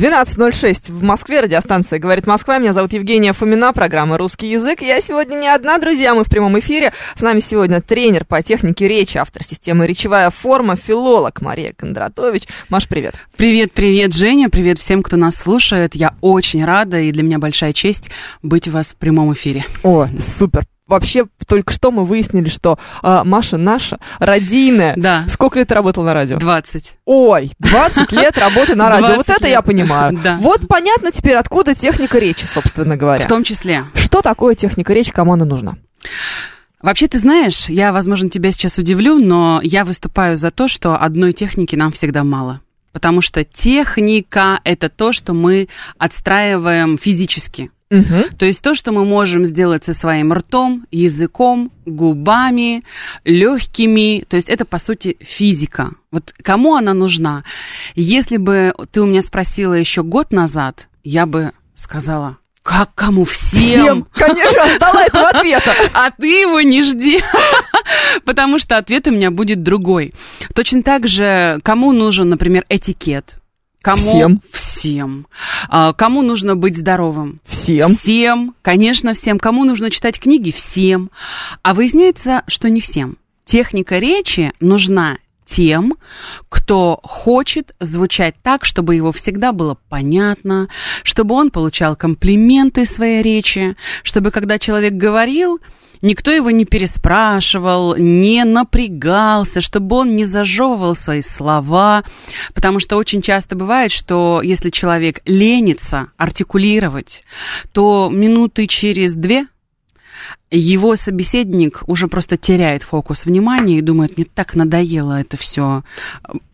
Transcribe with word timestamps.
12.06 0.00 0.90
в 0.92 1.02
Москве, 1.02 1.40
радиостанция 1.40 1.98
«Говорит 1.98 2.26
Москва». 2.26 2.56
Меня 2.56 2.72
зовут 2.72 2.94
Евгения 2.94 3.34
Фомина, 3.34 3.74
программа 3.74 4.16
«Русский 4.16 4.50
язык». 4.50 4.80
Я 4.80 4.98
сегодня 5.02 5.36
не 5.36 5.46
одна, 5.46 5.76
друзья, 5.76 6.14
мы 6.14 6.24
в 6.24 6.30
прямом 6.30 6.58
эфире. 6.58 6.94
С 7.14 7.20
нами 7.20 7.40
сегодня 7.40 7.82
тренер 7.82 8.24
по 8.24 8.42
технике 8.42 8.88
речи, 8.88 9.18
автор 9.18 9.44
системы 9.44 9.86
«Речевая 9.86 10.30
форма», 10.30 10.74
филолог 10.74 11.42
Мария 11.42 11.74
Кондратович. 11.76 12.44
Маш, 12.70 12.88
привет. 12.88 13.16
Привет, 13.36 13.72
привет, 13.72 14.14
Женя, 14.14 14.48
привет 14.48 14.78
всем, 14.78 15.02
кто 15.02 15.18
нас 15.18 15.34
слушает. 15.34 15.94
Я 15.94 16.14
очень 16.22 16.64
рада, 16.64 16.98
и 16.98 17.12
для 17.12 17.22
меня 17.22 17.38
большая 17.38 17.74
честь 17.74 18.08
быть 18.42 18.68
у 18.68 18.70
вас 18.70 18.86
в 18.86 18.96
прямом 18.96 19.34
эфире. 19.34 19.66
О, 19.82 20.08
супер. 20.18 20.64
Вообще, 20.90 21.26
только 21.46 21.72
что 21.72 21.92
мы 21.92 22.02
выяснили, 22.02 22.48
что 22.48 22.76
а, 23.02 23.22
Маша 23.22 23.56
наша, 23.56 24.00
радийная. 24.18 24.94
Да. 24.96 25.24
Сколько 25.28 25.60
лет 25.60 25.68
ты 25.68 25.74
работал 25.74 26.02
на 26.02 26.12
радио? 26.14 26.36
20. 26.36 26.94
Ой, 27.04 27.52
20 27.60 28.10
лет 28.10 28.36
работы 28.36 28.74
на 28.74 28.88
радио. 28.88 29.14
20 29.14 29.16
Вот 29.18 29.28
это 29.28 29.44
лет. 29.44 29.52
я 29.52 29.62
понимаю. 29.62 30.18
Да. 30.24 30.36
Вот 30.40 30.66
понятно 30.68 31.12
теперь, 31.12 31.36
откуда 31.36 31.76
техника 31.76 32.18
речи, 32.18 32.44
собственно 32.44 32.96
говоря. 32.96 33.24
В 33.24 33.28
том 33.28 33.44
числе. 33.44 33.84
Что 33.94 34.20
такое 34.20 34.56
техника 34.56 34.92
речи, 34.92 35.12
кому 35.12 35.34
она 35.34 35.44
нужна? 35.44 35.76
Вообще, 36.82 37.06
ты 37.06 37.18
знаешь, 37.18 37.68
я, 37.68 37.92
возможно, 37.92 38.28
тебя 38.28 38.50
сейчас 38.50 38.76
удивлю, 38.76 39.18
но 39.18 39.60
я 39.62 39.84
выступаю 39.84 40.36
за 40.36 40.50
то, 40.50 40.66
что 40.66 40.96
одной 40.96 41.32
техники 41.32 41.76
нам 41.76 41.92
всегда 41.92 42.24
мало. 42.24 42.60
Потому 42.92 43.22
что 43.22 43.44
техника– 43.44 44.60
это 44.64 44.88
то, 44.88 45.12
что 45.12 45.34
мы 45.34 45.68
отстраиваем 45.98 46.98
физически. 46.98 47.70
Мгм. 47.90 48.36
То 48.38 48.46
есть 48.46 48.62
то, 48.62 48.74
что 48.76 48.92
мы 48.92 49.04
можем 49.04 49.44
сделать 49.44 49.82
со 49.82 49.92
своим 49.92 50.32
ртом, 50.32 50.86
языком, 50.92 51.72
губами, 51.86 52.84
легкими, 53.24 54.24
то 54.28 54.36
есть 54.36 54.48
это, 54.48 54.64
по 54.64 54.78
сути, 54.78 55.16
физика. 55.20 55.90
Вот 56.12 56.32
кому 56.42 56.76
она 56.76 56.94
нужна? 56.94 57.42
Если 57.96 58.36
бы 58.36 58.72
ты 58.92 59.00
у 59.00 59.06
меня 59.06 59.22
спросила 59.22 59.74
еще 59.74 60.04
год 60.04 60.32
назад, 60.32 60.88
я 61.02 61.26
бы 61.26 61.52
сказала, 61.74 62.38
как 62.62 62.94
кому 62.94 63.24
всем? 63.24 64.06
Конечно, 64.12 64.68
ждала 64.68 65.04
этого 65.06 65.28
ответа. 65.28 65.72
А 65.94 66.10
ты 66.10 66.42
его 66.42 66.60
не 66.60 66.82
жди, 66.82 67.20
потому 68.24 68.60
что 68.60 68.76
ответ 68.76 69.08
у 69.08 69.10
меня 69.10 69.32
будет 69.32 69.64
другой. 69.64 70.14
Точно 70.54 70.82
так 70.84 71.08
же, 71.08 71.58
кому 71.64 71.90
нужен, 71.92 72.28
например, 72.28 72.64
этикет? 72.68 73.39
Кому? 73.82 74.00
Всем. 74.02 74.42
Всем. 74.52 75.26
А, 75.68 75.92
Кому 75.92 76.22
нужно 76.22 76.56
быть 76.56 76.76
здоровым? 76.76 77.40
Всем. 77.44 77.96
Всем, 77.96 78.54
конечно, 78.62 79.14
всем. 79.14 79.38
Кому 79.38 79.64
нужно 79.64 79.90
читать 79.90 80.18
книги? 80.18 80.50
Всем. 80.50 81.10
А 81.62 81.74
выясняется, 81.74 82.42
что 82.46 82.68
не 82.70 82.80
всем. 82.80 83.16
Техника 83.44 83.98
речи 83.98 84.52
нужна 84.60 85.18
тем, 85.50 85.94
кто 86.48 87.00
хочет 87.02 87.74
звучать 87.80 88.34
так, 88.42 88.64
чтобы 88.64 88.94
его 88.94 89.12
всегда 89.12 89.52
было 89.52 89.76
понятно, 89.88 90.68
чтобы 91.02 91.34
он 91.34 91.50
получал 91.50 91.96
комплименты 91.96 92.86
своей 92.86 93.22
речи, 93.22 93.76
чтобы 94.02 94.30
когда 94.30 94.58
человек 94.58 94.94
говорил, 94.94 95.60
никто 96.02 96.30
его 96.30 96.50
не 96.50 96.64
переспрашивал, 96.64 97.96
не 97.96 98.44
напрягался, 98.44 99.60
чтобы 99.60 99.96
он 99.96 100.14
не 100.16 100.24
зажевывал 100.24 100.94
свои 100.94 101.22
слова, 101.22 102.04
потому 102.54 102.78
что 102.80 102.96
очень 102.96 103.22
часто 103.22 103.56
бывает, 103.56 103.90
что 103.90 104.40
если 104.42 104.70
человек 104.70 105.20
ленится 105.24 106.08
артикулировать, 106.16 107.24
то 107.72 108.08
минуты 108.10 108.66
через 108.66 109.14
две 109.14 109.46
его 110.50 110.96
собеседник 110.96 111.82
уже 111.86 112.08
просто 112.08 112.36
теряет 112.36 112.82
фокус 112.82 113.24
внимания 113.24 113.78
и 113.78 113.82
думает, 113.82 114.16
мне 114.16 114.26
так 114.26 114.54
надоело 114.54 115.20
это 115.20 115.36
все 115.36 115.82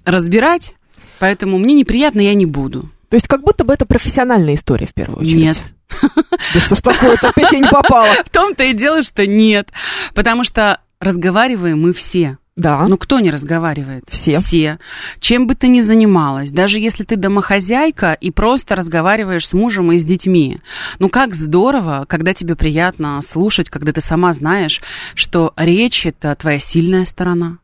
разбирать, 0.04 0.74
поэтому 1.18 1.58
мне 1.58 1.74
неприятно, 1.74 2.20
я 2.20 2.34
не 2.34 2.46
буду. 2.46 2.90
То 3.08 3.16
есть 3.16 3.28
как 3.28 3.42
будто 3.42 3.64
бы 3.64 3.72
это 3.72 3.86
профессиональная 3.86 4.54
история 4.54 4.86
в 4.86 4.94
первую 4.94 5.20
очередь. 5.20 5.38
Нет. 5.38 5.62
Да 6.54 6.60
что 6.60 6.74
ж 6.74 6.80
такое-то, 6.80 7.28
опять 7.28 7.52
я 7.52 7.58
не 7.58 7.68
попала. 7.68 8.12
В 8.24 8.30
том-то 8.30 8.64
и 8.64 8.72
дело, 8.72 9.02
что 9.02 9.26
нет. 9.26 9.70
Потому 10.14 10.44
что 10.44 10.80
разговариваем 11.00 11.80
мы 11.80 11.92
все. 11.92 12.38
Да. 12.56 12.88
Ну, 12.88 12.96
кто 12.96 13.20
не 13.20 13.30
разговаривает? 13.30 14.04
Все. 14.08 14.40
Все. 14.40 14.78
Чем 15.20 15.46
бы 15.46 15.54
ты 15.54 15.68
ни 15.68 15.82
занималась, 15.82 16.50
даже 16.50 16.80
если 16.80 17.04
ты 17.04 17.16
домохозяйка 17.16 18.14
и 18.14 18.30
просто 18.30 18.74
разговариваешь 18.74 19.46
с 19.46 19.52
мужем 19.52 19.92
и 19.92 19.98
с 19.98 20.04
детьми. 20.04 20.60
Ну, 20.98 21.10
как 21.10 21.34
здорово, 21.34 22.06
когда 22.08 22.32
тебе 22.32 22.56
приятно 22.56 23.20
слушать, 23.20 23.68
когда 23.68 23.92
ты 23.92 24.00
сама 24.00 24.32
знаешь, 24.32 24.80
что 25.14 25.52
речь– 25.56 26.06
это 26.06 26.34
твоя 26.34 26.58
сильная 26.58 27.04
сторона. 27.04 27.58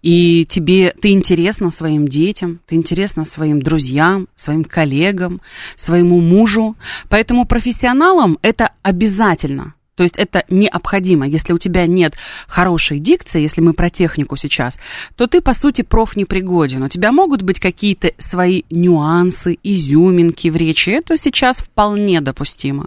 И 0.00 0.46
тебе, 0.48 0.94
ты 0.98 1.10
интересна 1.10 1.70
своим 1.70 2.08
детям, 2.08 2.60
ты 2.66 2.76
интересна 2.76 3.24
своим 3.26 3.60
друзьям, 3.60 4.28
своим 4.34 4.64
коллегам, 4.64 5.42
своему 5.76 6.20
мужу. 6.20 6.76
Поэтому 7.10 7.44
профессионалам 7.44 8.38
это 8.40 8.70
обязательно. 8.82 9.74
То 9.94 10.04
есть 10.04 10.16
это 10.16 10.44
необходимо. 10.48 11.26
Если 11.26 11.52
у 11.52 11.58
тебя 11.58 11.86
нет 11.86 12.14
хорошей 12.46 12.98
дикции, 12.98 13.42
если 13.42 13.60
мы 13.60 13.74
про 13.74 13.90
технику 13.90 14.36
сейчас, 14.36 14.78
то 15.16 15.26
ты, 15.26 15.42
по 15.42 15.52
сути, 15.52 15.82
проф 15.82 16.16
непригоден. 16.16 16.82
У 16.82 16.88
тебя 16.88 17.12
могут 17.12 17.42
быть 17.42 17.60
какие-то 17.60 18.12
свои 18.16 18.62
нюансы, 18.70 19.58
изюминки 19.62 20.48
в 20.48 20.56
речи. 20.56 20.90
Это 20.90 21.18
сейчас 21.18 21.58
вполне 21.58 22.22
допустимо. 22.22 22.86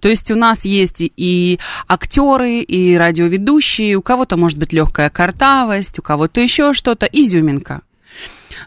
То 0.00 0.08
есть 0.08 0.30
у 0.30 0.36
нас 0.36 0.64
есть 0.64 1.00
и- 1.00 1.58
актеры, 1.88 2.60
и 2.60 2.96
радиоведущие, 2.96 3.96
у 3.96 4.02
кого-то 4.02 4.36
может 4.36 4.58
быть 4.58 4.72
легкая 4.72 5.10
картавость, 5.10 5.98
у 5.98 6.02
кого-то 6.02 6.40
еще 6.40 6.74
что-то, 6.74 7.06
изюминка. 7.06 7.82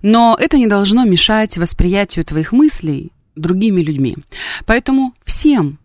Но 0.02 0.38
это 0.40 0.58
не 0.58 0.68
должно 0.68 1.06
мешать 1.06 1.58
восприятию 1.58 2.26
твоих 2.26 2.52
мыслей 2.52 3.12
другими 3.36 3.82
людьми. 3.82 4.18
Поэтому 4.66 5.14
всем 5.26 5.80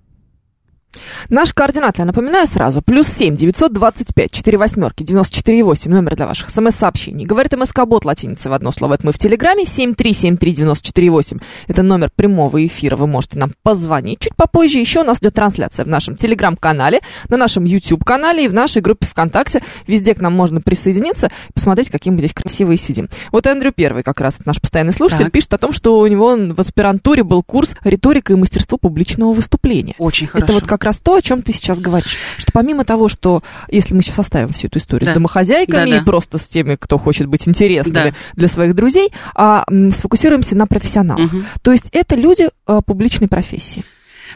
Наши 1.28 1.54
координаты, 1.54 2.02
я 2.02 2.04
напоминаю 2.04 2.46
сразу, 2.46 2.82
плюс 2.82 3.06
семь 3.06 3.36
девятьсот 3.36 3.72
двадцать 3.72 4.14
пять 4.14 4.30
четыре 4.32 4.58
восьмерки 4.58 5.02
девяносто 5.02 5.36
четыре 5.36 5.62
восемь, 5.62 5.90
номер 5.90 6.16
для 6.16 6.26
ваших 6.26 6.50
смс-сообщений. 6.50 7.24
Говорит 7.24 7.52
МСК-бот 7.52 8.04
латиница 8.04 8.50
в 8.50 8.52
одно 8.52 8.72
слово, 8.72 8.94
это 8.94 9.06
мы 9.06 9.12
в 9.12 9.18
Телеграме, 9.18 9.64
семь 9.64 9.94
три 9.94 10.12
семь 10.12 10.36
три 10.36 10.52
девяносто 10.52 10.86
четыре 10.86 11.10
восемь, 11.10 11.38
это 11.68 11.82
номер 11.82 12.10
прямого 12.14 12.64
эфира, 12.64 12.96
вы 12.96 13.06
можете 13.06 13.38
нам 13.38 13.52
позвонить. 13.62 14.20
Чуть 14.20 14.36
попозже 14.36 14.78
еще 14.78 15.00
у 15.00 15.04
нас 15.04 15.18
идет 15.18 15.34
трансляция 15.34 15.84
в 15.84 15.88
нашем 15.88 16.16
Телеграм-канале, 16.16 17.00
на 17.28 17.36
нашем 17.36 17.64
YouTube-канале 17.64 18.44
и 18.44 18.48
в 18.48 18.54
нашей 18.54 18.82
группе 18.82 19.06
ВКонтакте. 19.06 19.62
Везде 19.86 20.14
к 20.14 20.20
нам 20.20 20.32
можно 20.32 20.60
присоединиться 20.60 21.26
и 21.26 21.52
посмотреть, 21.52 21.90
какие 21.90 22.12
мы 22.12 22.18
здесь 22.18 22.34
красивые 22.34 22.76
сидим. 22.76 23.08
Вот 23.32 23.46
Эндрю 23.46 23.72
Первый, 23.72 24.02
как 24.02 24.20
раз 24.20 24.38
наш 24.44 24.60
постоянный 24.60 24.92
слушатель, 24.92 25.24
Так. 25.24 25.32
пишет 25.32 25.54
о 25.54 25.58
том, 25.58 25.72
что 25.72 25.98
у 25.98 26.06
него 26.06 26.36
в 26.36 26.60
аспирантуре 26.60 27.24
был 27.24 27.42
курс 27.42 27.74
«Риторика 27.82 28.32
и 28.32 28.36
мастерство 28.36 28.78
публичного 28.78 29.32
выступления». 29.32 29.94
очень 29.98 30.26
хорошо. 30.26 30.44
Это 30.44 30.52
вот 30.52 30.66
как 30.66 30.83
раз 30.84 30.98
то, 30.98 31.14
о 31.16 31.22
чем 31.22 31.42
ты 31.42 31.52
сейчас 31.52 31.80
говоришь. 31.80 32.16
Что 32.38 32.52
помимо 32.52 32.84
того, 32.84 33.08
что 33.08 33.42
если 33.68 33.94
мы 33.94 34.02
сейчас 34.02 34.18
оставим 34.20 34.50
всю 34.50 34.68
эту 34.68 34.78
историю 34.78 35.06
Да. 35.06 35.12
с 35.12 35.14
домохозяйками 35.14 35.90
Да-да. 35.90 36.02
и 36.02 36.04
просто 36.04 36.38
с 36.38 36.46
теми, 36.46 36.76
кто 36.78 36.98
хочет 36.98 37.26
быть 37.26 37.48
интересными 37.48 38.10
Да. 38.10 38.14
для 38.34 38.48
своих 38.48 38.74
друзей, 38.74 39.10
а 39.34 39.64
м, 39.70 39.90
сфокусируемся 39.90 40.54
на 40.56 40.66
профессионалах. 40.66 41.32
Мгм. 41.32 41.44
То 41.62 41.72
есть 41.72 41.86
это 41.92 42.14
люди 42.16 42.48
э, 42.66 42.80
публичной 42.86 43.28
профессии. 43.28 43.84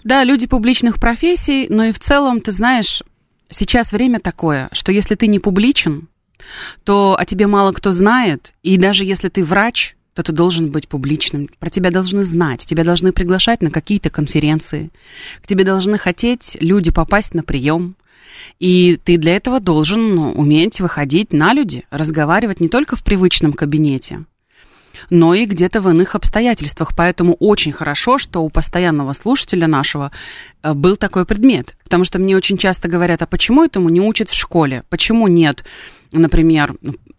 Да, 0.04 0.24
люди 0.24 0.46
публичных 0.46 1.00
профессий, 1.00 1.66
но 1.68 1.84
и 1.84 1.92
в 1.92 1.98
целом, 1.98 2.40
ты 2.40 2.52
знаешь, 2.52 3.02
сейчас 3.50 3.92
время 3.92 4.20
такое, 4.20 4.68
что 4.72 4.92
если 4.92 5.14
ты 5.14 5.26
не 5.26 5.38
публичен, 5.38 6.08
то 6.84 7.16
о 7.18 7.24
тебе 7.24 7.46
мало 7.46 7.72
кто 7.72 7.90
знает, 7.92 8.52
и 8.62 8.76
даже 8.76 9.04
если 9.04 9.28
ты 9.28 9.42
врач, 9.44 9.96
то 10.18 10.24
ты 10.24 10.32
должен 10.32 10.72
быть 10.72 10.88
публичным. 10.88 11.48
Про 11.60 11.70
тебя 11.70 11.92
должны 11.92 12.24
знать, 12.24 12.66
тебя 12.66 12.82
должны 12.82 13.12
приглашать 13.12 13.62
на 13.62 13.70
какие-то 13.70 14.10
конференции, 14.10 14.90
к 15.40 15.46
тебе 15.46 15.62
должны 15.62 15.96
хотеть 15.96 16.56
люди 16.58 16.90
попасть 16.90 17.34
на 17.34 17.44
прием. 17.44 17.94
И 18.58 18.98
ты 19.04 19.16
для 19.16 19.36
этого 19.36 19.60
должен 19.60 20.16
ну, 20.16 20.32
уметь 20.32 20.80
выходить 20.80 21.32
на 21.32 21.52
люди, 21.52 21.84
разговаривать 21.90 22.58
не 22.58 22.68
только 22.68 22.96
в 22.96 23.04
привычном 23.04 23.52
кабинете. 23.52 24.24
Но 25.10 25.34
и 25.34 25.44
где-то 25.44 25.80
в 25.80 25.88
иных 25.88 26.14
обстоятельствах. 26.14 26.92
Поэтому 26.96 27.34
очень 27.34 27.72
хорошо, 27.72 28.18
что 28.18 28.40
у 28.40 28.50
постоянного 28.50 29.12
слушателя 29.12 29.66
нашего 29.66 30.10
э, 30.62 30.72
был 30.74 30.96
такой 30.96 31.24
предмет. 31.24 31.76
Потому 31.84 32.04
что 32.04 32.18
мне 32.18 32.36
очень 32.36 32.58
часто 32.58 32.88
говорят, 32.88 33.22
а 33.22 33.26
почему 33.26 33.64
этому 33.64 33.88
не 33.88 34.00
учат 34.00 34.30
в 34.30 34.34
школе? 34.34 34.84
Почему 34.88 35.28
нет, 35.28 35.64
например, 36.12 36.74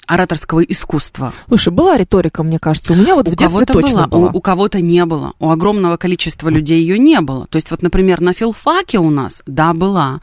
ораторского 0.09 0.61
искусства. 0.61 1.33
Слушай, 1.47 1.71
была 1.71 1.95
риторика, 1.95 2.41
мне 2.41 2.57
кажется. 2.57 2.93
У 2.93 2.95
меня 2.95 3.13
вот 3.13 3.27
у 3.27 3.31
в 3.31 3.35
детстве 3.35 3.65
точно 3.65 4.07
была, 4.07 4.07
была. 4.07 4.31
У, 4.31 4.37
у 4.37 4.41
кого-то 4.41 4.81
не 4.81 5.05
было. 5.05 5.33
У 5.37 5.51
огромного 5.51 5.97
количества 5.97 6.49
людей 6.49 6.81
ее 6.81 6.97
не 6.97 7.21
было. 7.21 7.45
То 7.47 7.57
есть 7.57 7.69
вот, 7.69 7.83
например, 7.83 8.19
на 8.19 8.33
филфаке 8.33 8.97
у 8.97 9.11
нас, 9.11 9.43
да, 9.45 9.73
была, 9.73 10.21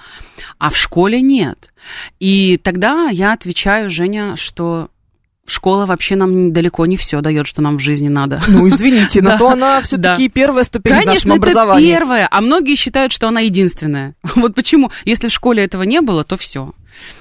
а 0.58 0.70
в 0.70 0.76
школе 0.76 1.22
нет. 1.22 1.72
И 2.18 2.56
тогда 2.56 3.10
я 3.10 3.32
отвечаю, 3.32 3.88
Женя, 3.88 4.34
что 4.34 4.88
школа 5.50 5.86
вообще 5.86 6.16
нам 6.16 6.52
далеко 6.52 6.86
не 6.86 6.96
все 6.96 7.20
дает, 7.20 7.46
что 7.46 7.62
нам 7.62 7.78
в 7.78 7.80
жизни 7.80 8.08
надо. 8.08 8.42
Ну, 8.48 8.66
извините, 8.68 9.22
но 9.22 9.38
то 9.38 9.50
она 9.50 9.80
все-таки 9.82 10.28
первая 10.28 10.64
ступень 10.64 10.92
в 10.92 10.96
нашем 10.96 11.06
Конечно, 11.06 11.28
это 11.30 11.36
образовании. 11.36 11.90
первое, 11.90 12.28
а 12.30 12.40
многие 12.40 12.74
считают, 12.76 13.12
что 13.12 13.28
она 13.28 13.40
единственная. 13.40 14.14
Вот 14.36 14.54
почему, 14.54 14.90
если 15.04 15.28
в 15.28 15.32
школе 15.32 15.64
этого 15.64 15.82
не 15.82 16.00
было, 16.00 16.22
то 16.22 16.36
все. 16.36 16.72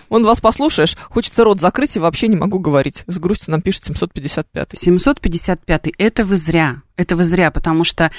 Вон 0.09 0.23
вас 0.23 0.39
послушаешь, 0.39 0.95
хочется 1.09 1.43
рот 1.43 1.59
закрыть 1.59 1.95
и 1.95 1.99
вообще 1.99 2.27
не 2.27 2.35
могу 2.35 2.59
говорить. 2.59 3.03
С 3.07 3.19
грустью 3.19 3.51
нам 3.51 3.61
пишет 3.61 3.85
755 3.85 4.69
755 4.73 5.87
это 5.97 6.25
вы 6.25 6.37
зря. 6.37 6.81
Это 6.97 7.17
вы 7.17 7.25
зря, 7.25 7.51
потому 7.51 7.83
что... 7.83 8.09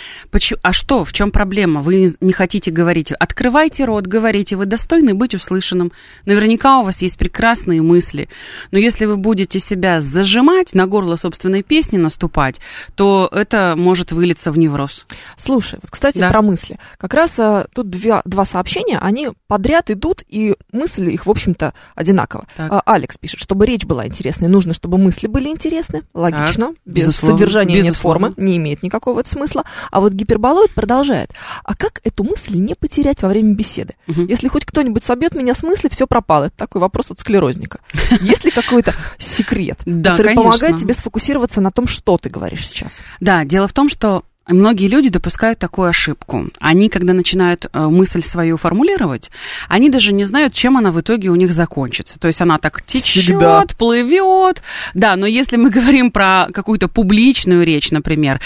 А 0.62 0.73
что, 0.75 1.05
в 1.05 1.12
чем 1.14 1.31
проблема? 1.31 1.81
Вы 1.81 2.14
не 2.20 2.32
хотите 2.35 2.70
говорить. 2.70 3.11
Открывайте 3.12 3.87
рот, 3.87 4.06
говорите, 4.06 4.56
вы 4.56 4.67
достойны 4.67 5.14
быть 5.14 5.35
услышанным. 5.35 5.93
Наверняка 6.26 6.81
у 6.81 6.85
вас 6.85 7.00
есть 7.00 7.17
прекрасные 7.17 7.81
мысли. 7.81 8.29
Но 8.73 8.79
если 8.79 9.06
вы 9.06 9.17
будете 9.17 9.61
себя 9.61 10.03
зажимать, 10.03 10.75
на 10.75 10.87
горло 10.87 11.17
собственной 11.17 11.62
песни 11.62 11.97
наступать, 11.97 12.61
то 12.97 13.31
это 13.32 13.75
может 13.79 14.12
вылиться 14.12 14.53
в 14.53 14.58
невроз. 14.58 15.06
Слушай, 15.38 15.79
вот, 15.81 15.91
кстати, 15.91 16.19
Да. 16.19 16.31
про 16.31 16.43
мысли. 16.43 16.79
Как 16.99 17.14
раз 17.14 17.32
а, 17.38 17.67
тут 17.75 17.88
две- 17.88 18.20
два 18.26 18.44
сообщения, 18.44 18.99
они 18.99 19.31
подряд 19.49 19.91
идут, 19.91 20.23
и 20.29 20.55
мысли 20.73 21.12
их, 21.12 21.25
в 21.25 21.31
общем-то, 21.46 21.75
одинаково. 21.94 22.46
Так. 22.56 22.72
А, 22.72 22.82
Алекс 22.87 23.16
пишет, 23.19 23.40
чтобы 23.40 23.66
речь 23.66 23.84
была 23.84 24.06
интересной, 24.06 24.48
нужно, 24.48 24.72
чтобы 24.72 24.98
мысли 24.98 25.26
были 25.26 25.48
интересны. 25.48 26.02
Логично. 26.12 26.75
без 26.84 27.04
безусловно, 27.04 27.38
содержания 27.38 27.75
нет 27.75 27.87
безусловно. 27.87 28.28
формы, 28.28 28.44
не 28.44 28.56
имеет 28.56 28.82
никакого 28.82 29.20
это 29.20 29.28
смысла. 29.28 29.64
А 29.90 30.00
вот 30.00 30.12
гиперболоид 30.12 30.75
продолжает. 30.75 31.31
А 31.64 31.75
как 31.75 32.00
эту 32.04 32.25
мысль 32.25 32.56
не 32.56 32.75
потерять 32.75 33.22
во 33.22 33.28
время 33.28 33.54
беседы? 33.54 33.94
Мгм. 34.06 34.26
Если 34.26 34.48
хоть 34.48 34.64
кто-нибудь 34.64 35.02
собьет 35.02 35.34
меня 35.34 35.54
с 35.54 35.62
мысли, 35.62 35.88
все 35.88 36.06
пропало. 36.06 36.44
Это 36.44 36.56
такой 36.56 36.81
вопрос 36.81 37.10
от 37.10 37.20
склерозника. 37.20 37.78
Есть 38.20 38.44
ли 38.44 38.50
какой-то 38.50 38.94
секрет, 39.19 39.78
который 39.84 40.34
помогает 40.34 40.78
тебе 40.78 40.94
сфокусироваться 40.94 41.60
на 41.60 41.70
том, 41.70 41.87
что 41.87 42.19
ты 42.19 42.28
говоришь 42.28 42.66
сейчас? 42.66 43.00
Да, 43.20 43.44
дело 43.44 43.69
в 43.69 43.72
том, 43.72 43.88
что 43.88 44.25
многие 44.54 44.88
люди 44.88 45.08
допускают 45.08 45.58
такую 45.58 45.88
ошибку. 45.88 46.48
Они, 46.58 46.88
когда 46.88 47.12
начинают 47.12 47.66
э, 47.72 47.87
мысль 47.87 48.22
свою 48.22 48.56
формулировать, 48.56 49.31
они 49.69 49.90
даже 49.90 50.12
не 50.12 50.25
знают, 50.25 50.54
чем 50.54 50.76
она 50.76 50.93
в 50.93 51.00
итоге 51.00 51.31
у 51.31 51.34
них 51.34 51.52
закончится. 51.52 52.19
То 52.19 52.28
есть 52.28 52.40
она 52.40 52.58
так 52.58 52.82
Всегда. 52.87 53.60
течет, 53.62 53.76
плывет. 53.76 54.62
Да, 54.94 55.16
но 55.16 55.26
если 55.26 55.56
мы 55.56 55.70
говорим 55.70 56.10
про 56.10 56.48
какую-то 56.52 56.88
публичную 56.88 57.64
речь, 57.64 57.90
например, 57.90 58.40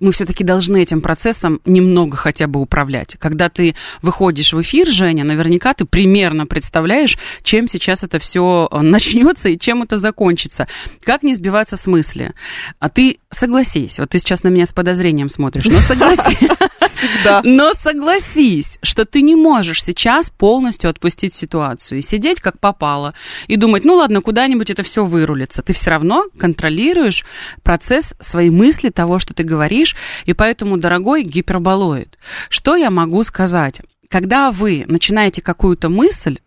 мы 0.00 0.12
все-таки 0.12 0.44
должны 0.44 0.82
этим 0.82 1.00
процессом 1.00 1.60
немного 1.64 2.16
хотя 2.16 2.46
бы 2.46 2.60
управлять. 2.60 3.16
Когда 3.18 3.48
ты 3.48 3.74
выходишь 4.02 4.52
в 4.52 4.60
эфир, 4.60 4.88
Женя, 4.88 5.24
наверняка 5.24 5.74
ты 5.74 5.84
примерно 5.84 6.46
представляешь, 6.46 7.18
чем 7.42 7.68
сейчас 7.68 8.02
это 8.02 8.18
все 8.18 8.68
начнется 8.72 9.48
и 9.48 9.58
чем 9.58 9.82
это 9.82 9.98
закончится. 9.98 10.68
Как 11.02 11.22
не 11.22 11.34
сбиваться 11.34 11.76
с 11.76 11.86
мысли? 11.86 12.32
А 12.78 12.88
ты 12.88 13.18
согласись, 13.30 13.98
вот 13.98 14.10
ты 14.10 14.18
сейчас 14.18 14.42
на 14.42 14.48
меня 14.48 14.66
с 14.66 14.72
подозрением 14.72 15.28
смотришь, 15.28 15.64
но 15.64 15.80
согласись. 15.80 16.38
Всегда. 16.96 17.40
Но 17.44 17.72
согласись, 17.74 18.78
что 18.82 19.04
ты 19.04 19.22
не 19.22 19.34
можешь 19.34 19.82
сейчас 19.82 20.30
полностью 20.30 20.90
отпустить 20.90 21.34
ситуацию 21.34 21.98
и 21.98 22.02
сидеть 22.02 22.40
как 22.40 22.58
попало 22.58 23.14
и 23.46 23.56
думать, 23.56 23.84
ну 23.84 23.94
ладно, 23.94 24.20
куда-нибудь 24.20 24.70
это 24.70 24.82
все 24.82 25.04
вырулится. 25.04 25.62
Ты 25.62 25.72
все 25.72 25.90
равно 25.90 26.26
контролируешь 26.38 27.24
процесс 27.62 28.14
своей 28.20 28.50
мысли, 28.50 28.90
того, 28.90 29.18
что 29.18 29.34
ты 29.34 29.42
говоришь, 29.42 29.96
и 30.24 30.32
поэтому, 30.32 30.76
дорогой 30.76 31.22
гиперболоид, 31.22 32.18
что 32.48 32.76
я 32.76 32.90
могу 32.90 33.22
сказать? 33.22 33.80
Когда 34.08 34.50
вы 34.50 34.84
начинаете 34.86 35.42
какую-то 35.42 35.88
мысль, 35.88 36.38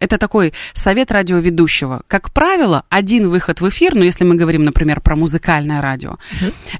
это 0.00 0.18
такой 0.18 0.52
совет 0.74 1.12
радиоведущего. 1.12 2.02
Как 2.06 2.32
правило, 2.32 2.84
один 2.88 3.28
выход 3.28 3.60
в 3.60 3.68
эфир, 3.68 3.94
ну, 3.94 4.02
если 4.02 4.24
мы 4.24 4.34
говорим, 4.34 4.64
например, 4.64 5.00
про 5.00 5.16
музыкальное 5.16 5.80
радио, 5.80 6.18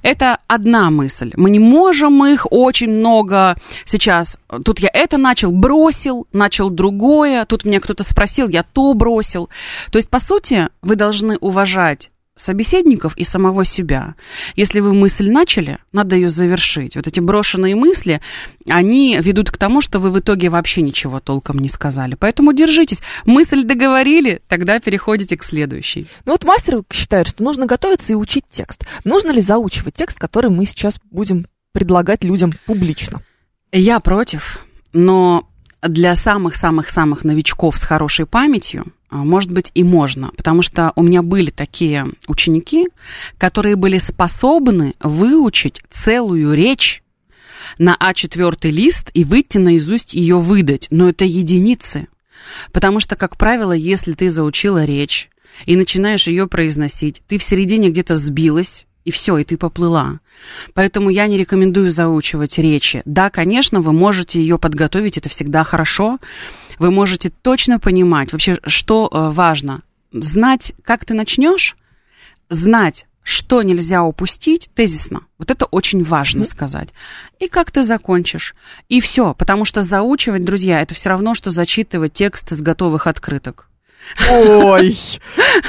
это 0.03 0.39
одна 0.47 0.89
мысль. 0.89 1.31
Мы 1.35 1.49
не 1.49 1.59
можем 1.59 2.25
их 2.25 2.47
очень 2.51 2.91
много 2.91 3.55
сейчас. 3.85 4.37
Тут 4.63 4.79
я 4.79 4.89
это 4.93 5.17
начал, 5.17 5.51
бросил, 5.51 6.27
начал 6.33 6.69
другое. 6.69 7.45
Тут 7.45 7.65
меня 7.65 7.79
кто-то 7.79 8.03
спросил, 8.03 8.47
я 8.47 8.63
то 8.63 8.93
бросил. 8.93 9.49
То 9.91 9.97
есть, 9.97 10.09
по 10.09 10.19
сути, 10.19 10.67
вы 10.81 10.95
должны 10.95 11.37
уважать 11.37 12.11
собеседников 12.39 13.17
и 13.17 13.23
самого 13.23 13.65
себя. 13.65 14.15
Если 14.55 14.79
вы 14.79 14.93
мысль 14.93 15.29
начали, 15.29 15.79
надо 15.91 16.15
ее 16.15 16.29
завершить. 16.29 16.95
Вот 16.95 17.07
эти 17.07 17.19
брошенные 17.19 17.75
мысли, 17.75 18.21
они 18.67 19.17
ведут 19.19 19.51
к 19.51 19.57
тому, 19.57 19.81
что 19.81 19.99
вы 19.99 20.11
в 20.11 20.19
итоге 20.19 20.49
вообще 20.49 20.81
ничего 20.81 21.19
толком 21.19 21.59
не 21.59 21.69
сказали. 21.69 22.15
Поэтому 22.15 22.53
держитесь. 22.53 23.01
Мысль 23.25 23.63
договорили, 23.63 24.41
тогда 24.47 24.79
переходите 24.79 25.37
к 25.37 25.43
следующей. 25.43 26.07
Ну 26.25 26.31
вот 26.33 26.43
мастер 26.45 26.83
считает, 26.91 27.27
что 27.27 27.43
нужно 27.43 27.65
готовиться 27.65 28.13
и 28.13 28.15
учить 28.15 28.45
текст. 28.49 28.85
Нужно 29.03 29.31
ли 29.31 29.41
заучивать 29.41 29.95
текст, 29.95 30.19
который 30.19 30.49
мы 30.49 30.65
сейчас 30.65 30.99
будем 31.11 31.45
предлагать 31.73 32.23
людям 32.23 32.53
публично? 32.65 33.21
Я 33.71 33.99
против, 33.99 34.65
но 34.93 35.48
для 35.81 36.15
самых-самых-самых 36.15 37.23
новичков 37.23 37.77
с 37.77 37.81
хорошей 37.81 38.25
памятью, 38.25 38.85
а, 39.09 39.17
может 39.17 39.51
быть, 39.51 39.71
и 39.73 39.83
можно, 39.83 40.31
потому 40.37 40.61
что 40.61 40.91
у 40.95 41.03
меня 41.03 41.21
были 41.21 41.49
такие 41.49 42.07
ученики, 42.27 42.87
которые 43.37 43.75
были 43.75 43.97
способны 43.97 44.93
выучить 44.99 45.81
целую 45.89 46.53
речь 46.53 47.01
на 47.77 47.97
А4 47.99 48.69
лист 48.69 49.09
и 49.13 49.23
выйти 49.23 49.57
наизусть 49.57 50.13
ее 50.13 50.39
выдать, 50.39 50.87
но 50.91 51.09
это 51.09 51.25
единицы. 51.25 52.07
Потому 52.71 52.99
что, 52.99 53.15
как 53.15 53.37
правило, 53.37 53.71
если 53.71 54.13
ты 54.13 54.29
заучила 54.29 54.85
речь 54.85 55.29
и 55.65 55.75
начинаешь 55.75 56.27
ее 56.27 56.47
произносить, 56.47 57.21
ты 57.27 57.37
в 57.37 57.43
середине 57.43 57.89
где-то 57.89 58.15
сбилась, 58.15 58.85
и 59.09 59.11
все, 59.11 59.37
и 59.39 59.43
ты 59.43 59.57
поплыла. 59.57 60.19
Поэтому 60.75 61.09
я 61.09 61.25
не 61.25 61.35
рекомендую 61.35 61.89
заучивать 61.89 62.59
речи. 62.59 63.01
Да, 63.05 63.31
конечно, 63.31 63.81
вы 63.81 63.91
можете 63.91 64.39
ее 64.39 64.59
подготовить, 64.59 65.17
это 65.17 65.29
всегда 65.29 65.63
хорошо. 65.63 66.19
Вы 66.77 66.91
можете 66.91 67.31
точно 67.31 67.79
понимать, 67.79 68.31
вообще, 68.31 68.59
что 68.67 69.09
э, 69.11 69.31
важно. 69.31 69.81
Знать, 70.11 70.73
как 70.83 71.05
ты 71.05 71.15
начнешь, 71.15 71.75
знать, 72.49 73.07
что 73.23 73.63
нельзя 73.63 74.03
упустить 74.03 74.69
тезисно. 74.75 75.21
Вот 75.39 75.49
это 75.49 75.65
очень 75.65 76.03
важно 76.03 76.45
сказать. 76.45 76.89
И 77.39 77.47
как 77.47 77.71
ты 77.71 77.81
закончишь. 77.81 78.53
И 78.89 79.01
все. 79.01 79.33
Потому 79.33 79.65
что 79.65 79.81
заучивать, 79.81 80.45
друзья, 80.45 80.81
это 80.81 80.93
все 80.93 81.09
равно, 81.09 81.33
что 81.33 81.49
зачитывать 81.49 82.13
текст 82.13 82.51
из 82.51 82.61
готовых 82.61 83.07
открыток. 83.07 83.68
Ой, 84.29 84.97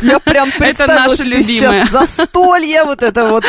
я 0.03 0.19
прям 0.19 0.51
представила 0.51 1.01
наша 1.11 1.17
себе 1.25 1.43
сейчас 1.43 1.91
застолье, 1.91 2.85
вот 2.85 3.03
это 3.03 3.29
вот 3.29 3.45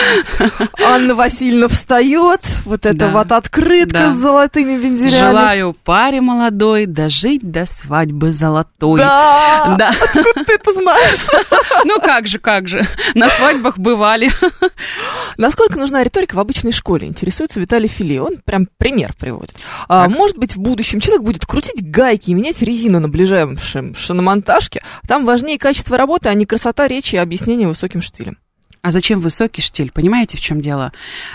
Анна 0.83 1.15
Васильевна 1.15 1.69
встает, 1.69 2.41
вот 2.65 2.85
это 2.85 2.93
Да. 2.97 3.07
вот 3.07 3.31
открытка 3.31 3.99
Да. 3.99 4.11
с 4.11 4.15
золотыми 4.15 4.73
вензелями. 4.77 5.17
Желаю 5.31 5.73
паре 5.85 6.19
молодой 6.21 6.87
дожить 6.87 7.41
до 7.49 7.65
свадьбы 7.65 8.31
золотой. 8.33 8.99
Да, 8.99 9.75
Да. 9.77 9.89
откуда 9.89 10.43
ты 10.45 10.53
это 10.55 10.73
знаешь? 10.73 11.27
Ну 11.85 11.99
как 11.99 12.27
же, 12.27 12.39
как 12.39 12.67
же. 12.67 12.85
На 13.15 13.29
свадьбах 13.29 13.77
бывали. 13.77 14.29
Насколько 15.37 15.79
нужна 15.79 16.03
риторика 16.03 16.35
в 16.35 16.39
обычной 16.39 16.71
школе? 16.73 17.07
Интересуется 17.07 17.59
Виталий 17.59 17.87
Фили. 17.87 18.17
Он 18.17 18.37
прям 18.43 18.67
пример 18.77 19.13
приводит. 19.17 19.55
А, 19.87 20.07
Так. 20.07 20.17
может 20.17 20.37
быть, 20.37 20.55
в 20.55 20.59
будущем 20.59 20.99
человек 20.99 21.23
будет 21.23 21.45
крутить 21.45 21.81
гайки 21.89 22.29
и 22.29 22.33
менять 22.33 22.61
резину 22.61 22.99
на 22.99 23.07
ближайшем 23.09 23.95
шиномонтажке. 24.71 24.81
Там 25.07 25.25
важнее 25.25 25.57
качество 25.57 25.97
работы, 25.97 26.29
а 26.29 26.33
не 26.33 26.45
красота 26.45 26.87
речи 26.87 27.15
и 27.15 27.17
объяснение 27.17 27.67
высоким 27.67 28.01
штилем. 28.01 28.37
А 28.83 28.89
зачем 28.89 29.19
высокий 29.19 29.61
штиль? 29.61 29.91
Понимаете, 29.91 30.37
в 30.37 30.41
чем 30.41 30.59
дело? 30.59 30.91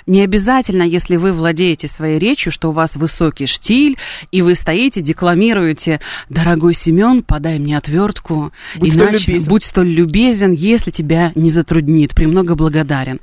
Не 0.06 0.22
обязательно, 0.22 0.82
если 0.82 1.14
вы 1.14 1.32
владеете 1.32 1.86
своей 1.86 2.18
речью, 2.18 2.50
что 2.50 2.70
у 2.70 2.72
вас 2.72 2.96
высокий 2.96 3.46
штиль, 3.46 3.96
и 4.32 4.42
вы 4.42 4.56
стоите, 4.56 5.00
декламируете 5.00 6.00
«Дорогой 6.28 6.74
Семен, 6.74 7.22
подай 7.22 7.60
мне 7.60 7.78
отвертку, 7.78 8.52
Будь 8.74 8.92
столь 8.92 9.10
иначе 9.10 9.26
любезен». 9.30 9.48
будь 9.48 9.62
столь 9.62 9.88
любезен, 9.90 10.50
если 10.50 10.90
тебя 10.90 11.30
не 11.36 11.50
затруднит, 11.50 12.16
премного 12.16 12.56
благодарен». 12.56 13.20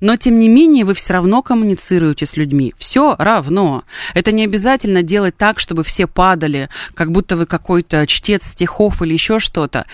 Но, 0.00 0.16
тем 0.16 0.38
не 0.38 0.48
менее, 0.48 0.84
вы 0.84 0.94
все 0.94 1.14
равно 1.14 1.42
коммуницируете 1.42 2.26
с 2.26 2.36
людьми. 2.36 2.74
Все 2.78 3.16
равно. 3.18 3.84
Это 4.14 4.32
не 4.32 4.44
обязательно 4.44 5.02
делать 5.02 5.36
так, 5.36 5.60
чтобы 5.60 5.84
все 5.84 6.06
падали, 6.06 6.68
как 6.94 7.12
будто 7.12 7.36
вы 7.36 7.46
какой-то 7.46 8.06
чтец 8.06 8.44
стихов 8.44 9.02
или 9.02 9.12
еще 9.12 9.40
что-то. 9.40 9.86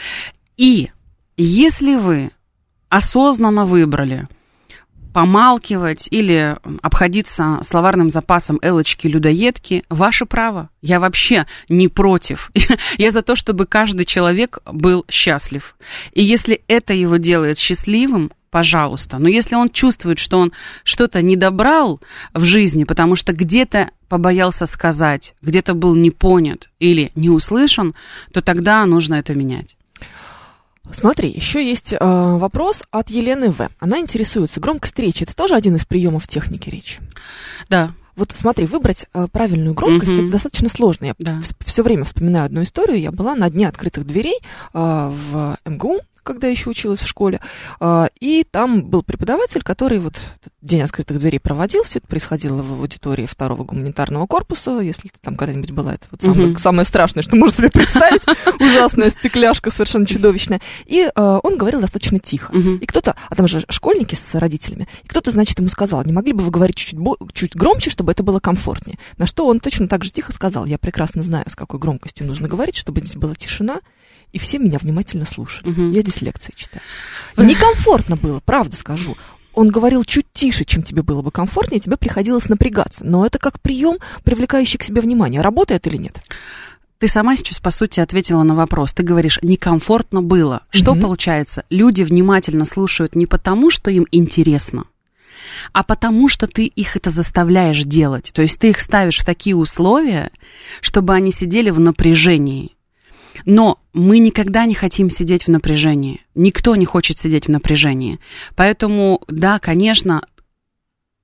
И 0.57 0.91
если 1.37 1.97
вы 1.97 2.31
осознанно 2.89 3.67
выбрали 3.67 4.29
помалкивать 5.17 6.09
или 6.11 6.59
обходиться 6.83 7.59
словарным 7.63 8.11
запасом 8.11 8.59
элочки-людоедки– 8.61 9.83
ваше 9.89 10.27
право. 10.27 10.69
Я 10.83 11.01
вообще 11.01 11.47
не 11.71 11.89
против. 11.89 12.51
Я 12.99 13.11
за 13.11 13.23
то, 13.23 13.35
чтобы 13.35 13.65
каждый 13.65 14.05
человек 14.05 14.59
был 14.67 15.07
счастлив. 15.09 15.75
И 16.13 16.23
если 16.23 16.61
это 16.69 16.93
его 16.93 17.17
делает 17.17 17.57
счастливым, 17.57 18.31
пожалуйста. 18.51 19.19
Но 19.19 19.29
если 19.29 19.55
он 19.55 19.71
чувствует, 19.71 20.19
что 20.19 20.39
он 20.39 20.53
что-то 20.85 21.23
не 21.23 21.37
добрал 21.37 22.01
в 22.35 22.45
жизни, 22.45 22.85
потому 22.85 23.17
что 23.17 23.33
где-то 23.33 23.91
побоялся 24.09 24.67
сказать, 24.67 25.35
где-то 25.43 25.75
был 25.75 25.95
не 25.95 26.11
понят 26.11 26.71
или 26.79 27.13
не 27.15 27.29
услышан, 27.31 27.95
то 28.33 28.41
тогда 28.41 28.85
нужно 28.87 29.15
это 29.17 29.35
менять. 29.35 29.77
Смотри, 30.93 31.31
еще 31.31 31.67
есть 31.69 31.93
э, 31.93 31.97
вопрос 32.01 32.85
от 32.93 33.11
Елены 33.11 33.51
В. 33.51 33.69
Она 33.81 33.99
интересуется, 33.99 34.61
громкость 34.61 34.99
речи 35.01 35.25
это 35.25 35.35
тоже 35.35 35.55
один 35.57 35.75
из 35.75 35.85
приемов 35.85 36.29
техники 36.29 36.71
речи? 36.71 37.01
Да. 37.69 37.91
Вот 38.15 38.33
смотри, 38.35 38.67
выбрать 38.67 39.05
э, 39.13 39.27
правильную 39.31 39.75
громкость 39.75 40.13
Мгм. 40.13 40.23
это 40.23 40.33
достаточно 40.33 40.69
сложно. 40.69 41.07
Я 41.07 41.15
Да. 41.19 41.41
все 41.67 41.83
время 41.83 42.05
вспоминаю 42.05 42.47
одну 42.47 42.63
историю. 42.63 43.01
Я 43.01 43.11
была 43.11 43.35
на 43.35 43.51
дне 43.51 43.69
открытых 43.69 44.07
дверей 44.07 44.39
э, 44.39 44.43
в 44.75 45.59
МГУ, 45.67 45.99
когда 46.27 46.49
еще 46.49 46.69
училась 46.71 47.01
в 47.01 47.07
школе, 47.07 47.41
э, 47.81 48.07
и 48.21 48.45
там 48.51 48.83
был 48.85 49.03
преподаватель, 49.03 49.63
который 49.63 49.99
вот 49.99 50.19
день 50.61 50.83
открытых 50.83 51.19
дверей 51.21 51.39
проводил. 51.39 51.85
Все 51.85 52.01
это 52.01 52.09
происходило 52.09 52.61
в 52.61 52.73
аудитории 52.81 53.25
второго 53.27 53.63
гуманитарного 53.65 54.27
корпуса. 54.27 54.81
Если 54.81 55.09
ты 55.09 55.15
там 55.23 55.37
когда-нибудь 55.37 55.71
была, 55.71 55.95
это 55.95 56.09
вот 56.11 56.23
самое, 56.23 56.49
Мгм. 56.49 56.59
самое 56.59 56.85
страшное, 56.85 57.23
что 57.23 57.37
можно 57.37 57.57
себе 57.59 57.71
представить. 57.71 58.23
Ужасная 58.61 59.11
стекляшка, 59.11 59.71
совершенно 59.71 60.07
чудовищная. 60.07 60.61
И 60.87 61.09
э, 61.15 61.41
он 61.43 61.57
говорил 61.57 61.81
достаточно 61.81 62.19
тихо. 62.19 62.53
И 62.57 62.85
кто-то, 62.87 63.15
а 63.31 63.35
там 63.35 63.47
же 63.47 63.65
школьники 63.69 64.15
с 64.17 64.35
родителями, 64.35 64.89
и 65.05 65.09
кто-то, 65.09 65.31
значит, 65.31 65.59
ему 65.59 65.69
сказал, 65.69 66.03
не 66.05 66.13
могли 66.13 66.33
бы 66.33 66.43
вы 66.43 66.51
говорить 66.51 66.77
чуть, 66.77 66.99
чуть 67.33 67.55
громче, 67.55 67.91
чтобы 67.91 68.13
это 68.13 68.23
было 68.23 68.41
комфортнее. 68.41 68.99
На 69.19 69.27
что 69.27 69.47
он 69.47 69.61
точно 69.61 69.87
так 69.89 70.03
же 70.05 70.11
тихо 70.11 70.33
сказал, 70.33 70.67
я 70.67 70.79
прекрасно 70.79 71.23
знаю, 71.23 71.45
с 71.49 71.55
какой 71.55 71.79
громкостью 71.79 72.27
нужно 72.27 72.49
говорить, 72.49 72.77
чтобы 72.77 73.01
здесь 73.01 73.15
была 73.17 73.35
тишина, 73.35 73.81
и 74.33 74.39
все 74.39 74.59
меня 74.59 74.79
внимательно 74.79 75.25
слушали. 75.25 75.69
Мгм. 75.69 75.93
Я 75.93 76.01
здесь 76.03 76.21
лекции 76.21 76.53
читаю. 76.57 76.83
Некомфортно 77.37 78.17
было, 78.17 78.41
правда 78.45 78.77
скажу. 78.77 79.17
Он 79.55 79.69
говорил 79.69 80.05
чуть 80.05 80.27
тише, 80.33 80.65
чем 80.65 80.83
тебе 80.83 81.03
было 81.03 81.23
бы 81.23 81.31
комфортнее, 81.31 81.81
тебе 81.81 81.97
приходилось 81.97 82.49
напрягаться. 82.49 83.07
Но 83.07 83.25
это 83.25 83.39
как 83.39 83.59
прием, 83.61 83.97
привлекающий 84.23 84.79
к 84.79 84.83
себе 84.83 85.01
внимание. 85.01 85.41
Работает 85.41 85.87
или 85.87 85.97
нет? 85.97 86.21
Ты 86.99 87.09
сама 87.09 87.37
сейчас, 87.37 87.59
по 87.59 87.71
сути, 87.71 88.01
ответила 88.01 88.43
на 88.43 88.55
вопрос. 88.55 88.93
Ты 88.93 89.03
говоришь, 89.03 89.39
некомфортно 89.43 90.23
было. 90.23 90.63
Что 90.71 90.93
Мгм. 90.95 91.03
получается? 91.03 91.65
Люди 91.71 92.03
внимательно 92.03 92.65
слушают 92.65 93.15
не 93.15 93.27
потому, 93.27 93.71
что 93.71 93.91
им 93.91 94.07
интересно, 94.13 94.85
а 95.73 95.83
потому, 95.83 96.29
что 96.29 96.47
ты 96.47 96.67
их 96.67 96.97
это 96.97 97.11
заставляешь 97.11 97.83
делать. 97.85 98.31
То 98.35 98.43
есть 98.43 98.59
ты 98.59 98.71
их 98.71 98.81
ставишь 98.81 99.19
в 99.19 99.25
такие 99.25 99.57
условия, 99.57 100.31
чтобы 100.81 101.15
они 101.15 101.33
сидели 101.33 101.71
в 101.71 101.81
напряжении. 101.81 102.73
Но 103.45 103.79
мы 103.93 104.19
никогда 104.19 104.67
не 104.67 104.75
хотим 104.75 105.11
сидеть 105.11 105.47
в 105.47 105.49
напряжении. 105.49 106.21
Никто 106.35 106.77
не 106.77 106.85
хочет 106.85 107.19
сидеть 107.19 107.47
в 107.47 107.51
напряжении. 107.51 108.19
Поэтому, 108.55 109.23
да, 109.29 109.59
конечно, 109.59 110.23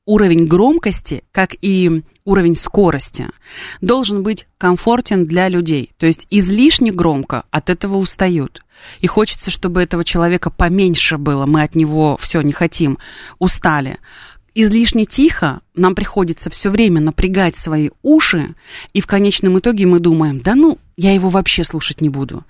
уровень 0.05 0.47
громкости, 0.47 1.25
как 1.33 1.55
и 1.61 2.03
уровень 2.25 2.57
скорости, 2.57 3.29
должен 3.81 4.23
быть 4.23 4.47
комфортен 4.59 5.27
для 5.27 5.49
людей. 5.49 5.93
То 5.99 6.07
есть 6.07 6.27
излишне 6.31 6.93
громко 6.93 7.45
от 7.51 7.71
этого 7.71 7.97
устают. 7.97 8.63
И 9.01 9.07
хочется, 9.07 9.51
чтобы 9.51 9.83
этого 9.83 10.05
человека 10.05 10.51
поменьше 10.51 11.19
было. 11.19 11.47
Мы 11.47 11.63
от 11.63 11.75
него 11.75 12.17
все 12.21 12.41
не 12.41 12.53
хотим, 12.53 12.99
устали. 13.39 13.99
Излишне 14.55 15.07
тихо 15.07 15.61
нам 15.75 15.95
приходится 15.95 16.51
все 16.51 16.71
время 16.71 17.01
напрягать 17.01 17.57
свои 17.57 17.89
уши, 18.03 18.55
и 18.93 19.01
в 19.01 19.07
конечном 19.07 19.59
итоге 19.59 19.87
мы 19.87 19.99
думаем, 19.99 20.41
да 20.41 20.55
ну, 20.55 20.79
я 20.99 21.15
его 21.15 21.31
вообще 21.31 21.65
слушать 21.65 22.03
не 22.03 22.11
буду. 22.11 22.45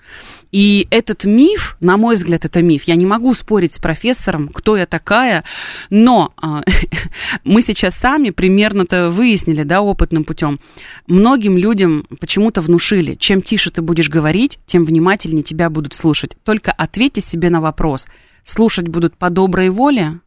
И 0.51 0.85
этот 0.91 1.23
миф, 1.23 1.77
на 1.79 1.95
мой 1.95 2.15
взгляд, 2.15 2.43
это 2.43 2.61
миф. 2.61 2.83
Я 2.83 2.95
не 2.95 3.05
могу 3.05 3.33
спорить 3.33 3.73
с 3.73 3.79
профессором, 3.79 4.49
кто 4.49 4.75
я 4.75 4.85
такая, 4.85 5.45
но 5.89 6.33
а, 6.35 6.61
мы 7.45 7.61
сейчас 7.61 7.95
сами 7.95 8.31
примерно-то 8.31 9.09
выяснили, 9.09 9.63
да, 9.63 9.81
опытным 9.81 10.25
путем. 10.25 10.59
Многим 11.07 11.57
людям 11.57 12.05
почему-то 12.19 12.61
внушили, 12.61 13.15
чем 13.15 13.41
тише 13.41 13.71
ты 13.71 13.81
будешь 13.81 14.09
говорить, 14.09 14.59
тем 14.65 14.83
внимательнее 14.83 15.43
тебя 15.43 15.69
будут 15.69 15.93
слушать. 15.93 16.35
Только 16.43 16.73
ответьте 16.73 17.21
себе 17.21 17.49
на 17.49 17.61
вопрос, 17.61 18.05
слушать 18.43 18.89
будут 18.89 19.15
по 19.15 19.29
доброй 19.29 19.69
воле, 19.69 20.19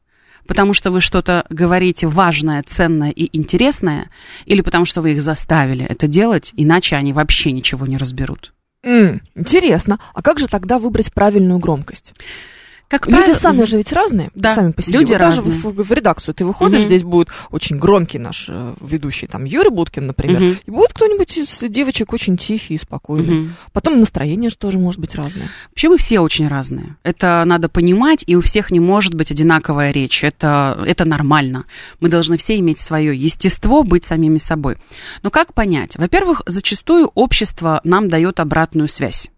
потому 0.47 0.75
что 0.75 0.91
вы 0.91 1.01
что-то 1.01 1.45
говорите 1.51 2.07
важное, 2.07 2.63
ценное 2.63 3.11
и 3.11 3.29
интересное, 3.37 4.11
или 4.45 4.61
потому 4.61 4.85
что 4.85 5.03
вы 5.03 5.13
их 5.13 5.23
заставили 5.23 5.85
это 5.85 6.07
делать, 6.07 6.53
иначе 6.57 6.97
они 6.97 7.13
вообще 7.13 7.53
ничего 7.53 7.87
не 7.87 7.97
разберут. 7.97 8.53
М, 8.83 9.21
интересно. 9.35 9.99
А 10.15 10.23
как 10.23 10.39
же 10.39 10.47
тогда 10.47 10.79
выбрать 10.79 11.13
правильную 11.13 11.59
громкость? 11.59 12.15
Как 12.89 13.07
Люди 13.09 13.19
правило- 13.25 13.35
сами 13.41 13.65
же 13.65 13.79
ведь 13.79 13.93
разные, 13.93 14.31
Да, 14.37 14.55
сами 14.55 14.71
по 14.71 14.81
себе. 14.81 14.99
люди 15.01 15.13
Вот 15.13 15.19
даже 15.21 15.37
разные. 15.43 15.59
в, 15.59 15.83
в 15.83 15.93
редакцию 15.93 16.35
ты 16.35 16.45
выходишь, 16.45 16.79
Мгм. 16.83 16.87
здесь 16.87 17.03
будет 17.03 17.29
очень 17.51 17.79
громкий 17.79 18.19
наш 18.21 18.47
э, 18.49 18.75
ведущий, 18.81 19.27
там 19.27 19.45
Юрий 19.45 19.71
Будкин, 19.71 20.07
например, 20.07 20.41
Мгм. 20.41 20.57
и 20.67 20.71
будет 20.71 20.93
кто-нибудь 20.93 21.37
из 21.37 21.59
девочек 21.69 22.13
очень 22.13 22.37
тихий 22.37 22.75
и 22.75 22.79
спокойный. 22.79 23.35
Мгм. 23.41 23.57
Потом 23.73 23.99
настроение 23.99 24.51
же 24.51 24.57
тоже 24.57 24.79
может 24.79 25.01
быть 25.01 25.17
разное. 25.17 25.49
Вообще 25.71 25.89
мы 25.89 25.99
все 25.99 26.21
очень 26.21 26.47
разные. 26.47 26.97
Это 27.03 27.43
надо 27.45 27.69
понимать, 27.69 28.23
и 28.27 28.37
у 28.37 28.41
всех 28.41 28.71
не 28.71 28.79
может 28.79 29.15
быть 29.15 29.33
одинаковая 29.33 29.91
речь. 29.91 30.23
Это, 30.23 30.81
это 30.87 31.05
нормально. 31.05 31.65
Мы 31.99 32.09
должны 32.09 32.37
все 32.37 32.57
иметь 32.61 32.79
свое 32.79 33.17
естество, 33.17 33.83
быть 33.83 34.05
самими 34.05 34.39
собой. 34.39 34.77
Но 35.25 35.31
как 35.31 35.55
понять? 35.55 35.97
Во-первых, 35.97 36.43
зачастую 36.47 37.11
общество 37.15 37.81
нам 37.83 38.09
дает 38.09 38.39
обратную 38.39 38.89
связь. 38.89 39.29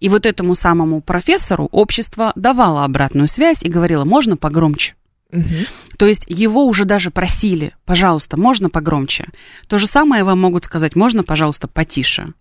И 0.00 0.08
вот 0.08 0.26
этому 0.26 0.54
самому 0.54 1.00
профессору 1.00 1.68
общество 1.72 2.32
давало 2.36 2.84
обратную 2.84 3.28
связь 3.28 3.62
и 3.62 3.68
говорило, 3.68 4.04
можно 4.04 4.36
погромче. 4.36 4.94
Мгм. 5.30 5.66
То 5.98 6.06
есть 6.06 6.24
его 6.26 6.64
уже 6.66 6.84
даже 6.84 7.10
просили, 7.10 7.74
пожалуйста, 7.84 8.38
можно 8.38 8.70
погромче. 8.70 9.26
То 9.66 9.78
же 9.78 9.86
самое 9.86 10.24
вам 10.24 10.40
могут 10.40 10.64
сказать, 10.64 10.96
можно, 10.96 11.22
пожалуйста, 11.22 11.68
потише. 11.68 12.32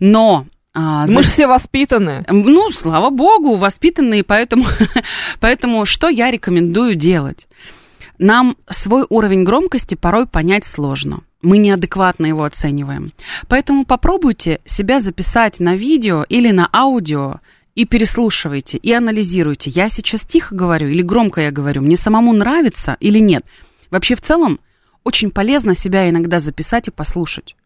Но... 0.00 0.46
а, 0.74 1.06
Мы 1.06 1.22
же 1.22 1.30
все 1.30 1.46
воспитаны. 1.46 2.24
ну, 2.28 2.70
слава 2.72 3.10
богу, 3.10 3.56
воспитанные, 3.56 4.24
поэтому, 4.24 4.64
поэтому 5.40 5.84
что 5.86 6.08
я 6.08 6.30
рекомендую 6.30 6.96
делать? 6.96 7.46
Нам 8.18 8.56
свой 8.68 9.04
уровень 9.08 9.44
громкости 9.44 9.94
порой 9.94 10.26
понять 10.26 10.64
сложно. 10.64 11.20
Мы 11.42 11.58
неадекватно 11.58 12.26
его 12.26 12.44
оцениваем. 12.44 13.12
Поэтому 13.48 13.84
попробуйте 13.84 14.60
себя 14.64 15.00
записать 15.00 15.58
на 15.58 15.74
видео 15.74 16.24
или 16.28 16.52
на 16.52 16.70
аудио 16.72 17.40
и 17.74 17.84
переслушивайте, 17.84 18.78
и 18.78 18.92
анализируйте. 18.92 19.70
Я 19.70 19.88
сейчас 19.88 20.22
тихо 20.22 20.54
говорю 20.54 20.88
или 20.88 21.02
громко 21.02 21.40
я 21.40 21.50
говорю, 21.50 21.82
мне 21.82 21.96
самому 21.96 22.32
нравится 22.32 22.96
или 23.00 23.18
нет. 23.18 23.44
Вообще 23.90 24.14
в 24.14 24.20
целом 24.20 24.60
очень 25.04 25.32
полезно 25.32 25.74
себя 25.74 26.08
иногда 26.08 26.38
записать 26.38 26.88
и 26.88 26.92
послушать. 26.92 27.56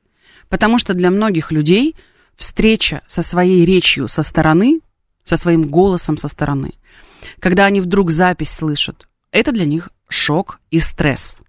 Потому 0.48 0.78
что 0.78 0.94
для 0.94 1.10
многих 1.10 1.52
людей 1.52 1.96
встреча 2.36 3.02
со 3.06 3.22
своей 3.22 3.64
речью 3.66 4.08
со 4.08 4.22
стороны, 4.22 4.80
со 5.24 5.36
своим 5.36 5.62
голосом 5.62 6.16
со 6.16 6.28
стороны, 6.28 6.72
когда 7.40 7.66
они 7.66 7.80
вдруг 7.80 8.10
запись 8.10 8.50
слышат, 8.50 9.06
это 9.32 9.52
для 9.52 9.66
них 9.66 9.90
шок 10.08 10.60
и 10.70 10.78
стресс. 10.78 11.40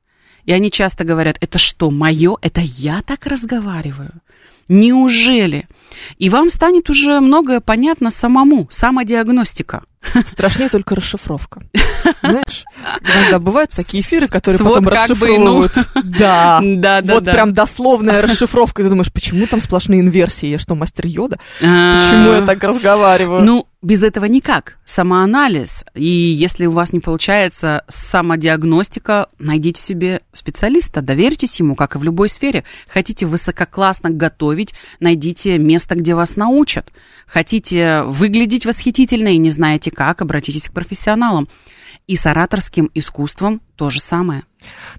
И 0.47 0.51
они 0.53 0.71
часто 0.71 1.03
говорят, 1.03 1.37
это 1.41 1.59
что, 1.59 1.91
мое? 1.91 2.37
Это 2.41 2.61
я 2.63 3.01
так 3.05 3.27
разговариваю? 3.27 4.11
Неужели? 4.69 5.67
И 6.17 6.29
вам 6.29 6.49
станет 6.49 6.89
уже 6.89 7.19
многое 7.21 7.59
понятно 7.61 8.11
самому, 8.11 8.67
самодиагностика. 8.69 9.83
Страшнее 10.25 10.69
только 10.69 10.95
расшифровка. 10.95 11.61
Знаешь, 12.21 12.63
иногда 13.01 13.39
бывают 13.39 13.71
такие 13.71 14.01
эфиры, 14.03 14.27
которые 14.27 14.59
Вот 14.63 14.75
потом 14.75 14.85
как 14.85 15.17
бы, 15.17 15.37
ну. 15.37 15.63
расшифровывают. 15.63 15.73
Да. 16.03 16.61
Да, 16.63 17.01
да, 17.01 17.13
Вот 17.13 17.23
да. 17.23 17.33
прям 17.33 17.53
дословная 17.53 18.21
расшифровка. 18.21 18.81
И 18.81 18.85
ты 18.85 18.89
думаешь, 18.89 19.11
почему 19.11 19.47
там 19.47 19.59
сплошные 19.61 19.99
инверсии? 20.01 20.47
Я 20.47 20.59
что, 20.59 20.75
мастер 20.75 21.07
Йода? 21.07 21.37
А, 21.61 21.93
Почему 21.97 22.31
я 22.33 22.41
так 22.45 22.63
разговариваю? 22.63 23.43
Ну, 23.43 23.66
без 23.81 24.01
этого 24.01 24.25
никак. 24.25 24.79
Самоанализ. 24.86 25.86
И 25.93 26.05
если 26.05 26.65
у 26.65 26.72
вас 26.72 26.93
не 26.93 27.00
получается 27.00 27.84
самодиагностика, 27.88 29.27
найдите 29.38 29.81
себе 29.81 30.22
специалиста, 30.34 31.01
доверьтесь 31.01 31.60
ему, 31.60 31.75
как 31.75 31.96
и 31.96 32.00
в 32.00 32.03
любой 32.03 32.29
сфере. 32.29 32.63
Хотите 32.88 33.25
высококлассно 33.25 34.10
готовить, 34.10 34.74
найдите 35.00 35.57
место, 35.60 35.96
где 35.96 36.15
вас 36.15 36.36
научат. 36.36 36.91
Хотите 37.27 38.01
выглядеть 38.03 38.65
восхитительно 38.65 39.29
и 39.29 39.38
не 39.38 39.51
знаете 39.51 39.91
как, 39.91 40.22
обратитесь 40.22 40.69
к 40.69 40.74
профессионалам. 40.74 41.48
И 42.07 42.15
с 42.15 42.25
ораторским 42.25 42.89
искусством 42.93 43.61
то 43.75 43.89
же 43.89 43.99
самое. 43.99 44.43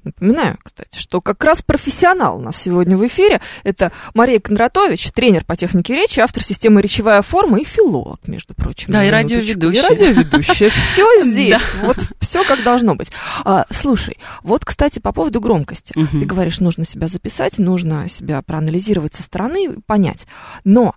Напоминаю, 0.04 0.58
кстати, 0.62 0.98
что 0.98 1.20
как 1.20 1.42
раз 1.42 1.62
профессионал 1.62 2.38
у 2.38 2.40
нас 2.40 2.56
сегодня 2.56 2.96
в 2.96 3.06
эфире. 3.06 3.40
Это 3.64 3.92
Мария 4.14 4.40
Кондратович, 4.40 5.10
тренер 5.12 5.44
по 5.44 5.56
технике 5.56 5.94
речи, 5.94 6.20
автор 6.20 6.42
системы 6.42 6.80
«Речевая 6.80 7.22
форма» 7.22 7.58
и 7.60 7.64
филолог, 7.64 8.28
между 8.28 8.54
прочим. 8.54 8.92
Да, 8.92 9.04
и 9.04 9.10
радиоведущая. 9.10 9.70
не 9.72 9.80
радиоведущая. 9.80 10.70
Все 10.70 11.24
здесь. 11.24 11.60
Вот 11.82 11.96
все 12.20 12.44
как 12.44 12.62
должно 12.62 12.94
быть. 12.94 13.10
А, 13.44 13.64
слушай, 13.70 14.18
вот, 14.42 14.64
кстати, 14.64 14.98
по 14.98 15.12
поводу 15.12 15.40
громкости. 15.40 15.94
Ты 15.94 16.26
говоришь, 16.26 16.60
нужно 16.60 16.84
себя 16.84 17.08
записать, 17.08 17.58
нужно 17.58 18.08
себя 18.08 18.42
проанализировать 18.42 19.14
со 19.14 19.22
стороны, 19.22 19.76
понять. 19.86 20.26
Но 20.64 20.94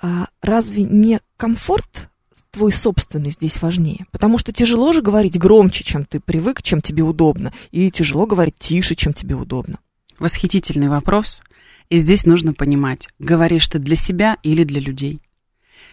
а, 0.00 0.26
разве 0.40 0.84
не 0.84 1.20
комфорт 1.36 2.08
твой 2.56 2.72
собственный 2.72 3.30
здесь 3.30 3.60
важнее. 3.60 4.06
Потому 4.10 4.38
что 4.38 4.50
тяжело 4.50 4.94
же 4.94 5.02
говорить 5.02 5.38
громче, 5.38 5.84
чем 5.84 6.06
ты 6.06 6.20
привык, 6.20 6.62
чем 6.62 6.80
тебе 6.80 7.02
удобно. 7.02 7.52
И 7.70 7.90
тяжело 7.90 8.24
говорить 8.24 8.54
тише, 8.58 8.94
чем 8.94 9.12
тебе 9.12 9.34
удобно. 9.34 9.78
Восхитительный 10.18 10.88
вопрос. 10.88 11.42
И 11.90 11.98
здесь 11.98 12.24
нужно 12.24 12.54
понимать, 12.54 13.08
говоришь 13.18 13.68
ты 13.68 13.78
для 13.78 13.94
себя 13.94 14.38
или 14.42 14.64
для 14.64 14.80
людей. 14.80 15.20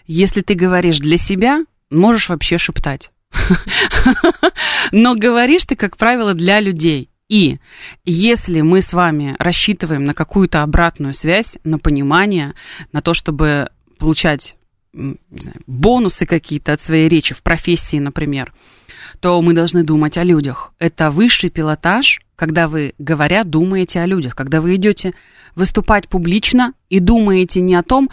Если 0.07 0.39
ты 0.41 0.53
говоришь 0.53 0.99
для 0.99 1.17
себя, 1.17 1.65
можешь 1.89 2.29
вообще 2.29 2.57
шептать. 2.57 3.11
Но 4.93 5.15
говоришь 5.15 5.65
ты, 5.65 5.75
как 5.75 5.97
правило, 5.97 6.33
для 6.33 6.61
людей. 6.61 7.09
И 7.27 7.59
если 8.05 8.61
мы 8.61 8.81
с 8.81 8.93
вами 8.93 9.35
рассчитываем 9.37 10.05
на 10.05 10.13
какую-то 10.13 10.63
обратную 10.63 11.13
связь, 11.13 11.57
на 11.65 11.77
понимание, 11.77 12.53
на 12.93 13.01
то, 13.01 13.13
чтобы 13.13 13.69
получать 13.99 14.55
знаю, 14.93 15.17
бонусы 15.67 16.25
какие-то 16.25 16.73
от 16.73 16.81
своей 16.81 17.09
речи 17.09 17.33
в 17.33 17.41
профессии, 17.41 17.97
например, 17.97 18.53
то 19.19 19.41
мы 19.41 19.53
должны 19.53 19.83
думать 19.83 20.17
о 20.17 20.23
людях. 20.23 20.73
Это 20.79 21.11
высший 21.11 21.49
пилотаж, 21.49 22.21
когда 22.35 22.67
вы, 22.67 22.93
говоря, 22.97 23.43
думаете 23.43 24.01
о 24.01 24.05
людях, 24.05 24.35
когда 24.35 24.61
вы 24.61 24.75
идете 24.75 25.13
выступать 25.55 26.07
публично 26.07 26.73
и 26.89 26.99
думаете 26.99 27.61
не 27.61 27.75
о 27.75 27.83
том, 27.83 28.09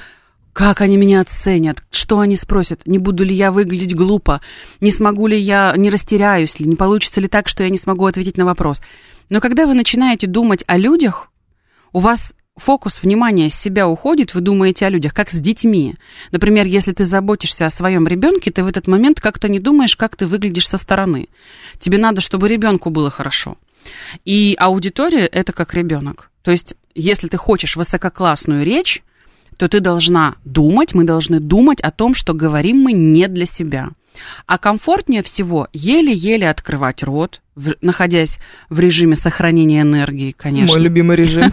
как 0.52 0.80
они 0.80 0.96
меня 0.96 1.20
оценят, 1.20 1.82
что 1.90 2.18
они 2.18 2.36
спросят, 2.36 2.86
не 2.86 2.98
буду 2.98 3.24
ли 3.24 3.34
я 3.34 3.52
выглядеть 3.52 3.94
глупо, 3.94 4.40
не 4.80 4.90
смогу 4.90 5.26
ли 5.26 5.38
я, 5.38 5.74
не 5.76 5.90
растеряюсь 5.90 6.58
ли, 6.58 6.66
не 6.66 6.76
получится 6.76 7.20
ли 7.20 7.28
так, 7.28 7.48
что 7.48 7.62
я 7.62 7.70
не 7.70 7.78
смогу 7.78 8.04
ответить 8.06 8.36
на 8.36 8.44
вопрос. 8.44 8.82
Но 9.28 9.40
когда 9.40 9.66
вы 9.66 9.74
начинаете 9.74 10.26
думать 10.26 10.64
о 10.66 10.76
людях, 10.76 11.30
у 11.92 12.00
вас 12.00 12.34
фокус 12.60 13.02
внимания 13.02 13.50
с 13.50 13.54
себя 13.54 13.88
уходит, 13.88 14.34
вы 14.34 14.40
думаете 14.40 14.86
о 14.86 14.90
людях, 14.90 15.14
как 15.14 15.30
с 15.30 15.40
детьми. 15.40 15.96
Например, 16.30 16.66
если 16.66 16.92
ты 16.92 17.04
заботишься 17.04 17.66
о 17.66 17.70
своем 17.70 18.06
ребенке, 18.06 18.50
ты 18.50 18.62
в 18.62 18.66
этот 18.66 18.86
момент 18.86 19.20
как-то 19.20 19.48
не 19.48 19.58
думаешь, 19.58 19.96
как 19.96 20.16
ты 20.16 20.26
выглядишь 20.26 20.68
со 20.68 20.76
стороны. 20.76 21.28
Тебе 21.78 21.98
надо, 21.98 22.20
чтобы 22.20 22.48
ребенку 22.48 22.90
было 22.90 23.10
хорошо. 23.10 23.56
И 24.24 24.54
аудитория 24.58 25.26
это 25.26 25.52
как 25.52 25.74
ребенок. 25.74 26.30
То 26.42 26.50
есть, 26.50 26.74
если 26.94 27.28
ты 27.28 27.36
хочешь 27.36 27.76
высококлассную 27.76 28.64
речь, 28.64 29.02
то 29.56 29.68
ты 29.68 29.80
должна 29.80 30.36
думать, 30.44 30.94
мы 30.94 31.04
должны 31.04 31.40
думать 31.40 31.80
о 31.80 31.90
том, 31.90 32.14
что 32.14 32.34
говорим 32.34 32.78
мы 32.78 32.92
не 32.92 33.28
для 33.28 33.46
себя. 33.46 33.90
А 34.46 34.58
комфортнее 34.58 35.22
всего 35.22 35.68
еле-еле 35.72 36.48
открывать 36.48 37.02
рот, 37.02 37.40
в, 37.54 37.74
находясь 37.80 38.38
в 38.68 38.80
режиме 38.80 39.16
сохранения 39.16 39.82
энергии, 39.82 40.32
конечно. 40.32 40.76
Мой 40.76 40.84
любимый 40.84 41.16
режим. 41.16 41.52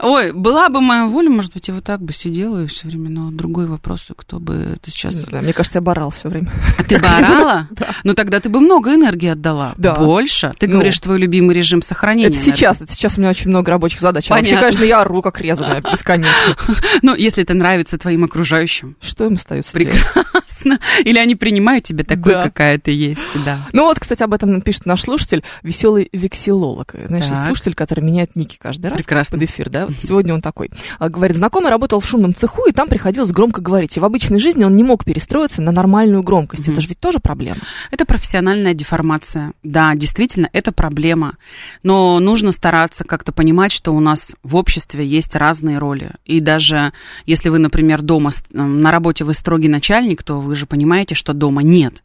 Ой, 0.00 0.32
была 0.32 0.68
бы 0.68 0.80
моя 0.80 1.06
воля, 1.06 1.30
может 1.30 1.52
быть, 1.52 1.68
я 1.68 1.74
вот 1.74 1.84
так 1.84 2.00
бы 2.00 2.12
сидела 2.12 2.64
и 2.64 2.66
все 2.66 2.88
время, 2.88 3.10
но 3.10 3.30
другой 3.30 3.66
вопрос, 3.66 4.06
кто 4.16 4.38
бы 4.38 4.76
это 4.76 4.90
сейчас... 4.90 5.14
Не 5.14 5.22
знаю, 5.22 5.44
мне 5.44 5.52
кажется, 5.52 5.78
я 5.78 5.82
барал 5.82 6.10
все 6.10 6.28
время. 6.28 6.50
А 6.78 6.82
ты 6.82 6.98
барала? 6.98 7.68
Да. 7.78 7.88
Ну 8.02 8.14
тогда 8.14 8.40
ты 8.40 8.48
бы 8.48 8.60
много 8.60 8.94
энергии 8.94 9.28
отдала. 9.28 9.74
Да. 9.76 9.96
Больше? 9.96 10.54
Ты 10.58 10.66
ну. 10.66 10.74
говоришь, 10.74 10.98
твой 10.98 11.18
любимый 11.18 11.54
режим 11.54 11.82
сохранения. 11.82 12.28
Это 12.28 12.38
сейчас, 12.38 12.80
это 12.80 12.92
сейчас 12.92 13.16
у 13.16 13.20
меня 13.20 13.30
очень 13.30 13.50
много 13.50 13.70
рабочих 13.70 14.00
задач. 14.00 14.28
Понятно. 14.28 14.50
Вообще, 14.50 14.60
конечно, 14.60 14.84
я 14.84 15.02
ору 15.02 15.22
как 15.22 15.40
резаная 15.40 15.80
бесконечно. 15.92 16.56
Ну, 17.02 17.14
если 17.14 17.42
это 17.44 17.54
нравится 17.54 17.98
твоим 17.98 18.24
окружающим. 18.24 18.96
Что 19.00 19.26
им 19.26 19.34
остается 19.34 19.72
Прекрасно. 19.72 20.78
Или 21.04 21.18
они 21.18 21.36
принимают 21.36 21.84
тебя 21.84 22.04
такой, 22.04 22.32
какая 22.32 22.78
ты 22.78 22.90
есть, 22.90 23.22
да. 23.44 23.60
Ну 23.72 23.84
вот, 23.84 23.98
кстати, 24.00 24.22
об 24.22 24.34
этом 24.34 24.60
пишет 24.60 24.86
наш 24.86 25.02
слушатель, 25.02 25.44
веселый 25.62 26.08
вексилолог. 26.12 26.94
Знаешь, 27.06 27.24
слушатель, 27.46 27.74
который 27.74 28.04
меняет 28.04 28.36
ники 28.36 28.58
каждый 28.60 28.86
раз 28.88 28.98
Прекрасно. 28.98 29.38
под 29.38 29.48
эфир, 29.48 29.70
да? 29.70 29.77
Вот 29.86 29.96
сегодня 30.00 30.34
он 30.34 30.42
такой. 30.42 30.70
А, 30.98 31.08
говорит, 31.08 31.36
знакомый 31.36 31.70
работал 31.70 32.00
в 32.00 32.06
шумном 32.06 32.34
цеху, 32.34 32.66
и 32.68 32.72
там 32.72 32.88
приходилось 32.88 33.30
громко 33.30 33.60
говорить. 33.60 33.96
И 33.96 34.00
в 34.00 34.04
обычной 34.04 34.38
жизни 34.38 34.64
он 34.64 34.76
не 34.76 34.82
мог 34.82 35.04
перестроиться 35.04 35.62
на 35.62 35.72
нормальную 35.72 36.22
громкость. 36.22 36.64
Mm-hmm. 36.64 36.72
Это 36.72 36.80
же 36.80 36.88
ведь 36.88 37.00
тоже 37.00 37.18
проблема. 37.20 37.60
Это 37.90 38.04
профессиональная 38.04 38.74
деформация. 38.74 39.52
Да, 39.62 39.94
действительно, 39.94 40.48
это 40.52 40.72
проблема. 40.72 41.36
Но 41.82 42.18
нужно 42.20 42.52
стараться 42.52 43.04
как-то 43.04 43.32
понимать, 43.32 43.72
что 43.72 43.94
у 43.94 44.00
нас 44.00 44.34
в 44.42 44.56
обществе 44.56 45.06
есть 45.06 45.34
разные 45.34 45.78
роли. 45.78 46.12
И 46.24 46.40
даже 46.40 46.92
если 47.26 47.48
вы, 47.48 47.58
например, 47.58 48.02
дома, 48.02 48.30
на 48.52 48.90
работе 48.90 49.24
вы 49.24 49.34
строгий 49.34 49.68
начальник, 49.68 50.22
то 50.22 50.40
вы 50.40 50.54
же 50.54 50.66
понимаете, 50.66 51.14
что 51.14 51.32
дома 51.32 51.62
нет 51.62 52.02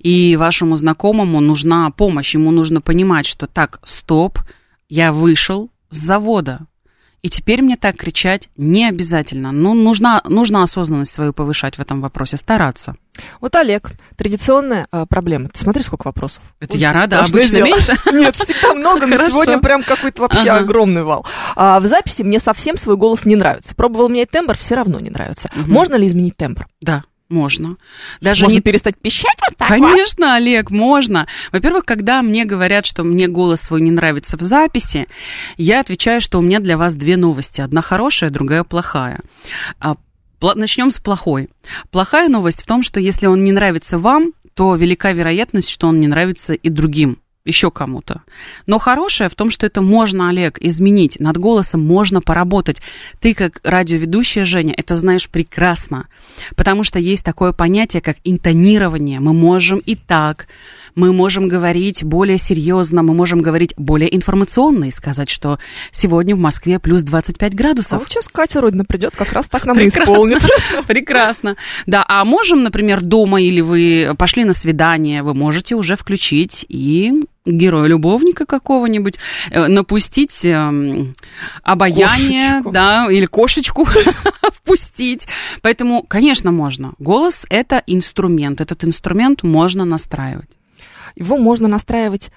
и 0.00 0.34
вашему 0.36 0.76
знакомому 0.76 1.40
нужна 1.40 1.90
помощь, 1.90 2.34
ему 2.34 2.50
нужно 2.50 2.80
понимать, 2.80 3.26
что 3.26 3.46
так, 3.46 3.80
стоп, 3.84 4.38
я 4.88 5.12
вышел 5.12 5.70
с 5.90 5.98
завода, 5.98 6.66
и 7.22 7.28
теперь 7.28 7.62
мне 7.62 7.76
так 7.76 7.96
кричать 7.96 8.48
не 8.56 8.88
обязательно. 8.88 9.52
Ну, 9.52 9.74
нужна, 9.74 10.22
нужно 10.28 10.62
осознанность 10.62 11.12
свою 11.12 11.32
повышать 11.32 11.76
в 11.76 11.80
этом 11.80 12.00
вопросе, 12.00 12.36
стараться. 12.36 12.96
Вот, 13.40 13.54
Олег, 13.56 13.90
традиционная 14.16 14.86
э, 14.92 15.04
проблема. 15.08 15.48
Ты 15.48 15.60
смотри, 15.60 15.82
сколько 15.82 16.06
вопросов. 16.06 16.42
Это 16.60 16.72
вот, 16.72 16.80
я 16.80 16.92
рада, 16.92 17.20
обычно 17.20 17.56
дело. 17.56 17.66
меньше. 17.66 17.96
Нет, 18.12 18.36
всегда 18.36 18.74
много, 18.74 19.06
но 19.06 19.16
сегодня 19.16 19.58
прям 19.58 19.82
какой-то 19.82 20.22
вообще 20.22 20.50
ага. 20.50 20.58
огромный 20.58 21.02
вал. 21.02 21.26
А, 21.56 21.80
в 21.80 21.84
записи 21.84 22.22
мне 22.22 22.38
совсем 22.38 22.78
свой 22.78 22.96
голос 22.96 23.24
не 23.24 23.36
нравится. 23.36 23.74
Пробовал 23.74 24.08
менять 24.08 24.30
тембр, 24.30 24.56
все 24.56 24.74
равно 24.74 25.00
не 25.00 25.10
нравится. 25.10 25.50
Угу. 25.54 25.70
Можно 25.70 25.96
ли 25.96 26.06
изменить 26.06 26.36
тембр? 26.36 26.66
Да. 26.80 27.04
Можно. 27.30 27.76
Даже 28.20 28.42
можно 28.42 28.56
не 28.56 28.60
перестать 28.60 28.98
пищать 28.98 29.38
вот 29.48 29.56
так 29.56 29.68
Конечно, 29.68 30.26
вот? 30.26 30.34
Олег, 30.34 30.70
можно. 30.70 31.28
Во-первых, 31.52 31.84
когда 31.84 32.22
мне 32.22 32.44
говорят, 32.44 32.86
что 32.86 33.04
мне 33.04 33.28
голос 33.28 33.60
свой 33.60 33.80
не 33.82 33.92
нравится 33.92 34.36
в 34.36 34.42
записи, 34.42 35.06
я 35.56 35.78
отвечаю, 35.78 36.20
что 36.20 36.40
у 36.40 36.42
меня 36.42 36.58
для 36.58 36.76
вас 36.76 36.96
две 36.96 37.16
новости. 37.16 37.60
Одна 37.60 37.82
хорошая, 37.82 38.30
другая 38.30 38.64
плохая. 38.64 39.20
А, 39.78 39.94
начнем 40.56 40.90
с 40.90 40.98
плохой. 40.98 41.48
Плохая 41.92 42.28
новость 42.28 42.62
в 42.62 42.66
том, 42.66 42.82
что 42.82 42.98
если 42.98 43.26
он 43.26 43.44
не 43.44 43.52
нравится 43.52 44.00
вам, 44.00 44.32
то 44.54 44.74
велика 44.74 45.12
вероятность, 45.12 45.70
что 45.70 45.86
он 45.86 46.00
не 46.00 46.08
нравится 46.08 46.54
и 46.54 46.68
другим 46.68 47.19
еще 47.44 47.70
кому-то. 47.70 48.22
Но 48.66 48.78
хорошее 48.78 49.30
в 49.30 49.34
том, 49.34 49.50
что 49.50 49.66
это 49.66 49.80
можно, 49.80 50.28
Олег, 50.28 50.58
изменить. 50.60 51.18
Над 51.20 51.38
голосом 51.38 51.80
можно 51.80 52.20
поработать. 52.20 52.82
Ты, 53.18 53.34
как 53.34 53.60
радиоведущая, 53.64 54.44
Женя, 54.44 54.74
это 54.76 54.94
знаешь 54.94 55.28
прекрасно. 55.28 56.08
Потому 56.54 56.84
что 56.84 56.98
есть 56.98 57.24
такое 57.24 57.52
понятие, 57.52 58.02
как 58.02 58.18
интонирование. 58.24 59.20
Мы 59.20 59.32
можем 59.32 59.78
и 59.78 59.96
так, 59.96 60.48
мы 60.94 61.12
можем 61.12 61.48
говорить 61.48 62.02
более 62.02 62.38
серьезно, 62.38 63.02
мы 63.02 63.14
можем 63.14 63.40
говорить 63.40 63.74
более 63.76 64.14
информационно 64.14 64.86
и 64.86 64.90
сказать, 64.90 65.30
что 65.30 65.58
сегодня 65.92 66.34
в 66.34 66.38
Москве 66.38 66.78
плюс 66.78 67.02
25 67.02 67.54
градусов. 67.54 67.92
А 67.92 67.98
вот 67.98 68.08
сейчас 68.08 68.28
Катя 68.28 68.60
Родина 68.60 68.84
придет, 68.84 69.14
как 69.16 69.32
раз 69.32 69.48
так 69.48 69.64
нам 69.66 69.76
Прекрасно. 69.76 70.12
исполнит. 70.12 70.42
Прекрасно. 70.86 71.56
Да, 71.86 72.04
а 72.08 72.24
можем, 72.24 72.62
например, 72.62 73.00
дома 73.00 73.40
или 73.40 73.60
вы 73.60 74.14
пошли 74.16 74.44
на 74.44 74.52
свидание, 74.52 75.22
вы 75.22 75.34
можете 75.34 75.74
уже 75.74 75.96
включить 75.96 76.64
и 76.68 77.12
героя-любовника 77.46 78.46
какого-нибудь, 78.46 79.18
э, 79.50 79.66
напустить 79.66 80.44
э, 80.44 81.06
обаяние, 81.62 82.48
кошечку. 82.50 82.70
да, 82.70 83.06
или 83.10 83.26
кошечку 83.26 83.88
впустить. 84.52 85.26
Поэтому, 85.62 86.02
конечно, 86.02 86.52
можно. 86.52 86.92
Голос– 86.98 87.46
это 87.50 87.82
инструмент. 87.86 88.60
Этот 88.60 88.84
инструмент 88.84 89.42
можно 89.42 89.84
настраивать. 89.84 90.50
Его 91.14 91.36
можно 91.38 91.68
настраивать 91.68 92.30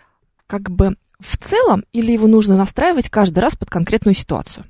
как 0.47 0.69
бы 0.69 0.95
в 1.19 1.37
целом 1.37 1.83
или 1.93 2.11
его 2.11 2.27
нужно 2.27 2.57
настраивать 2.57 3.09
каждый 3.09 3.39
раз 3.39 3.55
под 3.55 3.69
конкретную 3.69 4.15
ситуацию? 4.15 4.65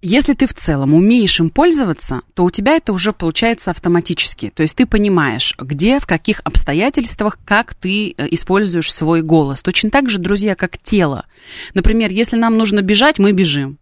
Если 0.00 0.34
ты 0.34 0.46
в 0.46 0.54
целом 0.54 0.94
умеешь 0.94 1.40
им 1.40 1.50
пользоваться, 1.50 2.20
то 2.34 2.44
у 2.44 2.50
тебя 2.50 2.76
это 2.76 2.92
уже 2.92 3.12
получается 3.12 3.72
автоматически. 3.72 4.52
То 4.54 4.62
есть 4.62 4.76
ты 4.76 4.86
понимаешь, 4.86 5.56
где, 5.58 5.98
в 5.98 6.06
каких 6.06 6.40
обстоятельствах, 6.44 7.36
как 7.44 7.74
ты 7.74 8.14
э, 8.16 8.28
используешь 8.30 8.92
свой 8.92 9.22
голос. 9.22 9.60
Точно 9.60 9.90
так 9.90 10.08
же, 10.08 10.18
друзья, 10.18 10.54
как 10.54 10.78
тело. 10.78 11.26
Например, 11.74 12.12
если 12.12 12.36
нам 12.36 12.56
нужно 12.56 12.80
бежать, 12.80 13.18
мы 13.18 13.32
бежим. 13.32 13.78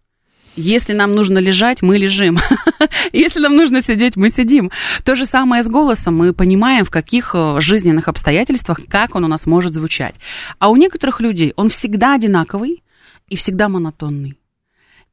Если 0.57 0.93
нам 0.93 1.13
нужно 1.13 1.37
лежать, 1.37 1.83
мы 1.83 1.97
лежим. 1.99 2.39
Если 3.13 3.39
нам 3.39 3.55
нужно 3.55 3.83
сидеть, 3.83 4.17
мы 4.17 4.29
сидим. 4.29 4.71
То 5.03 5.15
же 5.15 5.25
самое 5.25 5.61
с 5.61 5.67
голосом. 5.67 6.17
Мы 6.17 6.33
понимаем, 6.33 6.83
в 6.83 6.89
каких 6.89 7.31
э, 7.35 7.61
жизненных 7.61 8.07
обстоятельствах, 8.07 8.79
как 8.89 9.15
он 9.15 9.23
у 9.23 9.27
нас 9.27 9.45
может 9.45 9.75
звучать. 9.75 10.15
А 10.57 10.69
у 10.69 10.75
некоторых 10.75 11.21
людей 11.21 11.53
он 11.55 11.69
всегда 11.69 12.15
одинаковый 12.15 12.83
и 13.29 13.35
всегда 13.35 13.69
монотонный. 13.69 14.36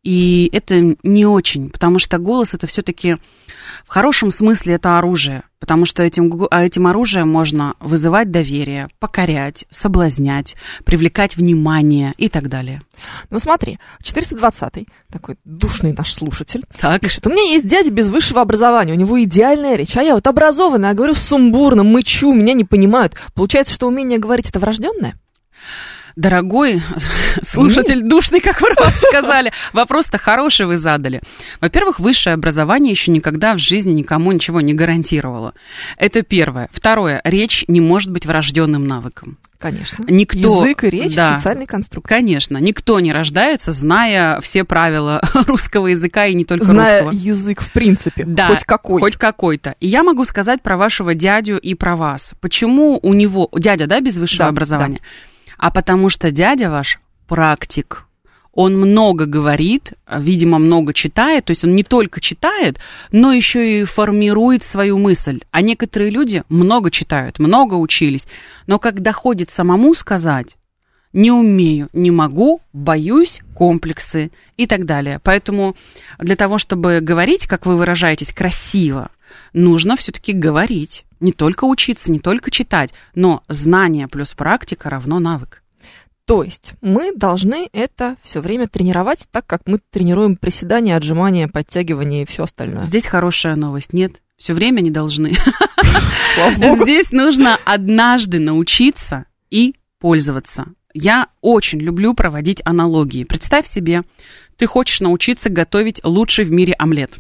И 0.05 0.51
это 0.53 0.97
не 1.03 1.25
очень, 1.25 1.71
потому 1.71 1.99
что 1.99 2.19
голос 2.19 2.53
это 2.53 2.67
все-таки 2.67 3.17
в 3.87 3.89
хорошем 3.89 4.31
смысле 4.31 4.75
это 4.75 4.99
оружие, 4.99 5.45
потому 5.59 5.87
что 5.87 6.03
этим, 6.03 6.47
а 6.51 6.63
этим 6.63 6.87
оружием 6.87 7.29
можно 7.31 7.75
вызывать 7.81 8.31
доверие, 8.31 8.89
покорять, 8.99 9.65
соблазнять, 9.71 10.57
привлекать 10.85 11.37
внимание 11.39 12.13
и 12.19 12.29
так 12.29 12.51
далее. 12.51 12.83
Ну 13.31 13.39
смотри, 13.39 13.79
420-й, 14.03 14.87
такой 15.11 15.37
душный 15.45 15.95
наш 15.95 16.13
слушатель, 16.13 16.65
Так. 16.79 17.01
пишет, 17.01 17.27
у 17.27 17.31
меня 17.31 17.43
есть 17.43 17.67
дядя 17.67 17.91
без 17.91 18.11
высшего 18.11 18.43
образования, 18.43 18.93
у 18.93 18.97
него 18.97 19.23
идеальная 19.25 19.77
речь, 19.77 19.97
а 19.97 20.03
я 20.03 20.15
вот 20.15 20.27
образованная, 20.27 20.91
я 20.91 20.95
говорю 20.95 21.15
сумбурно, 21.15 21.83
мычу, 21.83 22.35
меня 22.35 22.53
не 22.53 22.65
понимают. 22.65 23.15
Получается, 23.33 23.73
что 23.73 23.89
умение 23.89 24.19
говорить 24.19 24.51
это 24.51 24.61
врожденное? 24.61 25.15
Дорогой 26.17 26.81
слушатель 27.49 28.03
душный, 28.03 28.41
как 28.41 28.61
вы 28.61 28.69
сказали, 29.09 29.53
вопрос-то 29.73 30.17
хороший 30.19 30.67
вы 30.67 30.77
задали. 30.79 31.21
Во-первых, 31.61 31.99
высшее 31.99 32.35
образование 32.35 32.93
еще 32.93 33.11
никогда 33.11 33.55
в 33.55 33.59
жизни 33.59 33.93
никому 33.93 34.31
ничего 34.33 34.61
не 34.61 34.75
гарантировало. 34.75 35.55
Это 35.97 36.23
первое. 36.23 36.69
Второе, 36.73 37.21
речь 37.25 37.65
не 37.69 37.81
может 37.81 38.11
быть 38.13 38.27
врожденным 38.27 38.87
навыком. 38.87 39.39
Конечно. 39.59 40.05
Никто- 40.09 40.63
Язык 40.65 40.85
и 40.85 40.91
речь, 40.91 41.17
да. 41.17 41.37
социальный 41.39 41.65
конструкт. 41.67 42.07
Конечно, 42.07 42.59
никто 42.59 43.01
не 43.01 43.13
рождается, 43.13 43.73
зная 43.73 44.41
все 44.43 44.63
правила 44.63 45.23
русского 45.47 45.87
языка 45.87 46.27
и 46.27 46.35
не 46.35 46.45
только 46.45 46.65
Зная 46.67 47.03
русского. 47.05 47.19
язык 47.19 47.61
в 47.63 47.73
принципе, 47.73 48.25
Да, 48.27 48.49
хоть 48.49 48.65
какой. 48.65 49.01
Хоть 49.01 49.17
какой-то. 49.17 49.75
И 49.81 49.89
я 49.89 50.03
могу 50.03 50.25
сказать 50.27 50.61
про 50.63 50.77
вашего 50.77 51.15
дядю 51.15 51.57
и 51.57 51.75
про 51.75 51.97
вас. 51.97 52.35
Почему 52.41 53.01
у 53.03 53.15
него... 53.15 53.49
Дядя, 53.57 53.87
да, 53.87 54.01
без 54.01 54.17
высшего 54.19 54.45
Да, 54.45 54.49
образования? 54.51 55.01
А 55.59 55.71
потому 55.71 56.11
что 56.11 56.31
дядя 56.31 56.71
ваш 56.71 57.01
практик. 57.27 58.05
Он 58.53 58.79
много 58.79 59.27
говорит, 59.27 59.95
видимо, 60.09 60.59
много 60.59 60.95
читает, 60.95 61.47
то 61.47 61.51
есть 61.51 61.65
он 61.65 61.75
не 61.75 61.83
только 61.83 62.21
читает, 62.21 62.79
но 63.11 63.33
еще 63.33 63.81
и 63.81 63.85
формирует 63.85 64.63
свою 64.63 64.97
мысль. 64.99 65.41
А 65.51 65.61
некоторые 65.61 66.11
люди 66.11 66.45
много 66.49 66.93
читают, 66.93 67.41
много 67.41 67.75
учились, 67.75 68.29
но 68.69 68.79
как 68.79 69.03
доходит 69.03 69.51
самому 69.51 69.93
сказать, 69.95 70.57
не 71.13 71.31
умею, 71.33 71.89
не 71.93 72.11
могу, 72.11 72.61
боюсь, 72.73 73.41
комплексы 73.55 74.31
и 74.57 74.67
так 74.67 74.85
далее. 74.85 75.21
Поэтому 75.23 75.75
для 76.19 76.37
того, 76.37 76.59
чтобы 76.59 77.01
говорить, 77.01 77.47
как 77.47 77.67
вы 77.67 77.77
выражаетесь, 77.77 78.33
красиво, 78.33 79.11
нужно 79.53 79.97
все-таки 79.97 80.33
говорить. 80.33 81.05
Не 81.21 81.33
только 81.33 81.65
учиться, 81.65 82.11
не 82.11 82.19
только 82.21 82.51
читать, 82.51 82.93
но 83.15 83.43
знание 83.49 84.09
плюс 84.09 84.33
практика 84.33 84.91
равно 84.91 85.19
навык. 85.21 85.63
То 86.27 86.43
есть 86.43 86.73
мы 86.81 87.15
должны 87.15 87.69
это 87.73 88.17
все 88.23 88.41
время 88.41 88.67
тренировать 88.67 89.29
так, 89.31 89.47
как 89.47 89.63
мы 89.67 89.79
тренируем 89.91 90.37
приседания, 90.37 90.97
отжимания, 90.97 91.49
подтягивания 91.49 92.23
и 92.23 92.27
все 92.27 92.45
остальное. 92.45 92.87
Здесь 92.87 93.05
хорошая 93.05 93.57
новость. 93.57 93.93
Нет, 93.93 94.23
все 94.39 94.55
время 94.55 94.81
не 94.81 94.91
должны. 94.91 95.35
Здесь 96.83 97.13
нужно 97.13 97.59
однажды 97.65 98.39
научиться 98.39 99.27
и 99.51 99.75
пользоваться. 99.99 100.67
Я 100.95 101.27
очень 101.43 101.81
люблю 101.81 102.15
проводить 102.15 102.63
аналогии. 102.65 103.25
Представь 103.25 103.67
себе, 103.67 104.03
ты 104.57 104.67
хочешь 104.67 105.01
научиться 105.01 105.51
готовить 105.51 106.01
лучший 106.05 106.45
в 106.45 106.53
мире 106.53 106.73
омлет. 106.79 107.19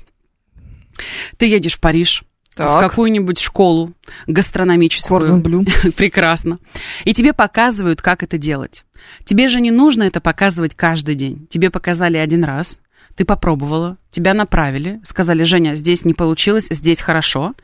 Ты 1.37 1.47
едешь 1.47 1.77
в 1.77 1.81
Париж, 1.81 2.25
в 2.53 2.57
Так, 2.57 2.81
какую-нибудь 2.81 3.41
школу 3.41 3.93
гастрономическую. 4.27 5.21
Кордон 5.21 5.43
Блю. 5.43 5.65
Прекрасно. 5.97 6.59
И 7.05 7.13
тебе 7.13 7.33
показывают, 7.33 8.01
как 8.01 8.23
это 8.23 8.39
делать. 8.39 8.85
Тебе 9.25 9.49
же 9.49 9.61
не 9.61 9.71
нужно 9.71 10.05
это 10.05 10.21
показывать 10.21 10.75
каждый 10.75 11.15
день. 11.15 11.47
Тебе 11.51 11.71
показали 11.71 12.17
один 12.17 12.45
раз, 12.45 12.79
ты 13.17 13.25
попробовала, 13.25 13.97
тебя 14.11 14.35
направили, 14.35 15.01
сказали, 15.05 15.43
Женя, 15.45 15.75
здесь 15.75 16.05
не 16.05 16.15
получилось, 16.15 16.67
здесь 16.71 17.01
хорошо. 17.01 17.55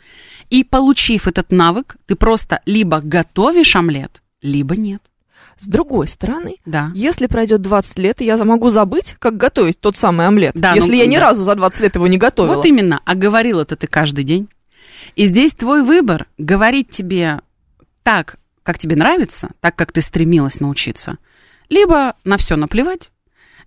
И 0.49 0.65
получив 0.65 1.29
этот 1.29 1.53
навык, 1.53 1.97
ты 2.07 2.17
просто 2.17 2.61
либо 2.67 3.01
готовишь 3.01 3.77
омлет, 3.77 4.23
либо 4.43 4.77
нет. 4.77 5.03
С 5.61 5.67
другой 5.67 6.09
стороны, 6.09 6.57
Да. 6.65 6.91
если 6.95 7.27
пройдет 7.27 7.61
20 7.61 7.99
лет, 7.99 8.23
я 8.23 8.43
могу 8.43 8.71
забыть, 8.71 9.17
как 9.19 9.37
готовить 9.37 9.79
тот 9.79 9.95
самый 9.95 10.27
омлет. 10.27 10.53
Да, 10.55 10.73
если 10.73 10.93
ну, 10.93 10.97
я 10.97 11.07
ни 11.07 11.17
да. 11.17 11.21
разу 11.21 11.45
за 11.45 11.55
20 11.55 11.81
лет 11.81 11.95
его 11.97 12.07
не 12.07 12.17
готовила. 12.17 12.55
Вот 12.55 12.65
именно, 12.65 13.03
а 13.05 13.15
говорил 13.15 13.61
это 13.61 13.77
ты 13.77 13.87
каждый 13.87 14.25
день. 14.25 14.49
И 15.17 15.27
здесь 15.27 15.53
твой 15.53 15.85
выбор 15.85 16.29
говорить 16.39 16.89
тебе 16.89 17.43
так, 18.03 18.37
как 18.63 18.79
тебе 18.79 18.97
нравится, 18.97 19.51
так, 19.61 19.77
как 19.77 19.93
ты 19.93 20.01
стремилась 20.01 20.61
научиться, 20.61 21.19
либо 21.69 22.15
на 22.25 22.39
все 22.39 22.57
наплевать 22.57 23.11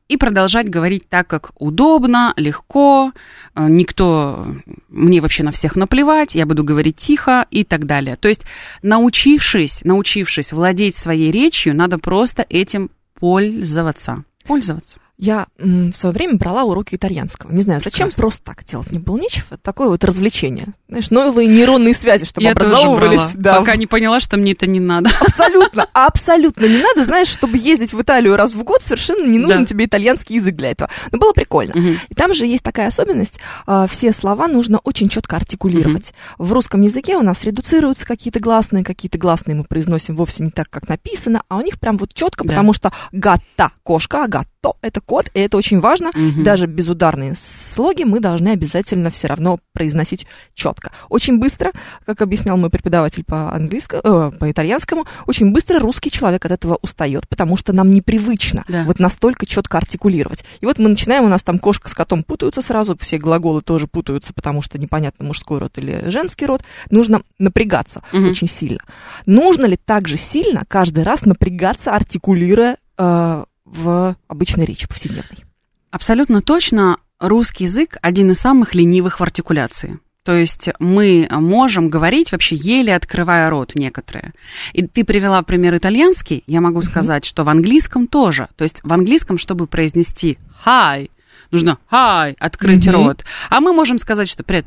и 0.08 0.18
продолжать 0.18 0.70
говорить 0.70 1.08
так, 1.10 1.28
как 1.28 1.52
удобно, 1.60 2.34
легко, 2.38 3.12
э, 3.56 3.68
никто, 3.68 4.46
мне 4.90 5.22
вообще 5.22 5.44
на 5.44 5.52
всех 5.52 5.76
наплевать, 5.76 6.36
я 6.36 6.46
буду 6.46 6.64
говорить 6.64 6.98
тихо 6.98 7.46
и 7.50 7.64
так 7.64 7.86
далее. 7.86 8.16
То 8.16 8.28
есть 8.28 8.44
научившись, 8.82 9.82
научившись 9.84 10.52
владеть 10.52 10.96
своей 10.96 11.32
речью, 11.32 11.76
надо 11.76 11.98
просто 11.98 12.46
этим 12.50 12.92
пользоваться. 13.20 14.24
Пользоваться. 14.46 15.00
Я 15.18 15.46
в 15.60 15.94
свое 15.94 16.12
время 16.14 16.38
брала 16.38 16.64
уроки 16.64 16.96
итальянского. 16.96 17.52
Не 17.52 17.62
знаю, 17.62 17.80
зачем 17.80 18.08
Прекрасно. 18.08 18.22
просто 18.22 18.44
так 18.44 18.66
делать 18.66 18.92
не 18.92 18.98
было 19.00 19.18
нечего. 19.18 19.58
Такое 19.62 19.88
вот 19.90 20.04
развлечение. 20.04 20.70
Знаешь, 20.90 21.12
новые 21.12 21.48
нейронные 21.48 21.94
связи, 21.94 22.26
чтобы 22.26 22.46
я 22.48 22.56
тоже 22.56 22.72
образовывались. 22.74 23.18
брала, 23.20 23.32
Да, 23.36 23.60
пока 23.60 23.76
не 23.76 23.86
поняла, 23.86 24.20
что 24.20 24.38
мне 24.38 24.54
это 24.54 24.66
не 24.66 24.80
надо. 24.80 25.12
Абсолютно, 25.22 25.88
абсолютно 25.94 26.66
не 26.66 26.80
надо, 26.82 27.06
знаешь, 27.06 27.28
чтобы 27.28 27.58
ездить 27.58 27.94
в 27.94 28.02
Италию 28.02 28.36
раз 28.36 28.54
в 28.54 28.64
год, 28.64 28.82
совершенно 28.84 29.26
не 29.26 29.38
нужен 29.40 29.62
Да. 29.62 29.66
тебе 29.68 29.86
итальянский 29.86 30.36
язык 30.38 30.56
для 30.56 30.72
этого. 30.72 30.90
Но 31.12 31.20
было 31.20 31.32
прикольно. 31.32 31.74
Мгм. 31.76 31.96
И 32.10 32.16
там 32.16 32.34
же 32.34 32.46
есть 32.48 32.64
такая 32.64 32.88
особенность, 32.88 33.40
а, 33.68 33.88
все 33.88 34.14
слова 34.14 34.48
нужно 34.48 34.80
очень 34.84 35.10
четко 35.10 35.36
артикулировать. 35.36 36.14
В 36.40 36.52
русском 36.54 36.82
языке 36.82 37.18
у 37.18 37.22
нас 37.22 37.44
редуцируются 37.44 38.06
какие-то 38.06 38.40
гласные, 38.40 38.84
какие-то 38.84 39.18
гласные 39.20 39.56
мы 39.56 39.64
произносим 39.64 40.16
вовсе 40.16 40.44
не 40.44 40.52
так, 40.52 40.70
как 40.72 40.90
написано, 40.90 41.44
а 41.50 41.58
у 41.58 41.62
них 41.62 41.80
прям 41.80 41.98
вот 41.98 42.14
четко, 42.14 42.44
Да. 42.44 42.50
потому 42.50 42.74
что 42.74 42.92
гата 43.12 43.72
кошка, 43.84 44.24
а 44.26 44.28
гатто 44.28 44.74
это 44.82 45.02
кот, 45.06 45.30
и 45.34 45.40
это 45.40 45.58
очень 45.58 45.80
важно. 45.80 46.12
Мгм. 46.14 46.44
Даже 46.44 46.68
безударные 46.68 47.36
слоги 47.38 48.04
мы 48.04 48.20
должны 48.20 48.50
обязательно 48.50 49.10
все 49.10 49.28
равно 49.28 49.60
произносить 49.74 50.26
четко. 50.54 50.92
Очень 51.10 51.40
быстро, 51.40 51.72
как 52.06 52.22
объяснял 52.22 52.58
мой 52.58 52.70
преподаватель 52.70 53.24
по 53.24 53.54
английскому, 53.54 54.02
э, 54.04 54.32
по 54.40 54.52
итальянскому, 54.52 55.06
очень 55.26 55.52
быстро 55.52 55.80
русский 55.80 56.12
человек 56.12 56.46
от 56.46 56.52
этого 56.52 56.78
устает, 56.82 57.28
потому 57.28 57.58
что 57.58 57.74
нам 57.74 57.92
непривычно 57.92 58.64
Да. 58.68 58.84
вот 58.86 59.00
настолько 59.00 59.46
четко 59.46 59.78
артикулировать. 59.78 60.44
И 60.62 60.66
вот 60.66 60.80
мы 60.80 60.90
начинаем, 60.90 61.24
у 61.26 61.30
нас 61.30 61.44
там 61.44 61.60
кошка 61.60 61.90
с 61.90 61.94
котом 61.94 62.24
путаются 62.24 62.62
сразу, 62.62 62.98
все 63.00 63.18
глаголы 63.18 63.62
тоже 63.62 63.88
путаются, 63.88 64.34
потому 64.34 64.62
что 64.62 64.78
непонятно 64.80 65.26
мужской 65.26 65.60
род 65.60 65.78
или 65.78 66.10
женский 66.10 66.46
род. 66.46 66.64
Нужно 66.90 67.22
напрягаться 67.40 68.02
Мгм. 68.12 68.30
очень 68.30 68.48
сильно. 68.48 68.80
Нужно 69.26 69.66
ли 69.66 69.78
также 69.78 70.18
сильно 70.18 70.64
каждый 70.68 71.04
раз 71.04 71.26
напрягаться, 71.26 71.92
артикулируя 71.92 72.78
э, 72.98 73.44
в 73.74 74.16
обычной 74.28 74.66
речи 74.66 74.88
повседневной? 74.88 75.44
Абсолютно 75.92 76.42
точно 76.42 76.98
русский 77.20 77.66
язык 77.66 77.98
один 78.02 78.32
из 78.32 78.38
самых 78.38 78.76
ленивых 78.76 79.20
в 79.20 79.24
артикуляции. 79.24 80.00
То 80.24 80.34
есть 80.38 80.70
мы 80.80 81.28
можем 81.30 81.90
говорить 81.90 82.32
вообще 82.32 82.56
еле 82.56 82.96
открывая 82.96 83.50
рот 83.50 83.76
некоторые. 83.76 84.32
И 84.72 84.88
ты 84.88 85.04
привела 85.04 85.42
пример 85.42 85.76
итальянский, 85.76 86.44
я 86.48 86.62
могу 86.62 86.82
сказать, 86.82 87.26
что 87.26 87.44
в 87.44 87.50
английском 87.50 88.08
тоже. 88.08 88.48
То 88.56 88.64
есть 88.64 88.80
в 88.84 88.94
английском, 88.94 89.38
чтобы 89.38 89.68
произнести 89.68 90.38
hi, 90.66 91.12
нужно 91.52 91.78
hi, 91.92 92.36
открыть 92.40 92.88
Мгм. 92.88 92.96
рот. 92.96 93.26
А 93.50 93.60
мы 93.60 93.74
можем 93.74 93.98
сказать, 93.98 94.30
что 94.30 94.44
привет. 94.44 94.66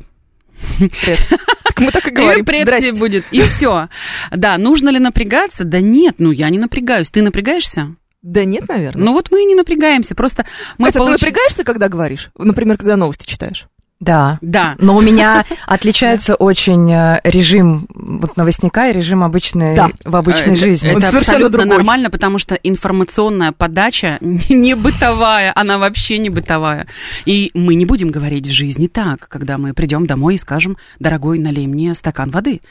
Привет. 0.77 1.19
Так 1.63 1.79
мы 1.79 1.91
так 1.91 2.07
и 2.07 2.11
И 2.11 2.13
говорим. 2.13 2.45
привет 2.45 2.67
Здрасте. 2.67 2.89
тебе 2.91 2.99
будет. 2.99 3.25
И 3.31 3.41
все. 3.41 3.89
Да, 4.31 4.57
нужно 4.57 4.89
ли 4.89 4.99
напрягаться? 4.99 5.63
Да 5.63 5.81
нет, 5.81 6.15
ну 6.19 6.31
я 6.31 6.49
не 6.49 6.57
напрягаюсь. 6.59 7.09
Ты 7.09 7.21
напрягаешься? 7.21 7.95
Да 8.27 8.43
нет, 8.43 8.67
наверное. 8.67 9.05
Ну 9.05 9.13
вот 9.13 9.31
мы 9.31 9.41
и 9.43 9.45
не 9.45 9.55
напрягаемся. 9.55 10.13
Просто 10.13 10.45
мы 10.77 10.87
Катя, 10.87 10.99
ты 10.99 11.05
получ- 11.05 11.11
напрягаешься, 11.11 11.63
когда 11.63 11.87
говоришь? 11.87 12.29
Например, 12.37 12.77
когда 12.77 12.97
новости 12.97 13.25
читаешь? 13.25 13.67
Да. 14.01 14.37
Да. 14.41 14.75
Но 14.79 14.97
у 14.97 15.01
меня 15.01 15.45
отличается 15.65 16.35
очень 16.35 16.91
э, 16.91 17.21
режим 17.23 17.87
вот 18.07 18.37
новостника 18.37 18.89
и 18.89 18.93
режим 18.93 19.23
обычной, 19.23 19.75
Да. 19.75 19.89
в 20.03 20.15
обычной 20.15 20.53
Э, 20.53 20.55
Это- 20.55 20.65
жизни. 20.65 20.89
Это 20.89 20.99
совершенно 21.01 21.19
абсолютно 21.19 21.57
другой. 21.59 21.77
нормально, 21.77 22.09
потому 22.09 22.39
что 22.39 22.55
информационная 22.55 23.51
подача 23.51 24.17
не 24.49 24.75
бытовая, 24.75 25.51
она 25.55 25.77
вообще 25.77 26.17
не 26.17 26.29
бытовая. 26.29 26.87
И 27.25 27.51
мы 27.53 27.75
не 27.75 27.85
будем 27.85 28.09
говорить 28.09 28.47
в 28.47 28.51
жизни 28.51 28.87
так, 28.87 29.27
когда 29.27 29.57
мы 29.57 29.73
придем 29.73 30.07
домой 30.07 30.35
и 30.35 30.37
скажем, 30.37 30.77
дорогой, 30.99 31.37
налей 31.39 31.67
мне 31.67 31.93
стакан 31.95 32.31
воды. 32.31 32.61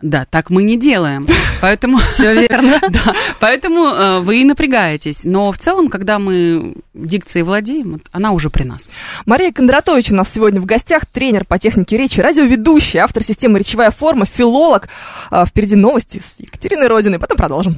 Да, 0.00 0.26
так 0.28 0.50
мы 0.50 0.64
не 0.64 0.76
делаем. 0.76 1.26
Поэтому... 1.60 1.96
Все 2.12 2.34
верно. 2.34 2.80
Да, 2.90 3.14
поэтому 3.40 3.84
э, 3.86 4.18
вы 4.18 4.40
и 4.40 4.44
напрягаетесь. 4.44 5.20
Но 5.24 5.52
в 5.52 5.58
целом, 5.58 5.88
когда 5.88 6.18
мы 6.18 6.74
дикцией 6.92 7.44
владеем, 7.44 7.92
вот 7.92 8.02
она 8.10 8.32
уже 8.32 8.50
при 8.50 8.64
нас. 8.64 8.90
Мария 9.26 9.52
Кондратович 9.52 10.10
у 10.10 10.16
нас 10.16 10.30
сегодня 10.34 10.60
в 10.60 10.66
гостях, 10.66 11.06
тренер 11.06 11.44
по 11.44 11.58
технике 11.58 11.96
речи, 11.96 12.20
радиоведущий, 12.20 12.98
автор 12.98 13.22
системы 13.22 13.60
«Речевая 13.60 13.90
форма», 13.92 14.26
филолог. 14.26 14.81
А, 15.30 15.46
Впереди 15.46 15.76
новости 15.76 16.22
с 16.24 16.38
Екатериной 16.38 16.88
Родиной, 16.88 17.18
потом 17.18 17.36
продолжим. 17.36 17.76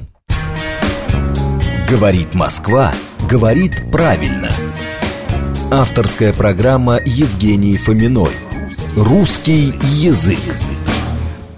Говорит 1.89 2.33
Москва, 2.33 2.91
говорит 3.29 3.91
правильно. 3.91 4.49
Авторская 5.71 6.33
программа 6.33 6.99
Евгении 7.05 7.77
Фоминой. 7.77 8.31
«Русский 8.95 9.73
язык». 9.81 10.39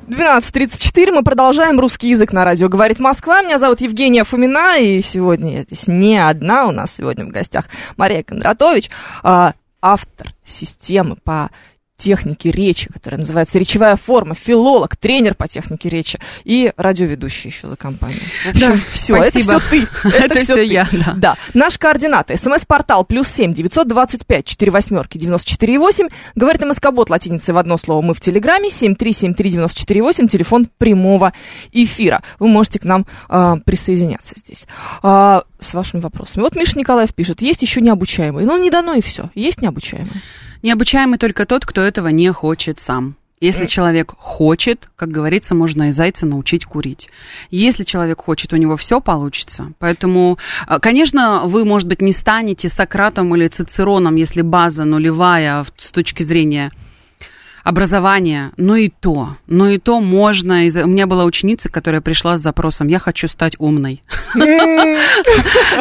12.34, 0.07 1.11
мы 1.11 1.23
продолжаем 1.23 1.79
русский 1.79 2.09
язык 2.09 2.33
на 2.33 2.43
радио 2.43 2.69
«Говорит 2.69 2.97
Москва». 2.99 3.43
Меня 3.43 3.59
зовут 3.59 3.81
Евгения 3.81 4.23
Фомина, 4.23 4.79
и 4.79 5.01
сегодня 5.01 5.57
я 5.57 5.61
здесь 5.61 5.87
не 5.87 6.17
одна. 6.17 6.65
У 6.67 6.71
нас 6.71 6.95
сегодня 6.95 7.25
в 7.25 7.29
гостях 7.29 7.65
Мария 7.97 8.23
Кондратович, 8.23 8.89
а, 9.21 9.53
автор 9.81 10.33
системы 10.43 11.17
по 11.17 11.51
техники 11.97 12.47
речи, 12.47 12.89
которая 12.91 13.19
называется 13.19 13.57
«Речевая 13.57 13.95
форма», 13.95 14.35
филолог, 14.35 14.95
тренер 14.95 15.33
по 15.33 15.47
технике 15.47 15.89
речи 15.89 16.19
и 16.43 16.71
радиоведущий 16.77 17.49
еще 17.49 17.67
за 17.67 17.75
компанию. 17.75 18.19
В 18.45 18.49
общем, 18.49 18.59
Да, 18.73 18.79
все, 18.91 19.15
это 19.15 19.29
спасибо. 19.31 19.59
все 19.59 19.69
ты. 19.69 20.09
Это 20.17 20.45
ты. 20.53 20.63
я, 20.63 20.87
да. 20.91 21.13
Да. 21.17 21.35
Наши 21.53 21.79
координаты. 21.79 22.37
СМС-портал 22.37 23.03
плюс 23.03 23.27
семь 23.27 23.53
девятьсот 23.53 23.87
двадцать 23.87 24.25
пять 24.25 24.45
четыре 24.45 24.71
восьмерки 24.71 25.17
девяносто 25.17 25.49
четыре 25.49 25.79
восемь. 25.79 26.07
Говорит 26.35 26.63
МСК-бот 26.63 27.09
латиницей 27.09 27.53
в 27.53 27.57
одно 27.57 27.77
слово. 27.77 28.01
Мы 28.03 28.13
в 28.13 28.21
Телеграме. 28.21 28.69
Семь 28.69 28.95
три 28.95 29.11
семь 29.11 29.33
три 29.33 29.49
девяносто 29.49 29.79
четыре 29.79 30.03
восемь. 30.03 30.27
Телефон 30.27 30.69
прямого 30.77 31.33
эфира. 31.71 32.21
Вы 32.39 32.47
можете 32.47 32.79
к 32.79 32.83
нам 32.83 33.05
а, 33.27 33.57
присоединяться 33.57 34.35
здесь. 34.39 34.67
А, 35.01 35.43
с 35.59 35.73
вашими 35.73 35.99
вопросами. 36.01 36.43
Вот 36.43 36.55
Миша 36.55 36.77
Николаев 36.77 37.13
пишет. 37.13 37.41
Есть 37.41 37.63
еще 37.63 37.81
необучаемые. 37.81 38.45
Ну, 38.45 38.57
не 38.61 38.69
дано 38.69 38.93
и 38.93 39.01
все. 39.01 39.31
Есть 39.33 39.61
необучаемые. 39.61 40.21
Необучаемый 40.63 41.17
только 41.17 41.45
тот, 41.45 41.65
кто 41.65 41.81
этого 41.81 42.07
не 42.07 42.31
хочет 42.31 42.79
сам. 42.79 43.15
Если 43.39 43.65
человек 43.65 44.15
хочет, 44.17 44.89
как 44.95 45.09
говорится, 45.09 45.53
можно 45.53 45.89
и 45.89 45.91
зайца 45.91 46.25
научить 46.25 46.65
курить. 46.65 47.07
Если 47.51 47.83
человек 47.83 48.21
хочет, 48.21 48.51
у 48.51 48.55
него 48.55 48.77
все 48.77 48.99
получится. 48.99 49.73
Поэтому, 49.77 50.39
а, 50.65 50.79
конечно, 50.79 51.41
вы, 51.43 51.63
может 51.63 51.87
быть, 51.87 52.01
не 52.01 52.13
станете 52.13 52.67
Сократом 52.67 53.35
или 53.35 53.47
Цицероном, 53.47 54.15
если 54.15 54.41
база 54.41 54.85
нулевая 54.85 55.65
с 55.77 55.91
точки 55.91 56.23
зрения 56.23 56.71
образования, 57.67 58.51
но 58.55 58.77
и 58.77 58.89
то, 58.89 59.35
но 59.47 59.69
и 59.69 59.77
то 59.77 59.99
можно. 59.99 60.61
У 60.83 60.87
меня 60.87 61.05
была 61.05 61.25
ученица, 61.25 61.69
которая 61.69 61.99
пришла 62.01 62.37
с 62.37 62.41
запросом 62.41 62.87
«Я 62.87 62.99
хочу 62.99 63.27
стать 63.27 63.55
умной». 63.59 64.01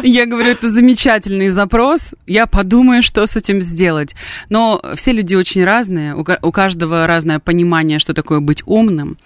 Я 0.03 0.27
говорю, 0.27 0.51
это 0.51 0.71
замечательный 0.71 1.49
запрос, 1.49 2.15
я 2.27 2.47
подумаю, 2.47 3.03
что 3.03 3.25
с 3.27 3.37
этим 3.37 3.63
сделать. 3.63 4.15
Но 4.49 4.83
все 4.97 5.13
люди 5.13 5.35
очень 5.35 5.65
разные, 5.65 6.15
у 6.17 6.25
ка- 6.25 6.39
у 6.43 6.51
каждого 6.51 7.07
разное 7.07 7.39
понимание, 7.39 7.99
что 7.99 8.15
такое 8.15 8.41
быть 8.41 8.63
умным. 8.67 9.17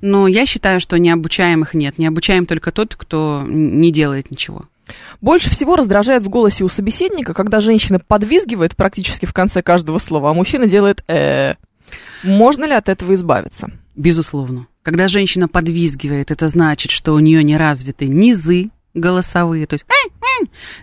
Но 0.00 0.28
я 0.28 0.46
считаю, 0.46 0.80
что 0.80 0.98
необучаемых 0.98 1.74
нет. 1.74 1.98
Необучаем 1.98 2.46
только 2.46 2.70
тот, 2.70 2.94
кто 2.94 3.44
не 3.46 3.90
делает 3.90 4.30
ничего. 4.30 4.66
Больше 5.20 5.50
всего 5.50 5.76
раздражает 5.76 6.22
в 6.22 6.28
голосе 6.28 6.62
у 6.62 6.68
собеседника, 6.68 7.34
когда 7.34 7.60
женщина 7.60 7.98
подвизгивает 7.98 8.76
практически 8.76 9.26
в 9.26 9.32
конце 9.32 9.62
каждого 9.62 9.98
слова, 9.98 10.30
а 10.30 10.34
мужчина 10.34 10.66
делает 10.66 11.02
э 11.08 11.54
Можно 12.24 12.64
ли 12.64 12.72
от 12.72 12.88
этого 12.88 13.14
избавиться? 13.14 13.70
Безусловно. 13.94 14.66
Когда 14.82 15.08
женщина 15.08 15.48
подвизгивает, 15.48 16.30
это 16.30 16.48
значит, 16.48 16.90
что 16.90 17.14
у 17.14 17.18
нее 17.18 17.42
не 17.44 17.56
развиты 17.56 18.06
низы 18.06 18.70
голосовые, 18.92 19.66
то 19.66 19.74
есть 19.74 19.86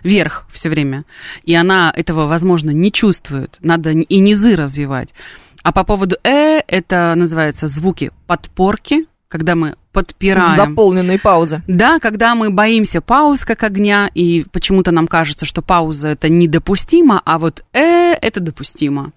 вверх 0.02 0.46
все 0.50 0.68
время. 0.68 1.04
И 1.44 1.54
она 1.54 1.92
этого, 1.94 2.26
возможно, 2.26 2.70
не 2.70 2.92
чувствует. 2.92 3.58
Надо 3.60 3.90
и 3.90 4.18
низы 4.18 4.56
развивать. 4.56 5.14
А 5.62 5.72
по 5.72 5.84
поводу 5.84 6.16
«э» 6.24 6.60
это 6.66 7.14
называется 7.16 7.66
звуки 7.66 8.10
подпорки, 8.26 9.06
когда 9.28 9.54
мы 9.54 9.76
подпираем. 9.92 10.56
Заполненные 10.56 11.18
паузы. 11.18 11.62
Да, 11.68 11.98
когда 12.00 12.34
мы 12.34 12.50
боимся 12.50 13.00
пауз 13.00 13.44
как 13.44 13.62
огня, 13.62 14.10
и 14.12 14.44
почему-то 14.50 14.90
нам 14.90 15.06
кажется, 15.06 15.46
что 15.46 15.62
пауза 15.62 16.08
это 16.08 16.28
недопустимо, 16.28 17.22
а 17.24 17.38
вот 17.38 17.64
э 17.72 18.12
это 18.12 18.40
допустимо. 18.40 19.12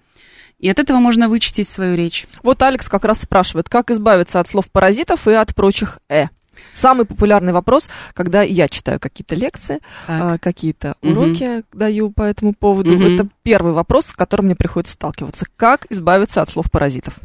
И 0.58 0.68
от 0.70 0.78
этого 0.78 0.98
можно 0.98 1.28
вычистить 1.28 1.68
свою 1.68 1.96
речь. 1.96 2.26
Вот 2.42 2.62
Алекс 2.62 2.88
как 2.88 3.04
раз 3.04 3.20
спрашивает, 3.20 3.68
как 3.68 3.90
избавиться 3.90 4.40
от 4.40 4.48
слов 4.48 4.70
паразитов 4.70 5.28
и 5.28 5.32
от 5.32 5.54
прочих 5.54 5.98
«э». 6.08 6.26
Самый 6.72 7.04
популярный 7.04 7.52
вопрос, 7.52 7.90
когда 8.14 8.40
я 8.40 8.66
читаю 8.68 8.98
какие-то 8.98 9.34
лекции, 9.34 9.80
Так. 10.06 10.22
а, 10.22 10.38
какие-то 10.38 10.94
Мгм. 11.02 11.12
уроки 11.18 11.62
даю 11.74 12.10
по 12.10 12.22
этому 12.22 12.54
поводу, 12.54 12.94
Мгм. 12.94 13.14
это 13.14 13.28
первый 13.42 13.74
вопрос, 13.74 14.06
с 14.06 14.12
которым 14.14 14.46
мне 14.46 14.56
приходится 14.56 14.94
сталкиваться. 14.94 15.44
Как 15.56 15.86
избавиться 15.90 16.40
от 16.40 16.48
слов 16.48 16.70
паразитов? 16.70 17.18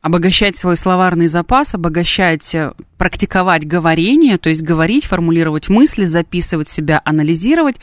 обогащать 0.00 0.56
свой 0.56 0.76
словарный 0.76 1.28
запас, 1.28 1.74
обогащать, 1.74 2.52
э, 2.56 2.72
практиковать 2.98 3.64
говорение, 3.64 4.36
то 4.36 4.48
есть 4.48 4.62
говорить, 4.62 5.04
формулировать 5.04 5.68
мысли, 5.68 6.06
записывать 6.06 6.68
себя, 6.68 7.00
анализировать 7.04 7.76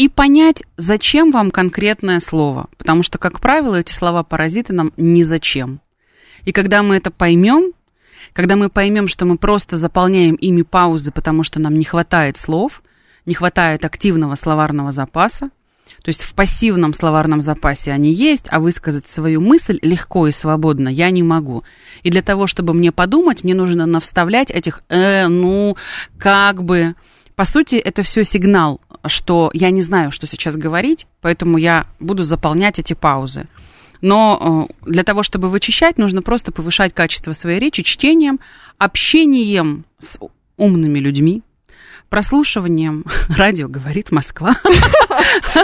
и 0.00 0.08
понять, 0.08 0.62
зачем 0.78 1.30
вам 1.30 1.50
конкретное 1.50 2.20
слово. 2.20 2.68
Потому 2.78 3.02
что, 3.02 3.18
как 3.18 3.38
правило, 3.38 3.74
эти 3.74 3.92
слова 3.92 4.22
паразиты 4.22 4.72
нам 4.72 4.94
ни 4.96 5.22
зачем. 5.22 5.82
И 6.46 6.52
когда 6.52 6.82
мы 6.82 6.96
это 6.96 7.10
поймем, 7.10 7.74
когда 8.32 8.56
мы 8.56 8.70
поймем, 8.70 9.08
что 9.08 9.26
мы 9.26 9.36
просто 9.36 9.76
заполняем 9.76 10.36
ими 10.36 10.62
паузы, 10.62 11.12
потому 11.12 11.42
что 11.42 11.60
нам 11.60 11.76
не 11.76 11.84
хватает 11.84 12.38
слов, 12.38 12.82
не 13.26 13.34
хватает 13.34 13.84
активного 13.84 14.36
словарного 14.36 14.90
запаса, 14.90 15.50
то 16.02 16.08
есть 16.08 16.22
в 16.22 16.32
пассивном 16.32 16.94
словарном 16.94 17.42
запасе 17.42 17.92
они 17.92 18.10
есть, 18.10 18.46
а 18.48 18.58
высказать 18.58 19.06
свою 19.06 19.42
мысль 19.42 19.78
легко 19.82 20.28
и 20.28 20.32
свободно 20.32 20.88
я 20.88 21.10
не 21.10 21.22
могу. 21.22 21.62
И 22.04 22.10
для 22.10 22.22
того, 22.22 22.46
чтобы 22.46 22.72
мне 22.72 22.90
подумать, 22.90 23.44
мне 23.44 23.54
нужно 23.54 23.84
навставлять 23.84 24.50
этих 24.50 24.82
«э», 24.88 25.26
«ну», 25.26 25.76
«как 26.16 26.64
бы». 26.64 26.94
По 27.36 27.44
сути, 27.44 27.76
это 27.76 28.02
все 28.02 28.24
сигнал, 28.24 28.80
что 29.06 29.50
я 29.54 29.70
не 29.70 29.82
знаю, 29.82 30.10
что 30.10 30.26
сейчас 30.26 30.56
говорить, 30.56 31.06
поэтому 31.20 31.58
я 31.58 31.86
буду 31.98 32.24
заполнять 32.24 32.78
эти 32.78 32.92
паузы. 32.92 33.46
Но 34.00 34.68
э, 34.84 34.90
для 34.90 35.04
того, 35.04 35.22
чтобы 35.22 35.50
вычищать, 35.50 35.98
нужно 35.98 36.22
просто 36.22 36.52
повышать 36.52 36.94
качество 36.94 37.32
своей 37.32 37.58
речи 37.58 37.82
чтением, 37.82 38.40
общением 38.78 39.84
с 39.98 40.18
умными 40.56 40.98
людьми, 40.98 41.42
прослушиванием. 42.08 43.04
Радио 43.28 43.68
говорит 43.68 44.10
Москва, 44.10 44.54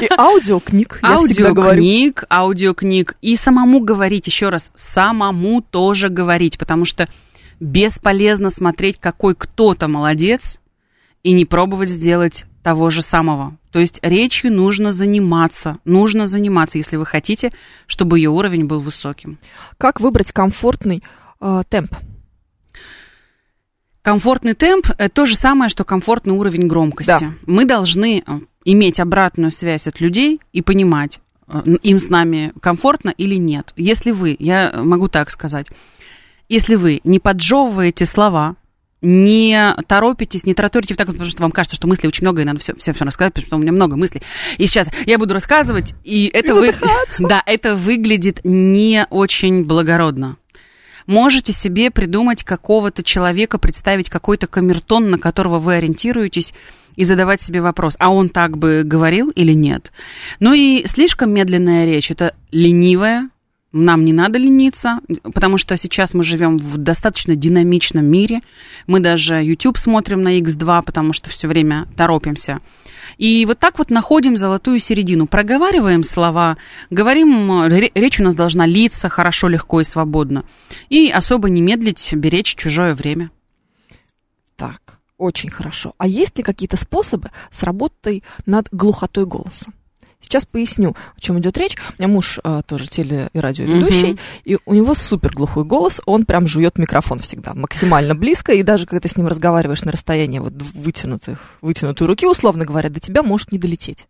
И 0.00 0.08
аудиокниг, 0.16 1.00
я 1.02 1.14
аудиокниг, 1.14 2.24
аудиокниг. 2.30 3.16
И 3.20 3.36
самому 3.36 3.80
говорить 3.80 4.26
еще 4.26 4.48
раз, 4.48 4.70
самому 4.74 5.62
тоже 5.62 6.08
говорить, 6.08 6.58
потому 6.58 6.84
что 6.84 7.08
бесполезно 7.60 8.50
смотреть, 8.50 8.98
какой 8.98 9.34
кто-то 9.34 9.88
молодец 9.88 10.58
и 11.22 11.32
не 11.32 11.44
пробовать 11.44 11.88
сделать 11.88 12.44
того 12.66 12.90
же 12.90 13.00
самого. 13.00 13.56
То 13.70 13.78
есть 13.78 14.00
речью 14.02 14.52
нужно 14.52 14.90
заниматься, 14.90 15.78
нужно 15.84 16.26
заниматься, 16.26 16.78
если 16.78 16.96
вы 16.96 17.06
хотите, 17.06 17.52
чтобы 17.86 18.18
ее 18.18 18.30
уровень 18.30 18.64
был 18.64 18.80
высоким. 18.80 19.38
Как 19.78 20.00
выбрать 20.00 20.32
комфортный 20.32 21.00
э, 21.40 21.62
темп? 21.68 21.94
Комфортный 24.02 24.54
темп– 24.54 24.88
это 24.98 25.08
то 25.08 25.26
же 25.26 25.36
самое, 25.36 25.68
что 25.68 25.84
комфортный 25.84 26.34
уровень 26.34 26.66
громкости. 26.66 27.20
Да. 27.20 27.34
Мы 27.46 27.66
должны 27.66 28.24
э, 28.26 28.40
иметь 28.64 28.98
обратную 28.98 29.52
связь 29.52 29.86
от 29.86 30.00
людей 30.00 30.40
и 30.52 30.60
понимать, 30.60 31.20
э, 31.46 31.62
им 31.84 32.00
с 32.00 32.08
нами 32.08 32.52
комфортно 32.60 33.10
или 33.10 33.36
нет. 33.36 33.74
Если 33.76 34.10
вы, 34.10 34.34
я 34.40 34.72
могу 34.82 35.06
так 35.06 35.30
сказать, 35.30 35.68
если 36.48 36.74
вы 36.74 37.00
не 37.04 37.20
поджевываете 37.20 38.06
слова, 38.06 38.56
не 39.06 39.74
торопитесь, 39.86 40.44
не 40.44 40.54
тараторите 40.54 40.94
так, 40.96 41.06
потому 41.06 41.30
что 41.30 41.42
вам 41.42 41.52
кажется, 41.52 41.76
что 41.76 41.86
мыслей 41.86 42.08
очень 42.08 42.24
много, 42.24 42.42
и 42.42 42.44
надо 42.44 42.58
все, 42.58 42.74
все, 42.74 42.92
все 42.92 43.04
рассказать, 43.04 43.34
потому 43.34 43.46
что 43.46 43.56
у 43.56 43.60
меня 43.60 43.72
много 43.72 43.96
мыслей. 43.96 44.22
И 44.58 44.66
сейчас 44.66 44.88
я 45.06 45.16
буду 45.18 45.32
рассказывать, 45.32 45.94
и 46.02 46.26
это, 46.26 46.54
вы... 46.54 46.74
да, 47.20 47.42
это 47.46 47.76
выглядит 47.76 48.40
не 48.44 49.06
очень 49.10 49.64
благородно 49.64 50.36
можете 51.06 51.52
себе 51.52 51.92
придумать 51.92 52.42
какого-то 52.42 53.04
человека, 53.04 53.58
представить 53.58 54.10
какой-то 54.10 54.48
камертон, 54.48 55.08
на 55.08 55.20
которого 55.20 55.60
вы 55.60 55.76
ориентируетесь, 55.76 56.52
и 56.96 57.04
задавать 57.04 57.40
себе 57.40 57.60
вопрос, 57.60 57.94
а 58.00 58.10
он 58.10 58.28
так 58.28 58.58
бы 58.58 58.82
говорил 58.84 59.30
или 59.30 59.52
нет. 59.52 59.92
Ну 60.40 60.52
и 60.54 60.84
слишком 60.86 61.30
медленная 61.30 61.84
речь, 61.84 62.10
это 62.10 62.34
ленивая, 62.50 63.28
нам 63.76 64.04
не 64.04 64.12
надо 64.12 64.38
лениться, 64.38 65.00
потому 65.22 65.58
что 65.58 65.76
сейчас 65.76 66.14
мы 66.14 66.24
живем 66.24 66.58
в 66.58 66.78
достаточно 66.78 67.36
динамичном 67.36 68.04
мире. 68.04 68.40
Мы 68.86 69.00
даже 69.00 69.34
YouTube 69.34 69.78
смотрим 69.78 70.22
на 70.22 70.38
X2, 70.38 70.82
потому 70.84 71.12
что 71.12 71.30
все 71.30 71.46
время 71.48 71.86
торопимся. 71.96 72.60
И 73.18 73.44
вот 73.46 73.58
так 73.58 73.78
вот 73.78 73.90
находим 73.90 74.36
золотую 74.36 74.80
середину. 74.80 75.26
Проговариваем 75.26 76.02
слова, 76.02 76.56
говорим, 76.90 77.66
ре- 77.66 77.92
речь 77.94 78.20
у 78.20 78.24
нас 78.24 78.34
должна 78.34 78.66
литься 78.66 79.08
хорошо, 79.08 79.48
легко 79.48 79.80
и 79.80 79.84
свободно. 79.84 80.44
И 80.88 81.10
особо 81.10 81.48
не 81.48 81.60
медлить, 81.60 82.12
беречь 82.12 82.54
чужое 82.56 82.94
время. 82.94 83.30
Так, 84.56 85.00
очень 85.18 85.50
хорошо. 85.50 85.94
А 85.98 86.06
есть 86.06 86.36
ли 86.38 86.42
какие-то 86.42 86.76
способы 86.76 87.30
с 87.50 87.62
работой 87.62 88.24
над 88.46 88.68
глухотой 88.70 89.26
голоса? 89.26 89.66
Сейчас 90.28 90.44
поясню, 90.44 90.96
о 91.16 91.20
чем 91.20 91.38
идет 91.38 91.56
речь. 91.56 91.76
У 91.98 92.02
меня 92.02 92.12
муж 92.12 92.40
э, 92.42 92.62
тоже 92.66 92.88
теле- 92.88 93.28
и 93.32 93.38
радиоведущий, 93.38 94.10
Мгм. 94.14 94.18
и 94.44 94.58
у 94.66 94.74
него 94.74 94.94
супер 94.96 95.32
глухой 95.32 95.62
голос, 95.64 96.00
он 96.04 96.24
прям 96.24 96.48
жует 96.48 96.78
микрофон 96.78 97.20
всегда, 97.20 97.54
максимально 97.54 98.16
близко, 98.16 98.52
и 98.52 98.64
даже 98.64 98.86
когда 98.86 98.98
ты 99.00 99.08
с 99.08 99.16
ним 99.16 99.28
разговариваешь 99.28 99.82
на 99.82 99.92
расстоянии 99.92 100.40
вот 100.40 100.52
вытянутых, 100.74 101.38
вытянутой 101.62 102.08
руки, 102.08 102.26
условно 102.26 102.64
говоря, 102.64 102.90
до 102.90 102.98
тебя 102.98 103.22
может 103.22 103.52
не 103.52 103.58
долететь. 103.58 104.08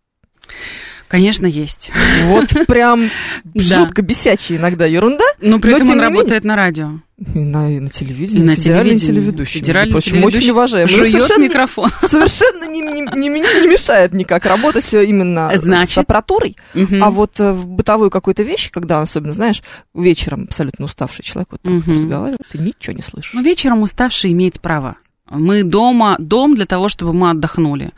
Конечно, 1.08 1.46
есть. 1.46 1.90
Вот 2.24 2.48
прям 2.66 3.08
жутко 3.54 4.02
бесячая 4.02 4.58
иногда 4.58 4.86
ерунда. 4.86 5.24
Но 5.40 5.60
при 5.60 5.74
этом 5.74 5.90
он 5.90 6.00
работает 6.00 6.42
на 6.42 6.56
радио. 6.56 6.98
И 7.34 7.38
на, 7.38 7.70
и 7.74 7.78
на 7.78 7.88
телевидении, 7.88 8.42
И 8.42 8.44
на 8.44 8.56
федеральный 8.56 8.98
телеведущий. 8.98 9.60
Федеральный 9.60 9.92
прочим, 9.92 10.10
телеведущий 10.12 10.38
очень 10.38 10.50
уважаемый. 10.50 10.88
Жует 10.90 11.12
совершенно, 11.12 11.44
микрофон. 11.44 11.90
совершенно 12.10 12.64
не, 12.68 12.80
не- 12.80 13.00
не- 13.00 13.28
не 13.30 13.66
мешает 13.68 14.12
никак 14.12 14.44
работать 14.44 14.92
именно 14.92 15.50
Значит? 15.54 15.94
с 15.94 15.98
аппаратурой. 15.98 16.56
Мгм. 16.74 17.02
А 17.02 17.10
вот 17.10 17.38
э, 17.40 17.52
в 17.52 17.66
бытовой 17.68 18.10
какой-то 18.10 18.42
вещи, 18.42 18.70
когда, 18.70 19.00
особенно, 19.00 19.32
знаешь, 19.32 19.62
вечером 19.94 20.44
абсолютно 20.48 20.84
уставший 20.86 21.24
человек 21.24 21.48
вот 21.52 21.62
так 21.62 21.72
Мгм. 21.72 21.92
разговаривает, 21.94 22.40
ты 22.50 22.58
ничего 22.58 22.94
не 22.96 23.02
слышишь. 23.02 23.32
Ну, 23.32 23.42
вечером 23.42 23.80
уставший 23.82 24.32
имеет 24.32 24.60
право. 24.60 24.96
Мы 25.28 25.64
дома, 25.64 26.16
дом 26.18 26.54
для 26.54 26.66
того, 26.66 26.88
чтобы 26.88 27.12
мы 27.12 27.30
отдохнули. 27.30 27.90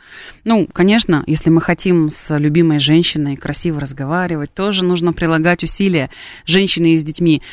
Ну, 0.45 0.67
конечно, 0.71 1.23
если 1.27 1.51
мы 1.51 1.61
хотим 1.61 2.09
с 2.09 2.35
любимой 2.37 2.79
женщиной 2.79 3.35
красиво 3.35 3.79
разговаривать, 3.79 4.53
тоже 4.53 4.83
нужно 4.83 5.13
прилагать 5.13 5.63
усилия 5.63 6.09
женщины 6.45 6.93
и 6.93 6.97
с 6.97 7.03
детьми. 7.03 7.43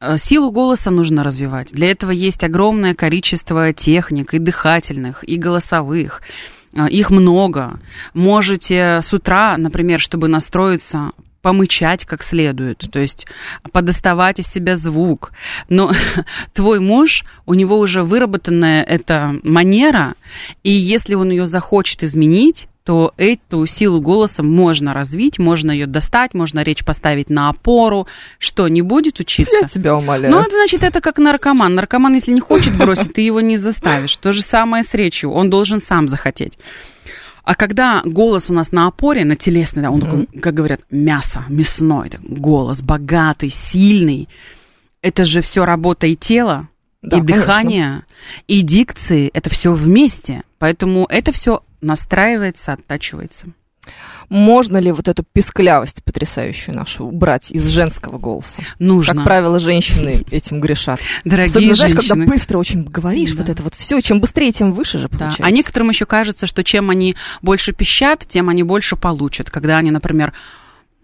Э, 0.00 0.16
Силу 0.18 0.52
голоса 0.52 0.90
нужно 0.90 1.24
развивать. 1.24 1.72
Для 1.72 1.90
этого 1.90 2.12
есть 2.12 2.44
огромное 2.44 2.94
количество 2.94 3.72
техник 3.72 4.34
и 4.34 4.38
дыхательных, 4.38 5.28
и 5.28 5.36
голосовых. 5.36 6.22
Э, 6.72 6.88
Их 6.88 7.10
много. 7.10 7.80
Можете 8.12 9.00
с 9.02 9.12
утра, 9.12 9.56
например, 9.56 9.98
чтобы 9.98 10.28
настроиться, 10.28 11.10
помычать 11.44 12.06
как 12.06 12.22
следует, 12.22 12.78
то 12.90 12.98
есть 12.98 13.26
подоставать 13.70 14.38
из 14.38 14.46
себя 14.46 14.76
звук. 14.76 15.32
Но 15.68 15.92
твой 16.54 16.80
муж, 16.80 17.22
у 17.44 17.52
него 17.52 17.78
уже 17.78 18.02
выработанная 18.02 18.82
эта 18.82 19.36
манера, 19.42 20.14
и 20.62 20.70
если 20.70 21.12
он 21.12 21.30
ее 21.30 21.44
захочет 21.44 22.02
изменить, 22.02 22.66
то 22.82 23.12
эту 23.18 23.66
силу 23.66 24.00
голоса 24.00 24.42
можно 24.42 24.94
развить, 24.94 25.38
можно 25.38 25.70
ее 25.70 25.86
достать, 25.86 26.32
можно 26.32 26.62
речь 26.62 26.82
поставить 26.82 27.28
на 27.28 27.50
опору. 27.50 28.06
Что, 28.38 28.68
не 28.68 28.80
будет 28.80 29.20
учиться? 29.20 29.58
Я 29.62 29.68
тебя 29.68 29.96
умоляю. 29.96 30.34
Ну, 30.34 30.40
это 30.40 30.52
значит, 30.52 30.82
это 30.82 31.02
как 31.02 31.18
наркоман. 31.18 31.74
Наркоман, 31.74 32.14
если 32.14 32.32
не 32.32 32.40
хочет 32.40 32.74
бросить, 32.74 33.12
ты 33.12 33.20
его 33.20 33.42
не 33.42 33.58
заставишь. 33.58 34.16
То 34.16 34.32
же 34.32 34.40
самое 34.40 34.82
с 34.82 34.94
речью. 34.94 35.30
Он 35.30 35.50
должен 35.50 35.82
сам 35.82 36.08
захотеть. 36.08 36.58
А 37.44 37.54
когда 37.54 38.00
голос 38.04 38.48
у 38.48 38.54
нас 38.54 38.72
на 38.72 38.86
опоре, 38.86 39.24
на 39.24 39.36
телесной, 39.36 39.82
да, 39.82 39.90
он 39.90 40.00
такой, 40.00 40.26
как 40.40 40.54
говорят, 40.54 40.80
мясо, 40.90 41.44
мясной, 41.48 42.10
голос 42.22 42.80
богатый, 42.80 43.50
сильный, 43.50 44.28
это 45.02 45.24
же 45.26 45.42
все 45.42 45.66
работа 45.66 46.06
и 46.06 46.16
тела, 46.16 46.68
Да, 47.02 47.18
и 47.18 47.20
конечно. 47.20 47.40
дыхание, 47.40 48.02
и 48.48 48.62
дикции, 48.62 49.30
это 49.34 49.50
все 49.50 49.72
вместе. 49.72 50.42
Поэтому 50.58 51.06
это 51.10 51.32
все 51.32 51.62
настраивается, 51.82 52.72
оттачивается. 52.72 53.48
Можно 54.28 54.78
ли 54.78 54.92
вот 54.92 55.08
эту 55.08 55.24
писклявость 55.32 56.02
потрясающую 56.04 56.74
нашу 56.74 57.04
убрать 57.04 57.50
из 57.50 57.66
женского 57.66 58.18
голоса? 58.18 58.62
Нужно. 58.78 59.14
Как 59.14 59.24
правило, 59.24 59.58
женщины 59.58 60.24
этим 60.30 60.60
грешат. 60.60 61.00
Дорогие 61.24 61.50
Особенно, 61.50 61.74
знаешь, 61.74 61.92
женщины. 61.92 62.08
когда 62.20 62.32
быстро 62.32 62.58
очень 62.58 62.84
говоришь, 62.84 63.32
Да. 63.32 63.38
вот 63.40 63.48
это 63.48 63.62
вот 63.62 63.74
все, 63.74 64.00
чем 64.00 64.20
быстрее, 64.20 64.52
тем 64.52 64.72
выше 64.72 64.98
же 64.98 65.08
Да. 65.08 65.18
получается. 65.18 65.44
А 65.44 65.50
некоторым 65.50 65.90
еще 65.90 66.06
кажется, 66.06 66.46
что 66.46 66.64
чем 66.64 66.90
они 66.90 67.16
больше 67.42 67.72
пищат, 67.72 68.24
тем 68.26 68.48
они 68.48 68.62
больше 68.62 68.96
получат. 68.96 69.50
Когда 69.50 69.76
они, 69.78 69.90
например, 69.90 70.32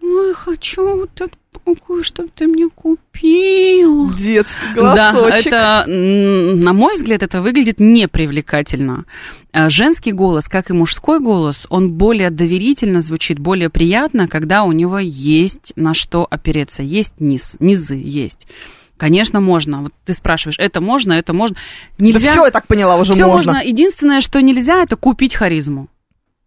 ой, 0.01 0.33
хочу 0.33 0.97
вот 1.01 1.21
это 1.53 1.75
кое-что 1.85 2.25
ты 2.33 2.47
мне 2.47 2.69
купил. 2.69 4.13
Детский 4.13 4.57
Да, 4.75 5.11
голосочек. 5.11 5.47
это, 5.47 5.85
м, 5.87 6.61
на 6.61 6.73
мой 6.73 6.95
взгляд, 6.95 7.23
это 7.23 7.41
выглядит 7.41 7.79
непривлекательно. 7.79 9.05
А 9.51 9.69
Женский 9.69 10.11
голос, 10.11 10.47
как 10.47 10.69
и 10.69 10.73
мужской 10.73 11.19
голос, 11.19 11.67
он 11.69 11.91
более 11.93 12.29
доверительно 12.29 12.99
звучит, 13.01 13.39
более 13.39 13.69
приятно, 13.69 14.27
когда 14.27 14.63
у 14.63 14.71
него 14.71 14.99
есть 14.99 15.73
на 15.75 15.93
что 15.93 16.25
опереться, 16.29 16.83
есть 16.83 17.15
низ, 17.19 17.57
низы 17.59 17.95
есть. 18.03 18.47
Конечно, 18.97 19.41
можно. 19.41 19.81
Вот 19.81 19.93
ты 20.05 20.13
спрашиваешь, 20.13 20.59
это 20.59 20.79
можно, 20.79 21.13
это 21.13 21.33
можно. 21.33 21.55
Да 21.97 22.05
Нельзя. 22.05 22.31
все, 22.33 22.45
я 22.45 22.51
так 22.51 22.67
поняла, 22.67 22.97
уже 22.97 23.13
Всё 23.13 23.27
можно. 23.27 23.53
можно. 23.53 23.67
Единственное, 23.67 24.21
что 24.21 24.39
нельзя, 24.41 24.83
это 24.83 24.95
купить 24.95 25.33
харизму. 25.33 25.87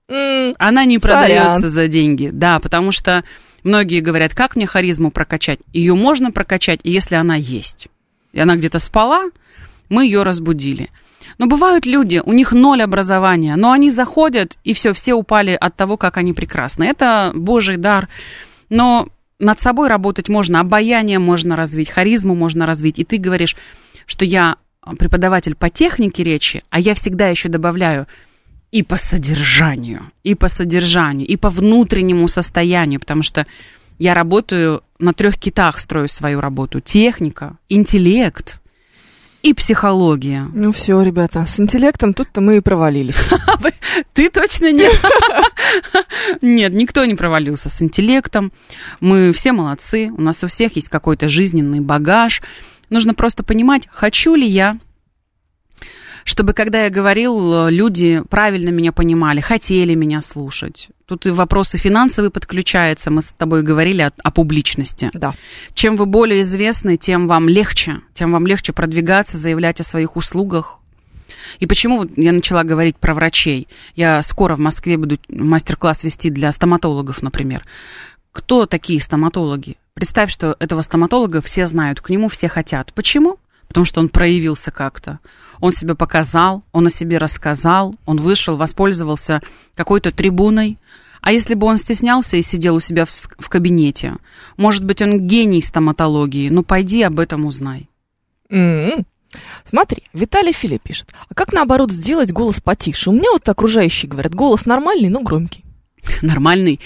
М, 0.08 0.54
Она 0.58 0.84
не 0.84 0.98
продается 0.98 1.68
за 1.68 1.88
деньги. 1.88 2.30
Да, 2.32 2.60
потому 2.60 2.92
что 2.92 3.24
многие 3.64 4.00
говорят, 4.00 4.35
как 4.35 4.57
мне 4.57 4.66
харизму 4.66 5.11
прокачать? 5.11 5.59
Ее 5.72 5.94
можно 5.94 6.31
прокачать, 6.31 6.81
если 6.85 7.16
она 7.16 7.35
есть. 7.35 7.88
И 8.33 8.40
она 8.40 8.57
где-то 8.57 8.79
спала, 8.79 9.24
мы 9.88 10.05
ее 10.05 10.22
разбудили. 10.22 10.90
Но 11.38 11.46
бывают 11.46 11.87
люди, 11.87 12.22
у 12.24 12.33
них 12.33 12.53
ноль 12.53 12.83
образования, 12.83 13.57
но 13.57 13.72
они 13.72 13.90
заходят, 13.90 14.59
и 14.62 14.74
все, 14.74 14.92
все 14.92 15.14
упали 15.14 15.57
от 15.59 15.74
того, 15.74 15.96
как 15.96 16.16
они 16.16 16.33
прекрасны. 16.33 16.85
Это 16.85 17.33
Божий 17.35 17.77
дар. 17.77 18.09
Но 18.68 19.09
над 19.38 19.61
собой 19.61 19.88
работать 19.88 20.29
можно, 20.29 20.61
обаяние 20.61 21.18
можно 21.18 21.57
развить, 21.57 21.90
харизму 21.90 22.35
можно 22.35 22.66
развить. 22.66 22.98
И 22.98 23.05
ты 23.05 23.18
говоришь, 23.18 23.57
что 24.07 24.24
я 24.24 24.57
преподаватель 24.98 25.55
по 25.55 25.70
технике 25.70 26.22
речи, 26.22 26.62
а 26.70 26.79
я 26.79 26.94
всегда 26.94 27.29
еще 27.29 27.48
добавляю 27.48 28.07
и 28.74 28.82
по 28.82 28.96
содержанию, 28.96 30.10
и 30.24 30.34
по 30.34 30.48
содержанию, 30.48 31.28
и 31.28 31.37
по 31.37 31.48
внутреннему 31.48 32.26
состоянию, 32.26 32.98
потому 32.98 33.22
что 33.22 33.46
я 34.00 34.14
работаю 34.14 34.82
на 34.98 35.14
трех 35.14 35.38
китах, 35.38 35.78
строю 35.78 36.08
свою 36.08 36.40
работу. 36.40 36.80
Техника, 36.80 37.56
интеллект 37.68 38.60
и 39.42 39.54
психология. 39.54 40.50
Ну 40.52 40.72
все, 40.72 41.00
ребята, 41.02 41.46
с 41.46 41.60
интеллектом 41.60 42.14
тут-то 42.14 42.40
мы 42.40 42.56
и 42.56 42.60
провалились. 42.60 43.20
Ты 44.12 44.28
точно 44.28 44.72
нет? 44.72 45.00
Нет, 46.42 46.72
никто 46.72 47.04
не 47.04 47.14
провалился 47.14 47.68
с 47.68 47.80
интеллектом. 47.80 48.52
Мы 48.98 49.32
все 49.32 49.52
молодцы, 49.52 50.10
у 50.10 50.20
нас 50.20 50.42
у 50.42 50.48
всех 50.48 50.74
есть 50.74 50.88
какой-то 50.88 51.28
жизненный 51.28 51.78
багаж. 51.78 52.42
Нужно 52.90 53.14
просто 53.14 53.44
понимать, 53.44 53.88
хочу 53.92 54.34
ли 54.34 54.48
я 54.48 54.78
чтобы, 56.24 56.52
когда 56.52 56.84
я 56.84 56.90
говорил, 56.90 57.68
люди 57.68 58.22
правильно 58.28 58.70
меня 58.70 58.92
понимали, 58.92 59.40
хотели 59.40 59.94
меня 59.94 60.20
слушать. 60.20 60.88
Тут 61.06 61.26
и 61.26 61.30
вопросы 61.30 61.76
финансовые 61.76 62.30
подключаются. 62.30 63.10
Мы 63.10 63.20
с 63.20 63.32
тобой 63.32 63.62
говорили 63.62 64.02
о, 64.02 64.12
о 64.22 64.30
публичности. 64.30 65.10
Да. 65.12 65.34
Чем 65.74 65.96
вы 65.96 66.06
более 66.06 66.40
известны, 66.40 66.96
тем 66.96 67.28
вам 67.28 67.48
легче. 67.48 68.00
Тем 68.14 68.32
вам 68.32 68.46
легче 68.46 68.72
продвигаться, 68.72 69.37
заявлять 69.37 69.80
о 69.80 69.84
своих 69.84 70.16
услугах. 70.16 70.80
И 71.58 71.66
почему 71.66 71.98
вот 71.98 72.10
я 72.16 72.32
начала 72.32 72.64
говорить 72.64 72.96
про 72.96 73.12
врачей? 73.14 73.68
Я 73.94 74.22
скоро 74.22 74.56
в 74.56 74.60
Москве 74.60 74.96
буду 74.96 75.18
мастер-класс 75.28 76.04
вести 76.04 76.30
для 76.30 76.50
стоматологов, 76.52 77.22
например. 77.22 77.64
Кто 78.32 78.66
такие 78.66 79.00
стоматологи? 79.00 79.76
Представь, 79.94 80.30
что 80.30 80.56
этого 80.58 80.82
стоматолога 80.82 81.40
все 81.40 81.66
знают, 81.66 82.00
к 82.00 82.10
нему 82.10 82.28
все 82.28 82.48
хотят. 82.48 82.92
Почему? 82.94 83.38
Потому 83.68 83.84
что 83.84 84.00
он 84.00 84.08
проявился 84.08 84.70
как-то. 84.70 85.20
Он 85.64 85.72
себя 85.72 85.94
показал, 85.94 86.62
он 86.72 86.88
о 86.88 86.90
себе 86.90 87.16
рассказал, 87.16 87.94
он 88.05 88.18
вышел, 88.18 88.55
воспользовался 88.55 89.40
какой-то 89.74 90.12
трибуной. 90.12 90.77
А 91.22 91.33
если 91.33 91.55
бы 91.55 91.66
он 91.66 91.79
стеснялся 91.79 92.37
и 92.37 92.42
сидел 92.42 92.74
у 92.74 92.81
себя 92.81 93.07
в, 93.07 93.09
в 93.09 93.48
кабинете? 93.48 94.16
Может 94.59 94.85
быть, 94.85 95.00
он 95.00 95.27
гений 95.27 95.62
стоматологии, 95.62 96.50
ну 96.50 96.64
пойди 96.64 97.00
об 97.00 97.18
этом 97.18 97.46
узнай. 97.46 97.88
М-м. 98.50 99.07
Смотри, 99.64 100.03
Виталий 100.12 100.53
Филипп 100.53 100.83
пишет. 100.83 101.14
А 101.31 101.35
как 101.35 101.55
наоборот 101.55 101.90
сделать 101.90 102.31
голос 102.31 102.61
потише? 102.61 103.09
У 103.09 103.14
меня 103.14 103.33
вот 103.33 103.48
окружающие 103.48 104.11
говорят, 104.11 104.35
голос 104.35 104.66
нормальный, 104.66 105.09
но 105.09 105.22
громкий. 105.22 105.64
Нормальный, 106.20 106.79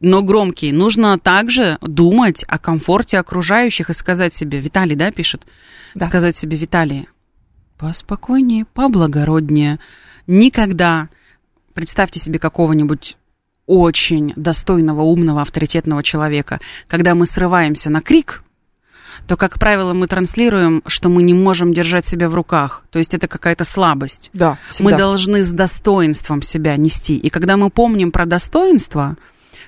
но 0.00 0.22
громкий. 0.22 0.72
Нужно 0.72 1.20
также 1.20 1.78
думать 1.82 2.44
о 2.48 2.58
комфорте 2.58 3.16
окружающих 3.18 3.90
и 3.90 3.94
сказать 3.94 4.34
себе, 4.34 4.58
Виталий, 4.58 4.96
да, 4.96 5.12
пишет? 5.12 5.42
Да. 5.94 6.06
Сказать 6.06 6.36
себе, 6.36 6.56
Виталий, 6.56 7.06
поспокойнее, 7.78 8.64
поблагороднее. 8.64 9.78
Никогда, 10.26 11.08
представьте 11.74 12.20
себе 12.20 12.38
какого-нибудь 12.38 13.16
очень 13.66 14.32
достойного, 14.36 15.02
умного, 15.02 15.42
авторитетного 15.42 16.02
человека, 16.02 16.60
когда 16.86 17.14
мы 17.14 17.26
срываемся 17.26 17.90
на 17.90 18.00
крик, 18.00 18.42
то, 19.26 19.36
как 19.36 19.58
правило, 19.58 19.94
мы 19.94 20.06
транслируем, 20.06 20.82
что 20.86 21.08
мы 21.08 21.22
не 21.22 21.32
можем 21.34 21.72
держать 21.72 22.04
себя 22.04 22.28
в 22.28 22.34
руках. 22.34 22.84
То 22.90 22.98
есть 22.98 23.14
это 23.14 23.28
какая-то 23.28 23.64
слабость. 23.64 24.30
Да, 24.32 24.58
всегда. 24.68 24.90
Мы 24.90 24.98
должны 24.98 25.44
с 25.44 25.50
достоинством 25.50 26.42
себя 26.42 26.76
нести. 26.76 27.16
И 27.16 27.30
когда 27.30 27.56
мы 27.56 27.70
помним 27.70 28.10
про 28.10 28.26
достоинство, 28.26 29.16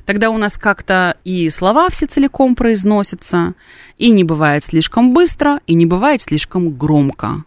тогда 0.05 0.31
у 0.31 0.39
нас 0.39 0.55
как-то 0.55 1.17
и 1.25 1.49
слова 1.51 1.89
все 1.91 2.07
целиком 2.07 2.55
произносятся, 2.55 3.55
и 3.97 4.11
не 4.11 4.25
бывает 4.25 4.65
слишком 4.65 5.15
быстро, 5.15 5.61
и 5.67 5.75
не 5.75 5.87
бывает 5.87 6.23
слишком 6.23 6.71
громко. 6.77 7.45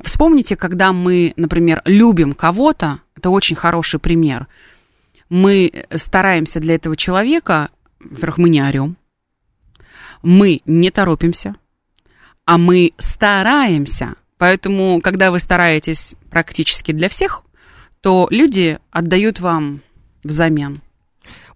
Вспомните, 0.00 0.56
когда 0.56 0.92
мы, 0.92 1.32
например, 1.36 1.82
любим 1.84 2.32
кого-то, 2.34 3.00
это 3.16 3.30
очень 3.30 3.56
хороший 3.56 4.00
пример. 4.00 4.46
Мы 5.28 5.84
стараемся 5.94 6.60
для 6.60 6.74
этого 6.76 6.96
человека, 6.96 7.70
во-первых, 7.98 8.38
мы 8.38 8.48
не 8.48 8.62
орем, 8.62 8.96
мы 10.22 10.60
не 10.66 10.90
торопимся, 10.90 11.56
а 12.44 12.58
мы 12.58 12.92
стараемся. 12.98 14.14
Поэтому, 14.38 15.00
когда 15.00 15.30
вы 15.30 15.38
стараетесь 15.38 16.14
практически 16.30 16.92
для 16.92 17.08
всех, 17.08 17.42
то 18.00 18.28
люди 18.30 18.78
отдают 18.90 19.40
вам 19.40 19.80
взамен. 20.22 20.80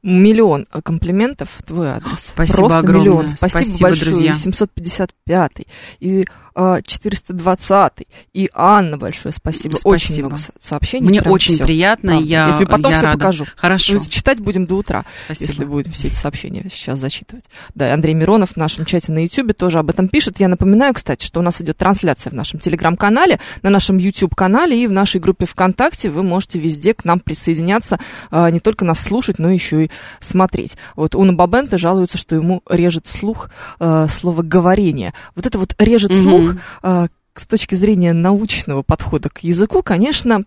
Миллион 0.02 0.66
комплиментов 0.82 1.48
в 1.56 1.62
твой 1.62 1.90
адрес. 1.90 2.18
Спасибо 2.34 2.56
Просто 2.56 2.78
огромное. 2.78 3.00
миллион. 3.02 3.28
Спасибо, 3.28 3.48
Спасибо, 3.64 3.78
большое. 3.80 4.04
друзья. 4.10 4.30
И 4.32 4.34
755 4.34 5.52
и 6.00 6.24
а, 6.54 6.82
420 6.82 7.92
и 8.34 8.50
Анна 8.52 8.98
большое 8.98 9.32
спасибо. 9.32 9.76
Очень 9.84 10.06
Спасибо. 10.06 10.28
много 10.28 10.42
со- 10.42 10.52
сообщений. 10.58 11.06
Мне 11.08 11.22
очень 11.22 11.54
всё. 11.54 11.64
приятно, 11.64 12.12
Правда. 12.12 12.26
я, 12.28 12.48
Я 12.48 12.56
тебе 12.56 12.66
потом 12.66 12.90
я 12.92 12.98
все 12.98 13.06
рада. 13.06 13.18
покажу. 13.18 13.46
Хорошо. 13.56 13.98
Читать 14.08 14.40
будем 14.40 14.66
до 14.66 14.74
утра, 14.76 15.04
Спасибо. 15.26 15.50
если 15.50 15.64
будем 15.64 15.90
все 15.92 16.08
эти 16.08 16.14
сообщения 16.16 16.66
сейчас 16.70 16.98
зачитывать. 16.98 17.44
Да, 17.74 17.88
и 17.88 17.92
Андрей 17.92 18.14
Миронов 18.14 18.50
в 18.50 18.56
нашем 18.56 18.84
чате 18.84 19.12
на 19.12 19.22
YouTube 19.22 19.54
тоже 19.54 19.78
об 19.78 19.90
этом 19.90 20.08
пишет. 20.08 20.40
Я 20.40 20.48
напоминаю, 20.48 20.92
кстати, 20.92 21.24
что 21.24 21.40
у 21.40 21.42
нас 21.42 21.60
идет 21.60 21.76
трансляция 21.76 22.30
в 22.30 22.34
нашем 22.34 22.58
телеграм-канале, 22.58 23.38
на 23.62 23.70
нашем 23.70 23.98
YouTube-канале 23.98 24.82
и 24.82 24.86
в 24.86 24.92
нашей 24.92 25.20
группе 25.20 25.46
ВКонтакте. 25.46 26.10
Вы 26.10 26.22
можете 26.24 26.58
везде 26.58 26.94
к 26.94 27.04
нам 27.04 27.20
присоединяться, 27.20 28.00
а, 28.30 28.50
не 28.50 28.60
только 28.60 28.84
нас 28.84 28.98
слушать, 29.00 29.38
но 29.38 29.50
еще 29.50 29.84
и 29.84 29.89
смотреть. 30.20 30.76
Вот 30.96 31.14
Уна 31.14 31.32
Бабенте 31.32 31.78
жалуется, 31.78 32.18
что 32.18 32.34
ему 32.34 32.62
режет 32.68 33.06
слух 33.06 33.50
а, 33.78 34.08
слово 34.08 34.42
«говорение». 34.42 35.12
Вот 35.34 35.46
это 35.46 35.58
вот 35.58 35.74
режет 35.78 36.12
Мгм. 36.12 36.22
слух 36.22 36.54
а, 36.82 37.06
с 37.34 37.46
точки 37.46 37.74
зрения 37.74 38.12
научного 38.12 38.82
подхода 38.82 39.28
к 39.28 39.38
языку, 39.40 39.82
конечно, 39.82 40.42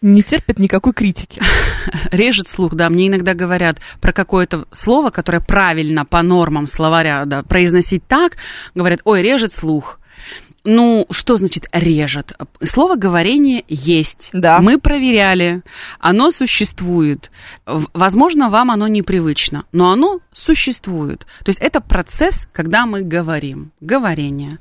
не 0.00 0.22
терпит 0.22 0.58
никакой 0.58 0.92
критики. 0.92 1.40
Режет 2.12 2.48
слух, 2.48 2.74
да. 2.74 2.88
Мне 2.88 3.08
иногда 3.08 3.34
говорят 3.34 3.78
про 4.00 4.12
какое-то 4.12 4.66
слово, 4.70 5.10
которое 5.10 5.40
правильно 5.40 6.04
по 6.04 6.22
нормам 6.22 6.66
словаря 6.66 7.24
да, 7.24 7.42
произносить 7.42 8.06
так. 8.06 8.36
Говорят, 8.74 9.00
ой, 9.04 9.22
режет 9.22 9.52
слух. 9.52 9.97
Ну, 10.70 11.06
что 11.10 11.38
значит 11.38 11.66
режет? 11.72 12.34
Слово 12.62 12.96
говорение 12.96 13.64
есть. 13.68 14.28
Да. 14.34 14.60
Мы 14.60 14.78
проверяли. 14.78 15.62
Оно 15.98 16.30
существует. 16.30 17.30
Возможно, 17.64 18.50
вам 18.50 18.70
оно 18.70 18.86
непривычно, 18.86 19.64
но 19.72 19.90
оно 19.90 20.20
существует. 20.30 21.20
То 21.42 21.48
есть 21.48 21.60
это 21.60 21.80
процесс, 21.80 22.46
когда 22.52 22.84
мы 22.84 23.00
говорим. 23.00 23.72
Говорение. 23.80 24.58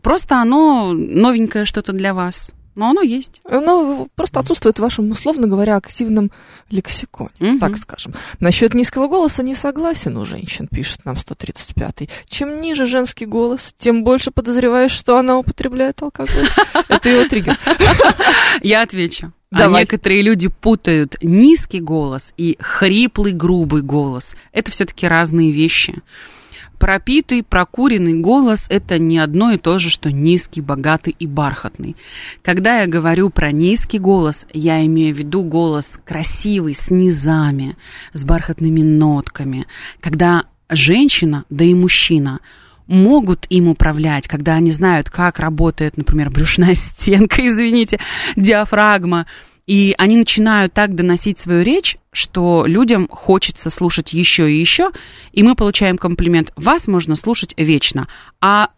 Просто 0.00 0.40
оно 0.40 0.92
новенькое 0.92 1.64
что-то 1.64 1.92
для 1.92 2.14
вас. 2.14 2.52
Но 2.78 2.90
оно 2.90 3.02
есть. 3.02 3.40
Оно 3.50 4.06
просто 4.14 4.38
отсутствует 4.38 4.78
в 4.78 4.82
вашем, 4.82 5.10
условно 5.10 5.48
говоря, 5.48 5.74
активном 5.74 6.30
лексиконе, 6.70 7.30
Мгм. 7.40 7.58
так 7.58 7.76
скажем. 7.76 8.14
Насчет 8.38 8.72
низкого 8.72 9.08
голоса 9.08 9.42
не 9.42 9.56
согласен 9.56 10.16
у 10.16 10.24
женщин, 10.24 10.68
пишет 10.68 11.04
нам 11.04 11.16
135-й. 11.16 12.08
Чем 12.28 12.60
ниже 12.60 12.86
женский 12.86 13.26
голос, 13.26 13.74
тем 13.78 14.04
больше 14.04 14.30
подозреваешь, 14.30 14.92
что 14.92 15.18
она 15.18 15.38
употребляет 15.38 16.00
алкоголь. 16.02 16.46
Это 16.88 17.08
его 17.08 17.28
триггер. 17.28 17.58
Я 18.62 18.82
отвечу. 18.82 19.32
А 19.50 19.66
некоторые 19.66 20.22
люди 20.22 20.46
путают 20.46 21.16
низкий 21.20 21.80
голос 21.80 22.32
и 22.36 22.56
хриплый, 22.60 23.32
грубый 23.32 23.82
голос. 23.82 24.36
Это 24.52 24.70
все-таки 24.70 25.08
разные 25.08 25.50
вещи. 25.50 26.00
Пропитый, 26.78 27.42
прокуренный 27.42 28.14
голос– 28.14 28.66
это 28.68 28.98
не 28.98 29.18
одно 29.18 29.50
и 29.50 29.58
то 29.58 29.78
же, 29.78 29.90
что 29.90 30.12
низкий, 30.12 30.60
богатый 30.60 31.14
и 31.18 31.26
бархатный. 31.26 31.96
Когда 32.42 32.80
я 32.80 32.86
говорю 32.86 33.30
про 33.30 33.50
низкий 33.50 33.98
голос, 33.98 34.46
я 34.52 34.84
имею 34.86 35.14
в 35.14 35.18
виду 35.18 35.42
голос 35.42 35.98
красивый, 36.04 36.74
с 36.74 36.90
низами, 36.90 37.76
с 38.12 38.24
бархатными 38.24 38.82
нотками. 38.82 39.66
Когда 40.00 40.44
женщина, 40.68 41.44
да 41.50 41.64
и 41.64 41.74
мужчина 41.74 42.40
могут 42.86 43.46
им 43.50 43.68
управлять, 43.68 44.28
когда 44.28 44.54
они 44.54 44.70
знают, 44.70 45.10
как 45.10 45.40
работает, 45.40 45.96
например, 45.96 46.30
брюшная 46.30 46.74
стенка, 46.76 47.46
извините, 47.46 47.98
диафрагма, 48.36 49.26
и 49.68 49.94
они 49.98 50.16
начинают 50.16 50.72
так 50.72 50.94
доносить 50.94 51.38
свою 51.38 51.62
речь, 51.62 51.98
что 52.10 52.64
людям 52.66 53.06
хочется 53.06 53.68
слушать 53.68 54.14
еще 54.14 54.50
и 54.50 54.58
еще, 54.58 54.92
и 55.32 55.42
мы 55.42 55.54
получаем 55.54 55.98
комплимент. 55.98 56.52
Вас 56.56 56.86
можно 56.88 57.14
слушать 57.16 57.52
вечно. 57.58 58.08
А 58.40 58.70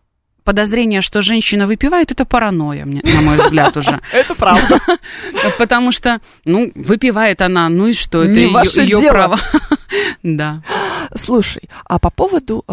подозрение, 0.42 1.00
что 1.00 1.22
женщина 1.22 1.68
выпивает, 1.68 2.10
это 2.10 2.24
паранойя, 2.24 2.86
мне, 2.86 3.02
на 3.04 3.20
мой 3.20 3.36
взгляд, 3.36 3.76
уже. 3.76 4.00
Это 4.12 4.34
правда. 4.34 4.80
Потому 5.58 5.92
что, 5.92 6.20
ну, 6.44 6.72
выпивает 6.74 7.40
она, 7.40 7.68
ну 7.68 7.86
и 7.86 7.92
что, 7.92 8.24
это 8.24 8.32
ее, 8.32 9.10
право. 9.10 9.38
Да. 10.24 10.60
Слушай, 11.14 11.62
а 11.84 12.00
по 12.00 12.10
поводу... 12.10 12.64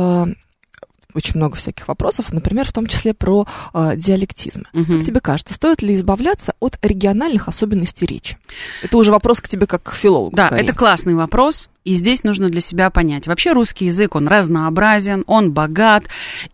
очень 1.17 1.37
много 1.37 1.55
всяких 1.57 1.87
вопросов, 1.87 2.31
например, 2.31 2.65
в 2.65 2.73
том 2.73 2.87
числе 2.87 3.13
про 3.13 3.45
э, 3.73 3.93
диалектизмы. 3.95 4.65
Мгм. 4.73 4.97
Как 4.97 5.05
тебе 5.05 5.19
кажется, 5.19 5.53
стоит 5.53 5.81
ли 5.81 5.95
избавляться 5.95 6.53
от 6.59 6.77
региональных 6.81 7.47
особенностей 7.47 8.05
речи? 8.05 8.37
Это 8.81 8.97
уже 8.97 9.11
вопрос 9.11 9.41
к 9.41 9.47
тебе 9.47 9.67
как 9.67 9.83
к 9.83 9.93
филологу. 9.93 10.35
Да, 10.35 10.47
скорее. 10.47 10.63
это 10.63 10.73
классный 10.73 11.15
вопрос, 11.15 11.69
и 11.83 11.95
здесь 11.95 12.23
нужно 12.23 12.49
для 12.49 12.59
себя 12.61 12.89
понять. 12.89 13.27
Вообще 13.27 13.53
русский 13.53 13.85
язык, 13.85 14.15
он 14.15 14.27
разнообразен, 14.27 15.23
он 15.25 15.53
богат, 15.53 16.03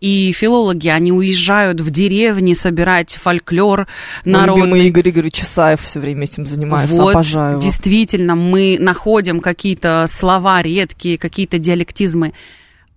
и 0.00 0.32
филологи, 0.32 0.88
они 0.88 1.12
уезжают 1.12 1.80
в 1.80 1.90
деревни 1.90 2.54
собирать 2.54 3.14
фольклор 3.14 3.86
народный. 4.24 4.62
любимый 4.62 4.86
Игорь 4.86 5.10
Игоревич 5.10 5.34
Чесаев 5.34 5.80
все 5.82 6.00
время 6.00 6.24
этим 6.24 6.46
занимается, 6.46 6.94
Вот, 6.94 7.14
обожаю 7.14 7.52
его. 7.52 7.62
действительно, 7.62 8.36
мы 8.36 8.76
находим 8.80 9.40
какие-то 9.40 10.06
слова 10.10 10.62
редкие, 10.62 11.18
какие-то 11.18 11.58
диалектизмы. 11.58 12.32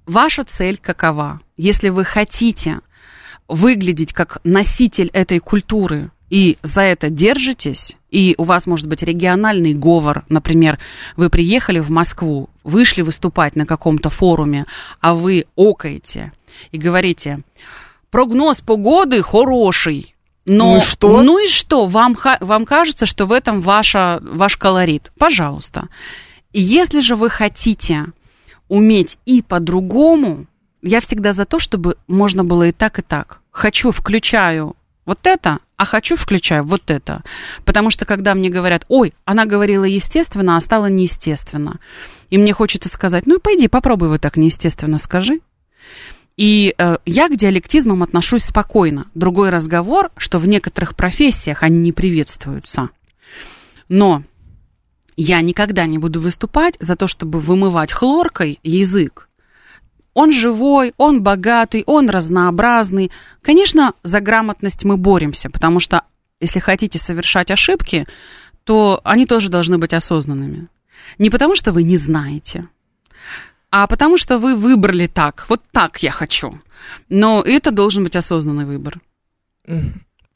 Ваша 0.07 0.45
цель 0.45 0.77
какова? 0.77 1.41
Если 1.57 1.89
вы 1.89 2.05
хотите 2.05 2.79
выглядеть 3.49 4.13
как 4.13 4.39
носитель 4.45 5.09
этой 5.11 5.39
культуры 5.39 6.11
и 6.29 6.57
за 6.61 6.81
это 6.81 7.09
держитесь, 7.09 7.97
и 8.09 8.33
у 8.37 8.45
вас 8.45 8.67
может 8.67 8.87
быть 8.87 9.03
региональный 9.03 9.73
говор, 9.73 10.23
например, 10.29 10.79
вы 11.17 11.29
приехали 11.29 11.79
в 11.79 11.89
Москву, 11.89 12.49
вышли 12.63 13.01
выступать 13.01 13.57
на 13.57 13.65
каком-то 13.65 14.09
форуме, 14.09 14.65
а 15.01 15.13
вы 15.13 15.45
окаете 15.57 16.31
и 16.71 16.77
говорите, 16.77 17.41
прогноз 18.09 18.59
погоды 18.59 19.21
хороший, 19.21 20.15
но, 20.45 20.71
Ну 20.71 20.77
и 20.77 20.79
что? 20.79 21.21
Ну 21.21 21.43
и 21.43 21.49
что? 21.49 21.87
Вам, 21.87 22.17
вам 22.39 22.65
кажется, 22.65 23.05
что 23.05 23.25
в 23.25 23.33
этом 23.33 23.59
ваша, 23.59 24.19
ваш 24.21 24.55
колорит? 24.55 25.11
Пожалуйста. 25.19 25.89
Если 26.53 27.01
же 27.01 27.17
вы 27.17 27.29
хотите 27.29 28.05
уметь 28.67 29.17
и 29.25 29.41
по-другому, 29.41 30.45
я 30.81 31.01
всегда 31.01 31.33
за 31.33 31.45
то, 31.45 31.59
чтобы 31.59 31.97
можно 32.07 32.43
было 32.43 32.67
и 32.67 32.71
так, 32.71 32.99
и 32.99 33.01
так. 33.01 33.41
Хочу, 33.51 33.91
включаю 33.91 34.75
вот 35.05 35.19
это, 35.23 35.59
а 35.77 35.85
хочу, 35.85 36.15
включаю 36.15 36.63
вот 36.63 36.91
это. 36.91 37.23
Потому 37.63 37.89
что 37.89 38.05
когда 38.05 38.35
мне 38.35 38.49
говорят, 38.49 38.85
ой, 38.89 39.13
она 39.25 39.45
говорила 39.45 39.85
естественно, 39.85 40.57
а 40.57 40.61
стала 40.61 40.87
неестественно. 40.87 41.79
И 42.29 42.37
мне 42.37 42.51
хочется 42.51 42.89
сказать, 42.89 43.25
ну 43.25 43.37
и 43.37 43.41
пойди, 43.41 43.67
попробуй 43.67 44.09
вот 44.09 44.21
так 44.21 44.37
неестественно 44.37 44.99
скажи. 44.99 45.39
И 46.35 46.75
э, 46.77 46.97
я 47.05 47.29
к 47.29 47.35
диалектизмам 47.37 48.03
отношусь 48.03 48.43
спокойно. 48.43 49.07
Другой 49.15 49.49
разговор, 49.49 50.11
что 50.17 50.39
в 50.39 50.47
некоторых 50.47 50.95
профессиях 50.95 51.63
они 51.63 51.79
не 51.79 51.91
приветствуются. 51.93 52.89
Но 53.89 54.23
я 55.17 55.41
никогда 55.41 55.87
не 55.87 55.97
буду 55.97 56.21
выступать 56.21 56.75
за 56.79 56.95
то, 56.95 57.07
чтобы 57.07 57.39
вымывать 57.39 57.91
хлоркой 57.91 58.59
язык. 58.63 59.27
Он 60.13 60.31
живой, 60.31 60.93
он 60.97 61.21
богатый, 61.21 61.83
он 61.85 62.09
разнообразный. 62.09 63.11
Конечно, 63.41 63.93
за 64.03 64.19
грамотность 64.19 64.85
мы 64.85 64.95
боремся, 64.97 65.49
потому 65.49 65.79
что 65.79 66.03
если 66.39 66.59
хотите 66.59 66.99
совершать 66.99 67.51
ошибки, 67.51 68.07
то 68.63 69.01
они 69.03 69.25
тоже 69.25 69.49
должны 69.49 69.77
быть 69.77 69.93
осознанными. 69.93 70.67
Не 71.17 71.29
потому, 71.29 71.55
что 71.55 71.71
вы 71.71 71.83
не 71.83 71.97
знаете, 71.97 72.67
а 73.71 73.87
потому 73.87 74.17
что 74.17 74.37
вы 74.37 74.55
выбрали 74.55 75.07
так. 75.07 75.45
Вот 75.49 75.61
так 75.71 76.01
я 76.03 76.11
хочу. 76.11 76.59
Но 77.09 77.41
это 77.41 77.71
должен 77.71 78.03
быть 78.03 78.15
осознанный 78.15 78.65
выбор. 78.65 78.99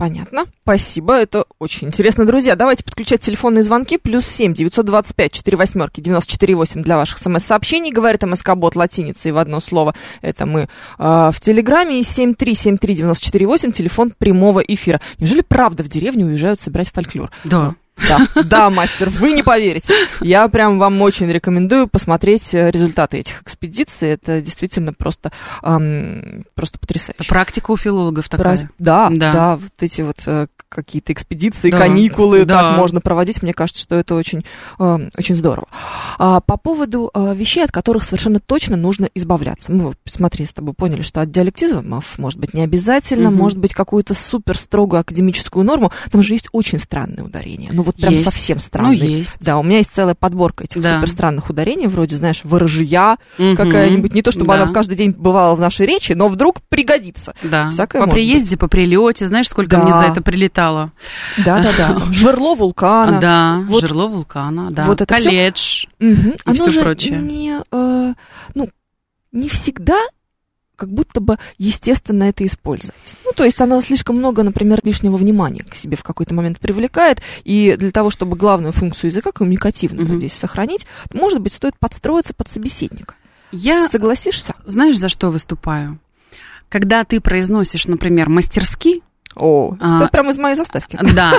Понятно. 0.02 0.46
Спасибо, 0.64 1.14
это 1.14 1.46
очень 1.60 1.90
интересно. 1.90 2.26
Друзья, 2.26 2.56
давайте 2.56 2.84
подключать 2.84 3.22
телефонные 3.22 3.64
звонки. 3.64 4.00
Плюс 4.00 4.26
семь 4.26 4.56
девятьсот 4.56 4.88
двадцать 4.88 5.14
пять 5.14 5.32
четыре 5.32 5.58
восьмерки 5.58 6.02
девяносто 6.02 6.32
четыре 6.32 6.56
восемь 6.56 6.82
для 6.82 6.98
ваших 6.98 7.20
смс-сообщений. 7.20 7.92
Говорит 7.92 8.24
МСК-бот 8.24 8.76
латиницей 8.76 9.32
в 9.32 9.38
одно 9.38 9.60
слово. 9.60 9.94
Это 10.24 10.48
мы 10.48 10.70
а, 10.98 11.30
в 11.30 11.40
Телеграме. 11.40 12.00
И 12.00 12.04
семь 12.04 12.34
три 12.34 12.56
семь 12.56 12.80
три 12.80 12.96
девяносто 12.96 13.24
четыре 13.24 13.46
восемь 13.46 13.72
телефон 13.72 14.12
прямого 14.18 14.62
эфира. 14.62 15.00
Неужели 15.20 15.42
правда 15.42 15.84
в 15.84 15.88
деревню 15.88 16.26
уезжают 16.26 16.60
собирать 16.60 16.90
фольклор? 16.90 17.30
Да. 17.44 17.76
Да, 18.08 18.44
да, 18.44 18.70
мастер, 18.70 19.10
вы 19.10 19.34
не 19.34 19.44
поверите. 19.44 19.94
Я 20.22 20.48
прям 20.48 20.80
вам 20.80 21.02
очень 21.02 21.32
рекомендую 21.32 21.88
посмотреть 21.88 22.54
э, 22.54 22.72
результаты 22.72 23.18
этих 23.20 23.42
экспедиций. 23.42 24.10
Это 24.10 24.42
действительно 24.42 24.94
просто, 24.94 25.32
ам, 25.62 26.44
просто 26.56 26.80
потрясающе. 26.80 27.28
Практика 27.30 27.72
у 27.72 27.78
филологов 27.78 28.28
такая. 28.30 28.44
Праздник- 28.46 28.70
Да, 28.80 29.10
да, 29.12 29.32
Да. 29.32 29.56
вот 29.58 29.72
эти 29.80 30.02
вот 30.02 30.18
э, 30.26 30.48
какие-то 30.70 31.12
экспедиции, 31.14 31.70
Да, 31.70 31.78
каникулы, 31.78 32.46
да. 32.46 32.62
так 32.62 32.78
можно 32.78 33.02
проводить. 33.02 33.42
Мне 33.44 33.54
кажется, 33.54 33.82
что 33.82 33.96
это 33.96 34.16
очень, 34.16 34.44
э, 34.80 35.10
очень 35.18 35.36
здорово. 35.36 35.68
А, 36.18 36.40
по 36.42 36.58
поводу 36.58 37.12
э, 37.14 37.34
вещей, 37.36 37.64
от 37.64 37.72
которых 37.72 38.04
совершенно 38.04 38.40
точно 38.40 38.78
нужно 38.78 39.10
избавляться. 39.14 39.72
Мы, 39.72 39.94
смотри, 40.06 40.46
с 40.46 40.54
тобой 40.54 40.74
поняли, 40.74 41.02
что 41.02 41.22
от 41.22 41.32
диалектизмов 41.32 42.18
может 42.18 42.40
быть 42.40 42.54
не 42.54 42.62
обязательно, 42.64 43.30
Мгм. 43.30 43.38
может 43.40 43.58
быть 43.60 43.74
какую-то 43.74 44.14
супер 44.14 44.58
строгую 44.58 45.02
академическую 45.02 45.66
норму. 45.66 45.92
Там 46.12 46.24
же 46.24 46.34
есть 46.34 46.48
очень 46.54 46.80
странные 46.80 47.26
ударения. 47.26 47.70
Ну 47.74 47.84
вот 47.84 47.91
вот 47.92 48.02
прям 48.02 48.14
Есть. 48.14 48.26
совсем 48.26 48.60
странные. 48.60 48.98
Ну, 49.00 49.06
есть. 49.18 49.36
Да, 49.40 49.58
у 49.58 49.64
меня 49.64 49.78
есть 49.78 49.92
целая 49.94 50.16
подборка 50.16 50.64
этих 50.64 50.82
Да. 50.82 50.96
супер 50.96 51.10
странных 51.10 51.50
ударений, 51.50 51.88
вроде, 51.88 52.18
знаешь, 52.18 52.42
ворожья 52.44 53.18
Мгм. 53.38 53.56
какая-нибудь. 53.56 54.14
Не 54.14 54.22
то, 54.22 54.32
чтобы 54.32 54.48
Да. 54.56 54.64
она 54.64 54.74
каждый 54.74 54.96
день 54.98 55.12
бывала 55.18 55.56
в 55.56 55.60
нашей 55.60 55.86
речи, 55.86 56.14
но 56.14 56.28
вдруг 56.28 56.62
пригодится. 56.70 57.34
Да. 57.44 57.70
Всякое 57.70 58.04
по 58.06 58.10
приезде, 58.12 58.58
по 58.58 58.68
прилете, 58.68 59.28
знаешь, 59.28 59.48
сколько 59.50 59.78
Да. 59.78 59.84
мне 59.84 59.94
за 59.94 60.04
это 60.12 60.22
прилетало? 60.22 60.92
Да-да-да. 61.46 61.94
там 62.00 62.14
Жерло 62.14 62.56
вулкана. 62.56 63.20
Да, 63.20 63.64
Вот- 63.68 63.82
жерло 63.82 64.08
вулкана, 64.08 64.70
да. 64.72 64.84
вот 64.84 65.02
это 65.02 65.14
Колледж. 65.16 65.86
Мгм. 66.00 66.34
Оно 66.46 66.56
всё 66.56 66.70
же 66.70 66.82
прочее. 66.82 67.20
не, 67.20 67.60
э, 67.72 68.14
ну, 68.56 68.70
не 69.32 69.50
всегда 69.50 69.98
как 70.82 70.90
будто 70.90 71.20
бы 71.22 71.38
естественно 71.60 72.24
это 72.24 72.44
использовать. 72.44 72.96
Ну, 73.24 73.34
то 73.34 73.44
есть 73.44 73.62
оно 73.62 73.80
слишком 73.82 74.18
много, 74.18 74.42
например, 74.42 74.80
лишнего 74.84 75.16
внимания 75.16 75.64
к 75.64 75.76
себе 75.76 75.96
в 75.96 76.02
какой-то 76.02 76.34
момент 76.34 76.60
привлекает, 76.60 77.22
и 77.44 77.76
для 77.78 77.92
того, 77.92 78.10
чтобы 78.10 78.36
главную 78.36 78.74
функцию 78.74 79.12
языка, 79.12 79.32
коммуникативную 79.32 80.08
Мгм. 80.08 80.18
здесь 80.18 80.34
сохранить, 80.34 80.88
может 81.14 81.40
быть, 81.40 81.54
стоит 81.54 81.78
подстроиться 81.78 82.34
под 82.34 82.48
собеседника. 82.48 83.14
Я, 83.52 83.88
Согласишься? 83.90 84.56
знаешь, 84.66 84.98
за 84.98 85.08
что 85.08 85.30
выступаю? 85.30 86.00
Когда 86.68 87.04
ты 87.04 87.20
произносишь, 87.20 87.86
например, 87.86 88.28
мастерски, 88.30 89.02
О, 89.36 89.76
А, 89.80 89.98
это 89.98 90.08
прям 90.10 90.30
из 90.32 90.38
моей 90.40 90.56
заставки. 90.56 90.98
да, 91.16 91.34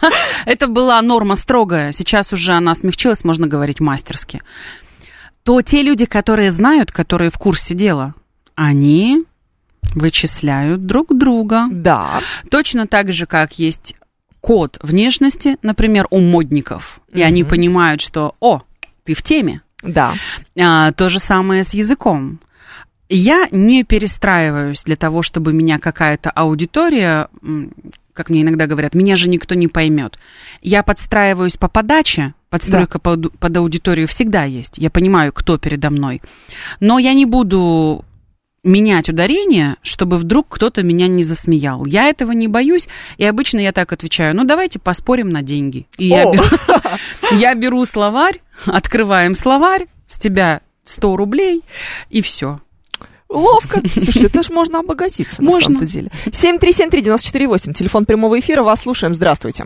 это 0.46 0.68
была 0.68 1.02
норма 1.02 1.34
строгая, 1.34 1.90
сейчас 1.92 2.32
уже 2.32 2.52
она 2.52 2.74
смягчилась, 2.76 3.24
можно 3.24 3.46
говорить 3.48 3.80
мастерски, 3.80 4.42
то 5.42 5.60
те 5.62 5.82
люди, 5.82 6.04
которые 6.06 6.50
знают, 6.50 6.92
которые 6.92 7.30
в 7.30 7.38
курсе 7.38 7.74
дела, 7.74 8.14
они 8.56 9.24
вычисляют 9.94 10.86
друг 10.86 11.16
друга. 11.16 11.66
Да. 11.70 12.20
Точно 12.50 12.88
так 12.88 13.12
же, 13.12 13.26
как 13.26 13.58
есть 13.58 13.94
код 14.40 14.78
внешности, 14.82 15.56
например, 15.62 16.06
у 16.10 16.20
модников, 16.20 17.00
и 17.12 17.22
они 17.22 17.44
понимают, 17.44 18.00
что, 18.00 18.34
о, 18.40 18.62
ты 19.04 19.14
в 19.14 19.22
теме. 19.22 19.62
Да. 19.82 20.14
А, 20.58 20.92
то 20.92 21.08
же 21.08 21.18
самое 21.18 21.64
с 21.64 21.74
языком. 21.74 22.40
Я 23.08 23.48
не 23.52 23.84
перестраиваюсь 23.84 24.82
для 24.82 24.96
того, 24.96 25.22
чтобы 25.22 25.52
меня 25.52 25.78
какая-то 25.78 26.30
аудитория, 26.30 27.28
как 28.12 28.30
мне 28.30 28.42
иногда 28.42 28.66
говорят, 28.66 28.94
меня 28.94 29.16
же 29.16 29.28
никто 29.28 29.54
не 29.54 29.68
поймет. 29.68 30.18
Я 30.60 30.82
подстраиваюсь 30.82 31.56
по 31.56 31.68
подаче, 31.68 32.34
подстройка 32.48 32.98
под, 32.98 33.38
под 33.38 33.56
аудиторию 33.56 34.08
всегда 34.08 34.44
есть. 34.44 34.78
Я 34.78 34.90
понимаю, 34.90 35.32
кто 35.32 35.58
передо 35.58 35.90
мной. 35.90 36.22
Но 36.80 36.98
я 36.98 37.12
не 37.12 37.26
буду 37.26 38.04
менять 38.66 39.08
ударение, 39.08 39.76
чтобы 39.82 40.18
вдруг 40.18 40.46
кто-то 40.48 40.82
меня 40.82 41.08
не 41.08 41.22
засмеял. 41.22 41.86
Я 41.86 42.08
этого 42.08 42.32
не 42.32 42.48
боюсь, 42.48 42.88
и 43.16 43.24
обычно 43.24 43.60
я 43.60 43.72
так 43.72 43.92
отвечаю, 43.92 44.34
ну 44.36 44.44
давайте 44.44 44.78
поспорим 44.78 45.30
на 45.30 45.42
деньги. 45.42 45.86
И 45.96 46.06
я 46.06 46.24
беру, 46.30 46.44
я 47.32 47.54
беру 47.54 47.84
словарь, 47.84 48.40
открываем 48.66 49.34
словарь, 49.34 49.86
с 50.06 50.18
тебя 50.18 50.60
100 50.84 51.16
рублей, 51.16 51.62
и 52.10 52.20
все. 52.20 52.58
Ловко. 53.28 53.80
Слушай, 53.86 54.26
это 54.26 54.42
же 54.42 54.52
можно 54.52 54.80
обогатиться 54.80 55.42
на 55.42 55.50
Можно. 55.50 55.78
самом-то 55.78 55.86
деле. 55.86 56.08
7373948, 56.26 57.72
телефон 57.72 58.04
прямого 58.04 58.38
эфира, 58.38 58.62
вас 58.62 58.82
слушаем, 58.82 59.14
здравствуйте. 59.14 59.64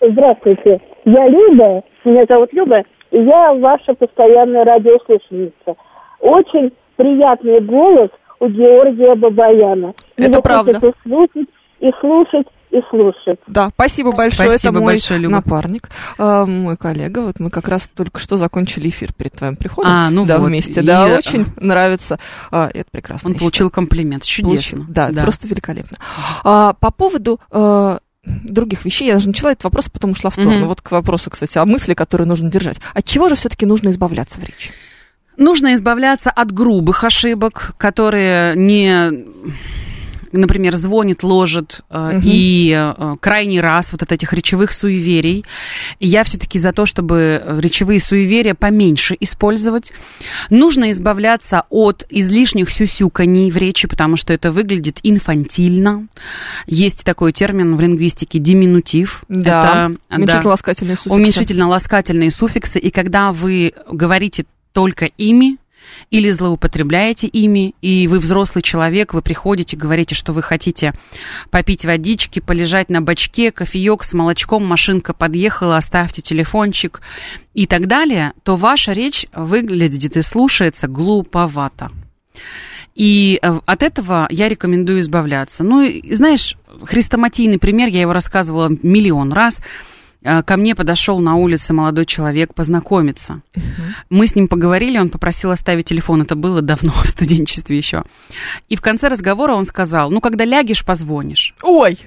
Здравствуйте, 0.00 0.80
я 1.04 1.28
Люба, 1.28 1.82
меня 2.04 2.24
зовут 2.28 2.52
Люба, 2.52 2.82
и 3.10 3.18
я 3.18 3.54
ваша 3.54 3.94
постоянная 3.94 4.64
радиослушательница. 4.64 5.76
Очень 6.20 6.72
приятный 7.02 7.60
голос 7.60 8.10
у 8.40 8.48
Георгия 8.48 9.14
Бабаяна. 9.16 9.92
Это 10.16 10.30
Его 10.30 10.42
правда. 10.42 10.72
хочется 10.74 10.92
слушать 11.02 11.48
и 11.80 11.90
слушать 12.00 12.46
и 12.70 12.76
слушать. 12.90 13.38
Да, 13.46 13.70
спасибо 13.74 14.12
большое. 14.12 14.48
Спасибо 14.48 14.70
это 14.70 14.72
мой 14.72 14.92
большое, 14.94 15.20
Люба. 15.20 15.34
напарник, 15.36 15.90
э, 16.18 16.44
мой 16.46 16.76
коллега. 16.76 17.20
Вот 17.20 17.40
мы 17.40 17.50
как 17.50 17.68
раз 17.68 17.90
только 17.94 18.18
что 18.20 18.36
закончили 18.36 18.88
эфир 18.88 19.12
перед 19.12 19.32
твоим 19.32 19.56
приходом. 19.56 19.90
А, 19.92 20.10
ну 20.10 20.24
да, 20.24 20.38
вот, 20.38 20.46
вместе. 20.48 20.80
и, 20.80 20.84
Да, 20.84 21.08
э, 21.08 21.18
очень 21.18 21.44
нравится. 21.56 22.18
А, 22.50 22.70
это 22.72 22.86
прекрасно. 22.90 23.30
Он 23.30 23.36
получил 23.36 23.68
комплимент. 23.68 24.24
считаю. 24.24 24.52
Чудесно. 24.54 24.78
Получил, 24.78 24.94
Да, 24.94 25.22
просто 25.22 25.48
великолепно. 25.48 25.98
А, 26.44 26.72
по 26.74 26.90
поводу 26.92 27.40
э, 27.50 27.98
других 28.24 28.84
вещей, 28.84 29.08
я 29.08 29.14
даже 29.14 29.28
начала 29.28 29.50
этот 29.52 29.64
вопрос, 29.64 29.88
потом 29.88 30.12
ушла 30.12 30.30
в 30.30 30.34
сторону. 30.34 30.58
Мгм. 30.60 30.68
Вот 30.68 30.80
к 30.80 30.90
вопросу, 30.92 31.30
кстати, 31.30 31.58
о 31.58 31.66
мысли, 31.66 31.94
которые 31.94 32.26
нужно 32.28 32.50
держать. 32.50 32.78
От 32.94 33.04
чего 33.04 33.28
же 33.28 33.34
все-таки 33.34 33.66
нужно 33.66 33.90
избавляться 33.90 34.40
в 34.40 34.44
речи? 34.44 34.70
Нужно 35.36 35.74
избавляться 35.74 36.30
от 36.30 36.52
грубых 36.52 37.04
ошибок, 37.04 37.74
которые 37.78 38.54
не 38.56 39.24
например, 40.34 40.74
звонит, 40.76 41.22
ложит, 41.22 41.82
Мгм. 41.90 42.22
и 42.24 42.72
э, 42.74 43.16
крайний 43.20 43.60
раз 43.60 43.92
вот 43.92 44.02
от 44.02 44.12
этих 44.12 44.32
речевых 44.32 44.72
суеверий. 44.72 45.44
И 45.98 46.08
я 46.08 46.24
все-таки 46.24 46.58
за 46.58 46.72
то, 46.72 46.86
чтобы 46.86 47.58
речевые 47.60 48.00
суеверия 48.00 48.54
поменьше 48.54 49.14
использовать. 49.20 49.92
Нужно 50.48 50.90
избавляться 50.90 51.64
от 51.68 52.06
излишних 52.08 52.70
сюсюканий 52.70 53.50
в 53.50 53.58
речи, 53.58 53.86
потому 53.86 54.16
что 54.16 54.32
это 54.32 54.50
выглядит 54.50 55.00
инфантильно. 55.02 56.06
Есть 56.66 57.04
такой 57.04 57.32
термин 57.34 57.76
в 57.76 57.80
лингвистике 57.82 58.38
диминутив. 58.38 59.24
Да, 59.28 59.88
Это, 59.90 59.98
да, 60.08 60.16
уменьшительно-ласкательные 60.16 60.96
суффиксы. 60.96 61.10
уменьшительно-ласкательные 61.14 62.30
суффиксы, 62.30 62.78
и 62.78 62.90
когда 62.90 63.32
вы 63.32 63.74
говорите 63.86 64.46
только 64.72 65.06
ими, 65.06 65.58
или 66.10 66.30
злоупотребляете 66.30 67.26
ими, 67.26 67.74
и 67.82 68.06
вы 68.08 68.18
взрослый 68.18 68.62
человек, 68.62 69.14
вы 69.14 69.22
приходите, 69.22 69.76
говорите, 69.76 70.14
что 70.14 70.32
вы 70.32 70.42
хотите 70.42 70.94
попить 71.50 71.84
водички, 71.84 72.40
полежать 72.40 72.88
на 72.90 73.00
бачке, 73.00 73.50
кофеек 73.50 74.04
с 74.04 74.12
молочком, 74.12 74.64
машинка 74.64 75.14
подъехала, 75.14 75.76
оставьте 75.76 76.22
телефончик 76.22 77.02
и 77.54 77.66
так 77.66 77.86
далее, 77.86 78.32
то 78.42 78.56
ваша 78.56 78.92
речь 78.92 79.26
выглядит 79.32 80.16
и 80.16 80.22
слушается 80.22 80.88
глуповато. 80.88 81.90
И 82.94 83.38
э, 83.40 83.60
от 83.64 83.82
этого 83.82 84.26
я 84.30 84.48
рекомендую 84.48 85.00
избавляться. 85.00 85.64
Ну, 85.64 85.88
знаешь, 86.10 86.56
хрестоматийный 86.82 87.58
пример, 87.58 87.88
я 87.88 88.02
его 88.02 88.12
рассказывала 88.12 88.68
миллион 88.82 89.32
раз. 89.32 89.58
Э, 90.22 90.42
Ко 90.42 90.56
мне 90.56 90.74
подошел 90.74 91.18
на 91.20 91.36
улице 91.36 91.72
молодой 91.72 92.06
человек 92.06 92.54
познакомиться. 92.54 93.42
Мы 94.10 94.26
с 94.26 94.34
ним 94.34 94.48
поговорили, 94.48 94.98
он 94.98 95.10
попросил 95.10 95.50
оставить 95.50 95.86
телефон. 95.86 96.22
Это 96.22 96.34
было 96.34 96.62
давно, 96.62 96.92
в 97.04 97.08
студенчестве 97.08 97.76
еще. 97.76 98.04
И 98.68 98.76
в 98.76 98.80
конце 98.80 99.08
разговора 99.08 99.54
он 99.54 99.66
сказал, 99.66 100.10
ну, 100.10 100.20
когда 100.20 100.44
лягешь, 100.44 100.84
позвонишь. 100.84 101.54
Ой! 101.62 101.98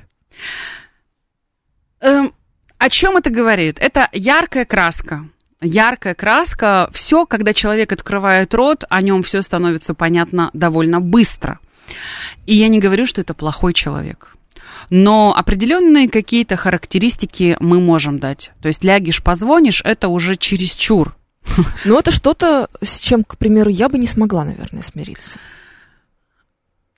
Эм, 2.01 2.33
о 2.77 2.89
чем 2.89 3.17
это 3.17 3.29
говорит? 3.29 3.77
Это 3.79 4.09
яркая 4.11 4.65
краска. 4.65 5.27
Яркая 5.61 6.13
краска. 6.13 6.89
Все, 6.93 7.25
когда 7.25 7.53
человек 7.53 7.91
открывает 7.91 8.53
рот, 8.53 8.83
о 8.89 9.01
нем 9.01 9.23
все 9.23 9.41
становится 9.41 9.93
понятно 9.93 10.49
довольно 10.53 10.99
быстро. 10.99 11.59
И 12.45 12.55
я 12.55 12.67
не 12.67 12.79
говорю, 12.79 13.05
что 13.05 13.21
это 13.21 13.33
плохой 13.33 13.73
человек. 13.73 14.35
Но 14.89 15.35
определенные 15.35 16.09
какие-то 16.09 16.55
характеристики 16.55 17.57
мы 17.59 17.79
можем 17.79 18.19
дать. 18.19 18.51
То 18.61 18.67
есть 18.67 18.83
лягишь, 18.83 19.23
позвонишь, 19.23 19.81
это 19.85 20.07
уже 20.07 20.35
чересчур. 20.35 21.15
Ну, 21.85 21.97
это 21.97 22.11
что-то, 22.11 22.69
с 22.81 22.97
чем, 22.99 23.23
к 23.23 23.37
примеру, 23.37 23.69
я 23.69 23.87
бы 23.87 23.97
не 23.97 24.07
смогла, 24.07 24.43
наверное, 24.43 24.81
смириться. 24.81 25.37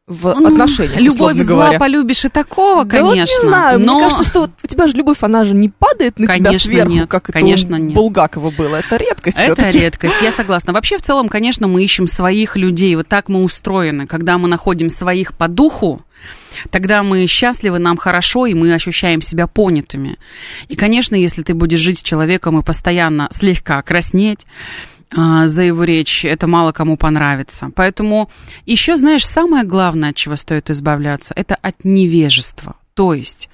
В 0.08 0.34
Ну, 0.40 0.48
отношениях, 0.48 0.98
Любовь 1.02 1.16
условно 1.34 1.44
зла 1.44 1.56
говоря. 1.64 1.80
полюбишь 1.80 2.24
и 2.24 2.30
такого, 2.30 2.86
Да 2.86 3.00
конечно. 3.00 3.10
вот 3.36 3.44
не 3.44 3.50
знаю, 3.50 3.80
но... 3.82 3.96
мне 3.96 4.04
кажется, 4.06 4.24
что 4.24 4.40
вот 4.42 4.52
у 4.64 4.68
тебя 4.68 4.88
же 4.88 4.94
любовь, 4.96 5.18
она 5.20 5.44
же 5.44 5.54
не 5.54 5.68
падает 5.68 6.18
на 6.18 6.28
тебя 6.28 6.46
Конечно, 6.46 6.60
сверху, 6.72 6.94
нет, 6.94 7.10
как 7.10 7.24
конечно, 7.26 7.74
это 7.76 7.84
у 7.84 7.86
нет. 7.88 7.94
Булгакова 7.94 8.52
было. 8.52 8.78
Это 8.78 8.96
редкость 8.96 9.36
Это 9.38 9.56
всё-таки. 9.56 9.80
редкость, 9.80 10.22
я 10.22 10.32
согласна. 10.32 10.72
Вообще, 10.72 10.98
в 10.98 11.02
целом, 11.02 11.28
конечно, 11.28 11.68
мы 11.68 11.84
ищем 11.84 12.08
своих 12.08 12.56
людей. 12.56 12.96
Вот 12.96 13.10
так 13.10 13.28
мы 13.28 13.44
устроены. 13.44 14.08
Когда 14.08 14.38
мы 14.38 14.48
находим 14.48 14.90
своих 14.90 15.34
по 15.36 15.50
духу, 15.50 16.02
тогда 16.70 17.04
мы 17.04 17.28
счастливы, 17.28 17.78
нам 17.78 17.98
хорошо, 17.98 18.46
и 18.46 18.54
мы 18.54 18.74
ощущаем 18.74 19.22
себя 19.22 19.46
понятыми. 19.46 20.18
И, 20.70 20.78
конечно, 20.78 21.16
если 21.16 21.44
ты 21.44 21.54
будешь 21.54 21.80
жить 21.80 22.00
с 22.00 22.02
человеком 22.02 22.58
и 22.58 22.64
постоянно 22.64 23.28
слегка 23.38 23.82
краснеть, 23.82 24.46
за 25.12 25.62
его 25.62 25.84
речь, 25.84 26.26
это 26.26 26.48
мало 26.48 26.72
кому 26.72 26.98
понравится. 26.98 27.72
Поэтому 27.76 28.30
еще, 28.66 28.98
знаешь, 28.98 29.26
самое 29.26 29.64
главное, 29.64 30.10
от 30.10 30.16
чего 30.16 30.36
стоит 30.36 30.70
избавляться, 30.70 31.34
это 31.36 31.56
от 31.56 31.84
невежества. 31.84 32.76
То 32.94 33.14
есть 33.14 33.50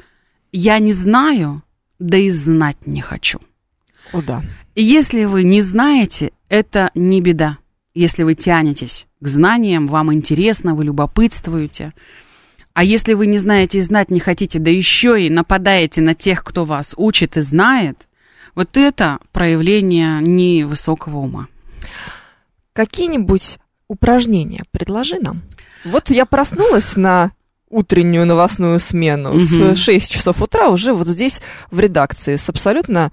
я 0.52 0.80
не 0.80 0.94
знаю, 0.94 1.64
да 2.00 2.18
и 2.18 2.30
знать 2.32 2.86
не 2.86 3.02
хочу. 3.02 3.40
О, 4.12 4.22
да. 4.22 4.44
Если 4.76 5.26
вы 5.26 5.44
не 5.44 5.62
знаете, 5.62 6.32
это 6.50 6.92
не 6.96 7.22
беда. 7.22 7.58
Если 7.94 8.24
вы 8.24 8.34
тянетесь 8.34 9.08
к 9.20 9.28
знаниям, 9.28 9.88
вам 9.88 10.14
интересно, 10.14 10.76
вы 10.76 10.86
любопытствуете. 10.86 11.94
А 12.74 12.84
если 12.84 13.14
вы 13.14 13.28
не 13.28 13.38
знаете 13.38 13.78
и 13.78 13.82
знать 13.82 14.10
не 14.10 14.20
хотите, 14.20 14.60
да 14.60 14.72
еще 14.72 15.24
и 15.24 15.30
нападаете 15.30 16.02
на 16.02 16.16
тех, 16.16 16.44
кто 16.44 16.66
вас 16.66 16.94
учит 16.98 17.38
и 17.38 17.42
знает, 17.42 18.08
вот 18.56 18.78
это 18.78 19.20
проявление 19.32 20.22
невысокого 20.22 21.18
ума. 21.18 21.48
Какие-нибудь 22.74 23.60
упражнения 23.88 24.64
предложи 24.72 25.18
нам. 25.20 25.42
Вот 25.86 26.10
я 26.10 26.26
проснулась 26.26 26.96
на 26.96 27.32
утреннюю 27.70 28.26
новостную 28.26 28.80
смену 28.80 29.34
Мгм. 29.34 29.74
в 29.74 29.76
6 29.78 30.10
часов 30.12 30.42
утра 30.42 30.70
уже 30.70 30.94
вот 30.94 31.08
здесь 31.08 31.42
в 31.72 31.80
редакции 31.80 32.38
с 32.38 32.48
абсолютно, 32.50 33.12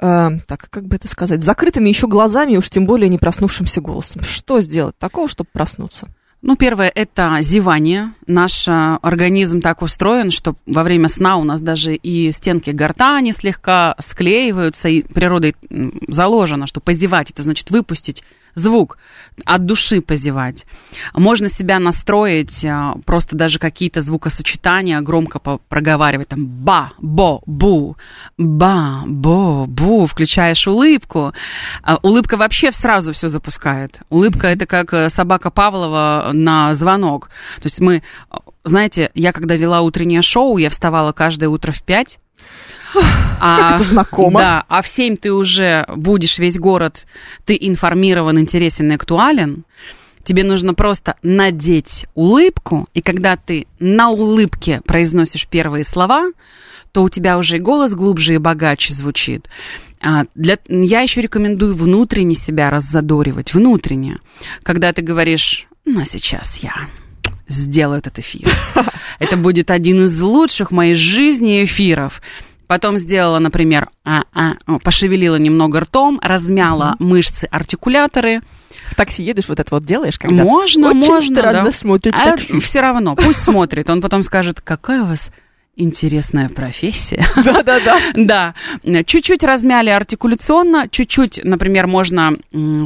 э, 0.00 0.30
так, 0.46 0.68
как 0.68 0.86
бы 0.86 0.96
это 0.96 1.08
сказать, 1.08 1.42
закрытыми 1.42 1.88
еще 1.88 2.06
глазами 2.08 2.56
уж 2.56 2.68
тем 2.68 2.84
более 2.84 3.08
не 3.08 3.18
проснувшимся 3.18 3.80
голосом. 3.80 4.22
Что 4.22 4.60
сделать 4.60 4.98
такого, 4.98 5.28
чтобы 5.28 5.48
проснуться? 5.52 6.08
Ну, 6.46 6.54
первое– 6.54 6.92
это 6.94 7.38
зевание. 7.40 8.12
Наш 8.28 8.68
э, 8.68 8.98
организм 9.02 9.60
так 9.60 9.82
устроен, 9.82 10.30
что 10.30 10.54
во 10.64 10.84
время 10.84 11.08
сна 11.08 11.38
у 11.38 11.42
нас 11.42 11.60
даже 11.60 11.96
и 11.96 12.30
стенки 12.30 12.70
гортани 12.70 13.32
слегка 13.32 13.96
склеиваются, 13.98 14.88
и 14.88 15.02
природой 15.02 15.56
заложено, 16.06 16.68
что 16.68 16.78
позевать– 16.78 17.30
это 17.32 17.42
значит 17.42 17.72
выпустить 17.72 18.22
звук, 18.56 18.98
от 19.44 19.66
души 19.66 20.00
позевать. 20.00 20.64
Можно 21.14 21.48
себя 21.48 21.78
настроить, 21.78 22.64
э, 22.64 22.94
просто 23.04 23.36
даже 23.36 23.58
какие-то 23.58 24.00
звукосочетания 24.00 25.00
громко 25.02 25.38
проговаривать, 25.38 26.28
там 26.28 26.46
ба, 26.46 26.92
бо, 26.98 27.42
бу, 27.46 27.96
ба, 28.38 29.04
бо, 29.06 29.66
бу, 29.66 30.06
включаешь 30.06 30.66
улыбку. 30.66 31.32
А 31.82 31.98
улыбка 32.02 32.36
вообще 32.36 32.72
сразу 32.72 33.12
все 33.12 33.28
запускает. 33.28 34.00
Улыбка 34.08 34.48
это 34.48 34.66
как 34.66 34.92
э, 34.94 35.10
собака 35.10 35.50
Павлова 35.50 36.30
на 36.32 36.72
звонок. 36.74 37.28
То 37.56 37.66
есть 37.66 37.80
мы, 37.80 37.96
э, 37.96 38.36
знаете, 38.64 39.10
я 39.14 39.32
когда 39.32 39.54
вела 39.56 39.82
утреннее 39.82 40.22
шоу, 40.22 40.56
я 40.56 40.70
вставала 40.70 41.12
каждое 41.12 41.48
утро 41.48 41.72
в 41.72 41.82
пять. 41.82 42.18
А, 43.38 43.74
это 43.74 43.84
знакомо. 43.84 44.40
Да, 44.40 44.64
а 44.68 44.82
в 44.82 44.88
7 44.88 45.16
ты 45.16 45.32
уже 45.32 45.84
будешь 45.94 46.38
весь 46.38 46.58
город, 46.58 47.06
ты 47.44 47.56
информирован, 47.60 48.38
интересен 48.38 48.90
и 48.90 48.94
актуален. 48.94 49.64
Тебе 50.24 50.42
нужно 50.42 50.74
просто 50.74 51.14
надеть 51.22 52.06
улыбку, 52.14 52.88
и 52.94 53.02
когда 53.02 53.36
ты 53.36 53.66
на 53.78 54.10
улыбке 54.10 54.80
произносишь 54.84 55.46
первые 55.46 55.84
слова, 55.84 56.30
то 56.92 57.02
у 57.02 57.08
тебя 57.08 57.38
уже 57.38 57.58
и 57.58 57.60
голос 57.60 57.94
глубже 57.94 58.34
и 58.34 58.38
богаче 58.38 58.92
звучит. 58.92 59.48
А, 60.00 60.24
для, 60.34 60.58
я 60.66 61.02
еще 61.02 61.20
рекомендую 61.20 61.74
внутренне 61.74 62.34
себя 62.34 62.70
раззадоривать, 62.70 63.54
внутренне. 63.54 64.18
Когда 64.62 64.92
ты 64.92 65.02
говоришь, 65.02 65.66
ну, 65.84 66.04
сейчас 66.04 66.56
я 66.56 66.88
сделаю 67.48 67.98
этот 67.98 68.18
эфир. 68.18 68.48
Это 69.18 69.36
будет 69.36 69.70
один 69.70 70.04
из 70.04 70.20
лучших 70.20 70.70
в 70.70 70.74
моей 70.74 70.94
жизни 70.94 71.64
эфиров. 71.64 72.20
Потом 72.66 72.98
сделала, 72.98 73.38
например, 73.38 73.88
а-а, 74.04 74.54
о, 74.66 74.78
пошевелила 74.78 75.36
немного 75.36 75.80
ртом, 75.80 76.18
размяла 76.22 76.96
мышцы 76.98 77.46
артикуляторы. 77.50 78.40
В 78.86 78.94
такси 78.94 79.22
едешь, 79.22 79.48
вот 79.48 79.60
это 79.60 79.74
вот 79.74 79.84
делаешь, 79.84 80.18
когда 80.18 80.42
Можно, 80.42 80.90
очень 80.90 80.98
можно, 80.98 81.36
странно 81.36 81.64
да. 81.64 81.72
смотрит 81.72 82.14
А 82.14 82.36
все 82.60 82.80
равно, 82.80 83.14
пусть 83.14 83.42
смотрит. 83.42 83.88
Он 83.88 84.00
потом 84.00 84.22
скажет, 84.22 84.60
какая 84.60 85.02
у 85.02 85.06
вас 85.06 85.30
интересная 85.76 86.48
профессия. 86.48 87.26
Да-да-да. 87.36 88.00
Да, 88.14 88.54
чуть-чуть 89.04 89.44
размяли 89.44 89.90
артикуляционно, 89.90 90.88
чуть-чуть, 90.88 91.40
например, 91.44 91.86
можно 91.86 92.36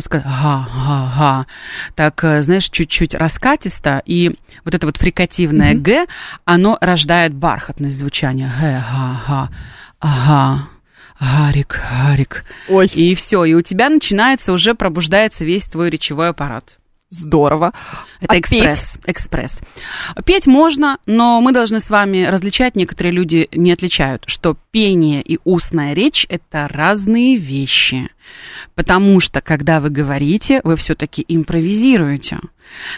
сказать 0.01 0.27
га-га-га, 0.27 1.47
так, 1.95 2.23
э, 2.25 2.43
знаешь, 2.43 2.69
чуть-чуть 2.69 3.15
раскатисто, 3.15 4.03
и 4.05 4.37
вот 4.65 4.75
это 4.75 4.87
вот 4.87 4.97
фрикативное 4.97 5.75
«г», 5.75 6.07
оно 6.45 6.77
рождает 6.81 7.33
бархатность 7.33 7.99
звучания. 7.99 8.51
Г-га-га, 8.61 9.51
ага, 10.01 10.69
Гарик, 11.21 11.79
Гарик. 11.91 12.45
Ой, 12.69 12.87
И 12.87 13.15
все, 13.15 13.45
и 13.45 13.55
у 13.55 13.63
тебя 13.63 13.89
начинается, 13.89 14.53
уже 14.53 14.75
пробуждается 14.75 15.45
весь 15.45 15.67
твой 15.67 15.91
речевой 15.91 16.31
аппарат. 16.31 16.80
Здорово. 17.11 17.73
Это 18.21 18.35
А 18.35 18.39
экспресс. 18.39 18.97
Экспресс. 19.05 19.61
Петь 20.25 20.47
можно, 20.47 20.99
но 21.07 21.41
мы 21.41 21.53
должны 21.53 21.81
с 21.81 21.91
вами 21.91 22.25
различать, 22.25 22.77
некоторые 22.77 23.13
люди 23.13 23.49
не 23.53 23.73
отличают, 23.73 24.25
что 24.27 24.57
пение 24.71 25.21
и 25.21 25.39
устная 25.45 25.93
речь– 25.93 26.25
это 26.29 26.69
разные 26.69 27.37
вещи. 27.37 28.09
Потому 28.77 29.19
что, 29.19 29.41
когда 29.41 29.81
вы 29.81 29.91
говорите, 29.91 30.61
вы 30.63 30.77
все-таки 30.77 31.25
импровизируете. 31.27 32.39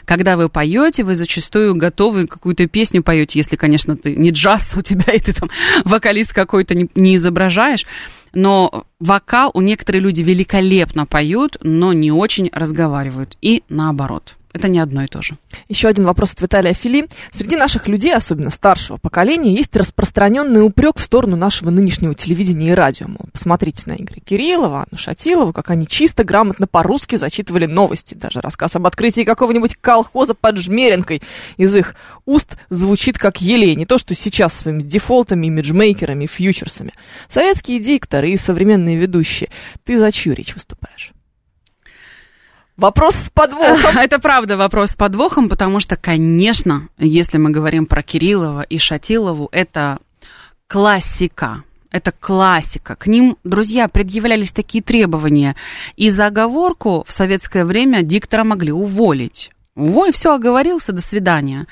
Когда 0.04 0.36
вы 0.36 0.50
поете, 0.50 1.02
вы 1.02 1.14
зачастую 1.14 1.74
готовы 1.74 2.26
какую-то 2.26 2.66
песню 2.66 3.02
поете, 3.02 3.38
если, 3.38 3.56
конечно, 3.56 3.96
ты 3.96 4.14
не 4.14 4.30
джаз 4.30 4.74
у 4.76 4.82
тебя, 4.82 5.10
и 5.14 5.18
ты 5.18 5.32
там 5.32 5.48
вокалист 5.84 6.34
какой-то 6.34 6.74
не, 6.74 6.88
не 6.94 7.16
изображаешь. 7.16 7.86
Но 8.32 8.84
вокал 8.98 9.50
у 9.54 9.60
некоторых 9.60 10.02
люди 10.02 10.22
великолепно 10.22 11.06
поют, 11.06 11.56
но 11.62 11.92
не 11.92 12.10
очень 12.12 12.50
разговаривают. 12.52 13.36
И 13.40 13.62
наоборот. 13.68 14.36
Это 14.52 14.68
не 14.68 14.78
одно 14.80 15.02
и 15.02 15.06
то 15.06 15.22
же. 15.22 15.38
Еще 15.68 15.88
один 15.88 16.04
вопрос 16.04 16.32
от 16.32 16.40
Виталия 16.42 16.74
Фили. 16.74 17.08
Среди 17.32 17.56
наших 17.56 17.88
людей, 17.88 18.14
особенно 18.14 18.50
старшего 18.50 18.98
поколения, 18.98 19.54
есть 19.54 19.74
распространенный 19.74 20.62
упрек 20.62 20.98
в 20.98 21.02
сторону 21.02 21.36
нашего 21.36 21.70
нынешнего 21.70 22.14
телевидения 22.14 22.68
и 22.68 22.74
радио. 22.74 23.06
Мол, 23.08 23.28
посмотрите 23.32 23.84
на 23.86 23.92
Игоря 23.94 24.20
Кириллова, 24.20 24.86
Анну 24.90 24.98
Шатилову, 24.98 25.52
как 25.52 25.70
они 25.70 25.86
чисто, 25.86 26.24
грамотно 26.24 26.66
по-русски 26.66 27.16
зачитывали 27.16 27.66
новости. 27.66 28.14
Даже 28.14 28.40
рассказ 28.40 28.76
об 28.76 28.86
открытии 28.86 29.22
какого-нибудь 29.22 29.76
колхоза 29.76 30.34
под 30.34 30.58
Жмеренкой 30.58 31.22
из 31.56 31.74
их 31.74 31.94
уст 32.26 32.58
звучит 32.68 33.16
как 33.16 33.40
елей. 33.40 33.74
Не 33.74 33.86
то, 33.86 33.96
что 33.96 34.14
сейчас 34.14 34.52
своими 34.52 34.82
дефолтами, 34.82 35.46
имиджмейкерами, 35.46 36.26
фьючерсами. 36.26 36.92
Советские 37.28 37.80
дикторы 37.80 38.30
и 38.30 38.36
современные 38.36 38.96
ведущие. 38.96 39.48
Ты 39.84 39.98
за 39.98 40.12
чью 40.12 40.34
речь 40.34 40.54
выступаешь? 40.54 41.12
Вопрос 42.76 43.14
с 43.14 43.30
подвохом. 43.30 43.96
Это 43.98 44.18
правда 44.18 44.56
вопрос 44.56 44.90
с 44.90 44.96
подвохом, 44.96 45.48
потому 45.48 45.80
что, 45.80 45.96
конечно, 45.96 46.88
если 46.98 47.38
мы 47.38 47.50
говорим 47.50 47.86
про 47.86 48.02
Кириллова 48.02 48.62
и 48.62 48.78
Шатилову, 48.78 49.48
это 49.52 49.98
классика. 50.66 51.64
Это 51.90 52.10
классика. 52.12 52.96
К 52.96 53.06
ним, 53.06 53.36
друзья, 53.44 53.86
предъявлялись 53.88 54.50
такие 54.50 54.82
требования. 54.82 55.54
И 55.96 56.08
за 56.08 56.26
оговорку 56.26 57.04
в 57.06 57.12
советское 57.12 57.66
время 57.66 58.02
диктора 58.02 58.44
могли 58.44 58.72
уволить. 58.72 59.50
Уволь, 59.74 60.12
все, 60.12 60.34
оговорился, 60.34 60.92
до 60.92 61.02
свидания. 61.02 61.66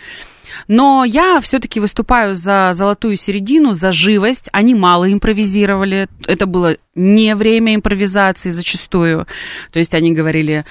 Но 0.68 1.04
я 1.04 1.40
все-таки 1.40 1.80
выступаю 1.80 2.34
за 2.34 2.70
золотую 2.74 3.16
середину, 3.16 3.72
за 3.72 3.92
живость. 3.92 4.48
Они 4.52 4.74
мало 4.74 5.12
импровизировали. 5.12 6.08
Это 6.26 6.46
было 6.46 6.76
не 6.94 7.34
время 7.34 7.74
импровизации 7.74 8.50
зачастую. 8.50 9.26
То 9.72 9.78
есть 9.78 9.94
они 9.94 10.12
говорили 10.12 10.64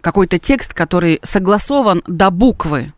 какой-то 0.00 0.38
текст, 0.38 0.74
который 0.74 1.20
согласован 1.22 2.02
до 2.06 2.30
буквы. 2.30 2.92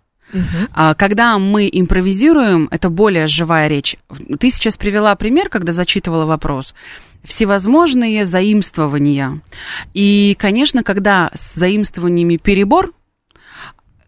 А 0.72 0.94
Когда 0.94 1.38
мы 1.38 1.68
импровизируем, 1.70 2.68
это 2.70 2.88
более 2.88 3.26
живая 3.26 3.68
речь. 3.68 3.96
Ты 4.38 4.50
сейчас 4.50 4.76
привела 4.76 5.14
пример, 5.14 5.48
когда 5.48 5.72
зачитывала 5.72 6.24
вопрос. 6.24 6.74
Всевозможные 7.22 8.24
заимствования. 8.24 9.40
И, 9.94 10.34
конечно, 10.38 10.82
когда 10.82 11.30
с 11.34 11.54
заимствованиями 11.54 12.36
перебор, 12.36 12.92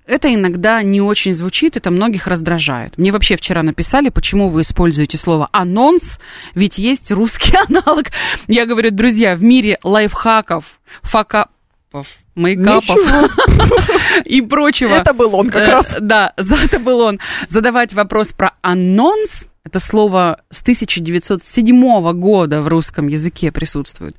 это 0.07 0.33
иногда 0.33 0.83
не 0.83 1.01
очень 1.01 1.33
звучит, 1.33 1.77
это 1.77 1.91
многих 1.91 2.27
раздражает. 2.27 2.99
Мне 2.99 3.11
вообще 3.13 3.37
вчера 3.37 3.63
написали, 3.63 4.11
почему 4.11 4.49
вы 4.49 4.63
используете 4.63 5.17
слово 5.17 5.49
анонс, 5.53 6.19
ведь 6.55 6.79
есть 6.79 7.11
русский 7.11 7.55
аналог. 7.69 8.07
Я 8.47 8.67
говорю, 8.67 8.91
друзья, 8.91 9.35
в 9.37 9.43
мире 9.43 9.79
лайфхаков, 9.83 10.79
факапов, 11.03 12.09
мейкапов 12.35 12.97
и 14.25 14.43
прочего. 14.43 14.95
Это 14.95 15.15
был 15.15 15.35
он 15.35 15.49
как 15.51 15.67
Э, 15.69 15.71
раз. 15.71 15.97
Да, 16.01 16.35
это 16.37 16.79
был 16.79 17.01
он. 17.01 17.21
Задавать 17.49 17.95
вопрос 17.95 18.29
про 18.29 18.55
анонс, 18.63 19.49
это 19.65 19.79
слово 19.79 20.41
с 20.51 20.61
1907 20.61 22.13
года 22.13 22.61
в 22.61 22.69
русском 22.69 23.09
языке 23.09 23.51
присутствует. 23.51 24.15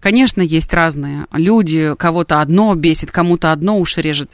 Конечно, 0.00 0.42
есть 0.42 0.72
разные 0.74 1.26
люди, 1.32 1.94
кого-то 1.98 2.42
одно 2.42 2.74
бесит, 2.74 3.10
кому-то 3.10 3.52
одно 3.52 3.78
уши 3.78 4.02
режет. 4.02 4.32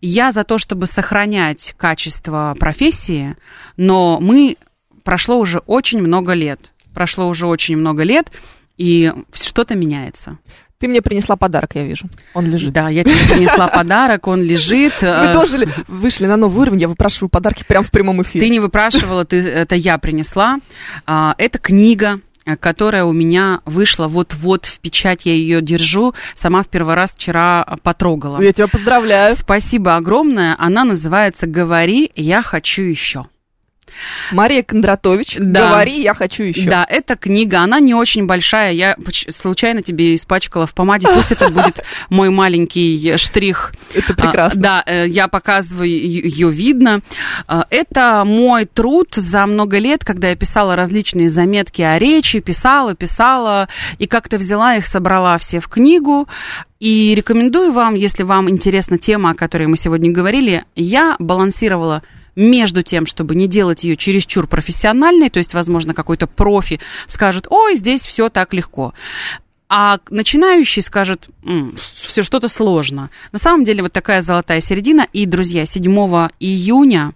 Я 0.00 0.30
за 0.30 0.44
то, 0.44 0.58
чтобы 0.58 0.86
сохранять 0.86 1.74
качество 1.76 2.56
профессии, 2.58 3.36
но 3.76 4.20
мы 4.20 4.56
прошло 5.02 5.38
уже 5.38 5.58
очень 5.58 6.00
много 6.00 6.34
лет. 6.34 6.72
Прошло 6.94 7.28
уже 7.28 7.48
очень 7.48 7.76
много 7.76 8.04
лет, 8.04 8.30
и 8.76 9.12
что-то 9.32 9.74
меняется. 9.74 10.38
Ты 10.78 10.88
мне 10.88 11.00
принесла 11.00 11.36
подарок, 11.36 11.70
я 11.74 11.84
вижу. 11.84 12.06
Он 12.34 12.44
лежит. 12.46 12.72
Да, 12.72 12.88
я 12.90 13.02
тебе 13.02 13.34
принесла 13.34 13.66
подарок, 13.68 14.26
он 14.26 14.42
лежит. 14.42 14.92
Мы 15.02 15.08
э, 15.08 15.32
тоже 15.32 15.58
ли- 15.58 15.68
вышли 15.88 16.26
на 16.26 16.36
новый 16.36 16.62
уровень, 16.62 16.80
я 16.82 16.88
выпрашиваю 16.88 17.30
подарки 17.30 17.64
прямо 17.66 17.84
в 17.84 17.90
прямом 17.90 18.22
эфире. 18.22 18.44
Ты 18.44 18.50
не 18.50 18.60
выпрашивала, 18.60 19.24
ты, 19.24 19.36
это 19.42 19.74
я 19.74 19.96
принесла. 19.98 20.58
А, 21.06 21.34
Это 21.38 21.58
книга, 21.58 22.20
которая 22.60 23.04
у 23.04 23.12
меня 23.12 23.60
вышла 23.64 24.06
вот-вот 24.06 24.66
в 24.66 24.78
печать, 24.80 25.22
я 25.24 25.32
ее 25.32 25.60
держу. 25.62 26.14
Сама 26.34 26.62
в 26.62 26.68
первый 26.68 26.94
раз 26.94 27.12
вчера 27.12 27.64
потрогала. 27.82 28.40
Я 28.40 28.52
тебя 28.52 28.68
поздравляю. 28.68 29.34
Спасибо 29.36 29.96
огромное. 29.96 30.54
Она 30.58 30.84
называется 30.84 31.46
«Говори, 31.46 32.12
я 32.14 32.42
хочу 32.42 32.82
еще». 32.82 33.26
Мария 34.32 34.62
Кондратович, 34.62 35.36
Да. 35.40 35.68
говори, 35.68 36.00
я 36.00 36.14
хочу 36.14 36.42
еще. 36.42 36.68
Да, 36.70 36.86
эта 36.88 37.16
книга, 37.16 37.60
она 37.60 37.80
не 37.80 37.94
очень 37.94 38.26
большая. 38.26 38.72
Я 38.72 38.96
случайно 39.30 39.82
тебе 39.82 40.14
испачкала 40.14 40.66
в 40.66 40.74
помаде. 40.74 41.08
Пусть 41.12 41.32
это 41.32 41.50
будет 41.50 41.82
мой 42.10 42.30
маленький 42.30 43.16
штрих. 43.16 43.72
Это 43.94 44.12
А, 44.12 44.16
прекрасно. 44.16 44.60
Да, 44.62 44.82
э, 44.86 45.06
я 45.08 45.28
показываю, 45.28 45.88
ее 45.88 46.50
видно. 46.50 47.00
А, 47.46 47.66
Это 47.70 48.22
мой 48.24 48.64
труд 48.66 49.14
за 49.14 49.46
много 49.46 49.78
лет, 49.78 50.04
когда 50.04 50.28
я 50.30 50.36
писала 50.36 50.76
различные 50.76 51.28
заметки 51.28 51.82
о 51.82 51.98
речи, 51.98 52.40
писала, 52.40 52.94
писала, 52.94 53.68
и 53.98 54.06
как-то 54.06 54.38
взяла 54.38 54.74
их, 54.76 54.86
собрала 54.86 55.38
все 55.38 55.60
в 55.60 55.68
книгу. 55.68 56.28
И 56.78 57.14
рекомендую 57.14 57.72
вам, 57.72 57.94
если 57.94 58.22
вам 58.22 58.50
интересна 58.50 58.98
тема, 58.98 59.30
о 59.30 59.34
которой 59.34 59.66
мы 59.66 59.76
сегодня 59.76 60.10
говорили, 60.10 60.64
я 60.74 61.16
балансировала 61.18 62.02
между 62.36 62.82
тем, 62.82 63.06
чтобы 63.06 63.34
не 63.34 63.48
делать 63.48 63.82
ее 63.82 63.96
чересчур 63.96 64.46
профессиональной, 64.46 65.30
то 65.30 65.38
есть, 65.38 65.54
возможно, 65.54 65.94
какой-то 65.94 66.26
профи 66.26 66.80
скажет, 67.08 67.46
ой, 67.50 67.76
здесь 67.76 68.02
все 68.06 68.28
так 68.28 68.52
легко. 68.54 68.92
А 69.68 69.98
начинающий 70.10 70.80
скажет, 70.80 71.28
все 71.86 72.22
что-то 72.22 72.48
сложно. 72.48 73.10
На 73.32 73.38
самом 73.38 73.64
деле 73.64 73.82
вот 73.82 73.92
такая 73.92 74.20
золотая 74.20 74.60
середина. 74.60 75.08
И, 75.12 75.26
друзья, 75.26 75.66
7 75.66 75.84
июня 76.38 77.12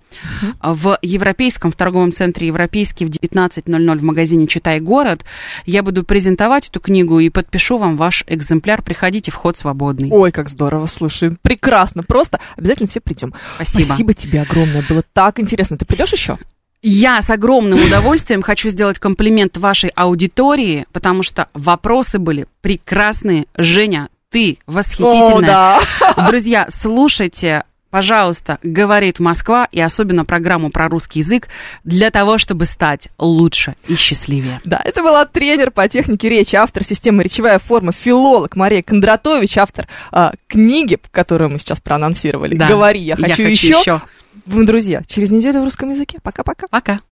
в 0.60 0.98
Европейском, 1.00 1.70
в 1.70 1.76
торговом 1.76 2.12
центре 2.12 2.48
Европейский 2.48 3.04
в 3.04 3.10
19.00 3.10 3.98
в 3.98 4.02
магазине 4.02 4.48
«Читай 4.48 4.80
город» 4.80 5.24
я 5.64 5.84
буду 5.84 6.02
презентовать 6.02 6.68
эту 6.68 6.80
книгу 6.80 7.20
и 7.20 7.30
подпишу 7.30 7.78
вам 7.78 7.96
ваш 7.96 8.24
экземпляр. 8.26 8.82
Приходите, 8.82 9.30
вход 9.30 9.56
свободный. 9.56 10.08
Ой, 10.10 10.32
как 10.32 10.48
здорово, 10.48 10.86
слушай, 10.86 11.36
прекрасно, 11.42 12.02
просто 12.02 12.40
обязательно 12.56 12.88
все 12.88 13.00
придем. 13.00 13.32
Спасибо. 13.54 13.82
Спасибо 13.84 14.14
тебе 14.14 14.42
огромное, 14.42 14.84
было 14.88 15.04
так 15.12 15.38
интересно. 15.38 15.76
Ты 15.76 15.84
придешь 15.84 16.12
еще? 16.12 16.36
Я 16.82 17.20
с 17.20 17.28
огромным 17.28 17.82
удовольствием 17.86 18.42
хочу 18.42 18.70
сделать 18.70 18.98
комплимент 18.98 19.56
вашей 19.56 19.90
аудитории, 19.90 20.86
потому 20.92 21.22
что 21.22 21.48
вопросы 21.52 22.18
были 22.18 22.46
прекрасные. 22.62 23.46
Женя, 23.56 24.08
ты 24.30 24.58
восхитительная. 24.66 25.78
Друзья, 26.28 26.68
слушайте, 26.70 27.64
пожалуйста, 27.90 28.58
говорит 28.62 29.18
Москва 29.18 29.68
и 29.70 29.80
особенно 29.80 30.24
программу 30.24 30.70
про 30.70 30.88
русский 30.88 31.18
язык 31.18 31.48
для 31.84 32.10
того, 32.10 32.38
чтобы 32.38 32.64
стать 32.64 33.08
лучше 33.18 33.74
и 33.88 33.96
счастливее. 33.96 34.60
Да, 34.64 34.80
это 34.82 35.02
была 35.02 35.26
тренер 35.26 35.72
по 35.72 35.86
технике 35.88 36.30
речи, 36.30 36.56
автор 36.56 36.84
системы 36.84 37.24
речевая 37.24 37.58
форма, 37.58 37.92
филолог 37.92 38.56
Мария 38.56 38.82
Кондратович, 38.82 39.58
автор 39.58 39.86
а, 40.12 40.32
книги, 40.46 40.98
которую 41.10 41.50
мы 41.50 41.58
сейчас 41.58 41.80
проанонсировали. 41.80 42.54
Да. 42.54 42.68
Говори, 42.68 43.00
я 43.00 43.16
хочу, 43.16 43.42
еще. 43.42 43.80
еще. 43.80 44.00
Вы, 44.46 44.64
друзья, 44.64 45.02
через 45.06 45.30
неделю 45.30 45.60
в 45.60 45.64
русском 45.64 45.90
языке. 45.90 46.18
Пока-пока. 46.22 46.66
Пока. 46.68 47.00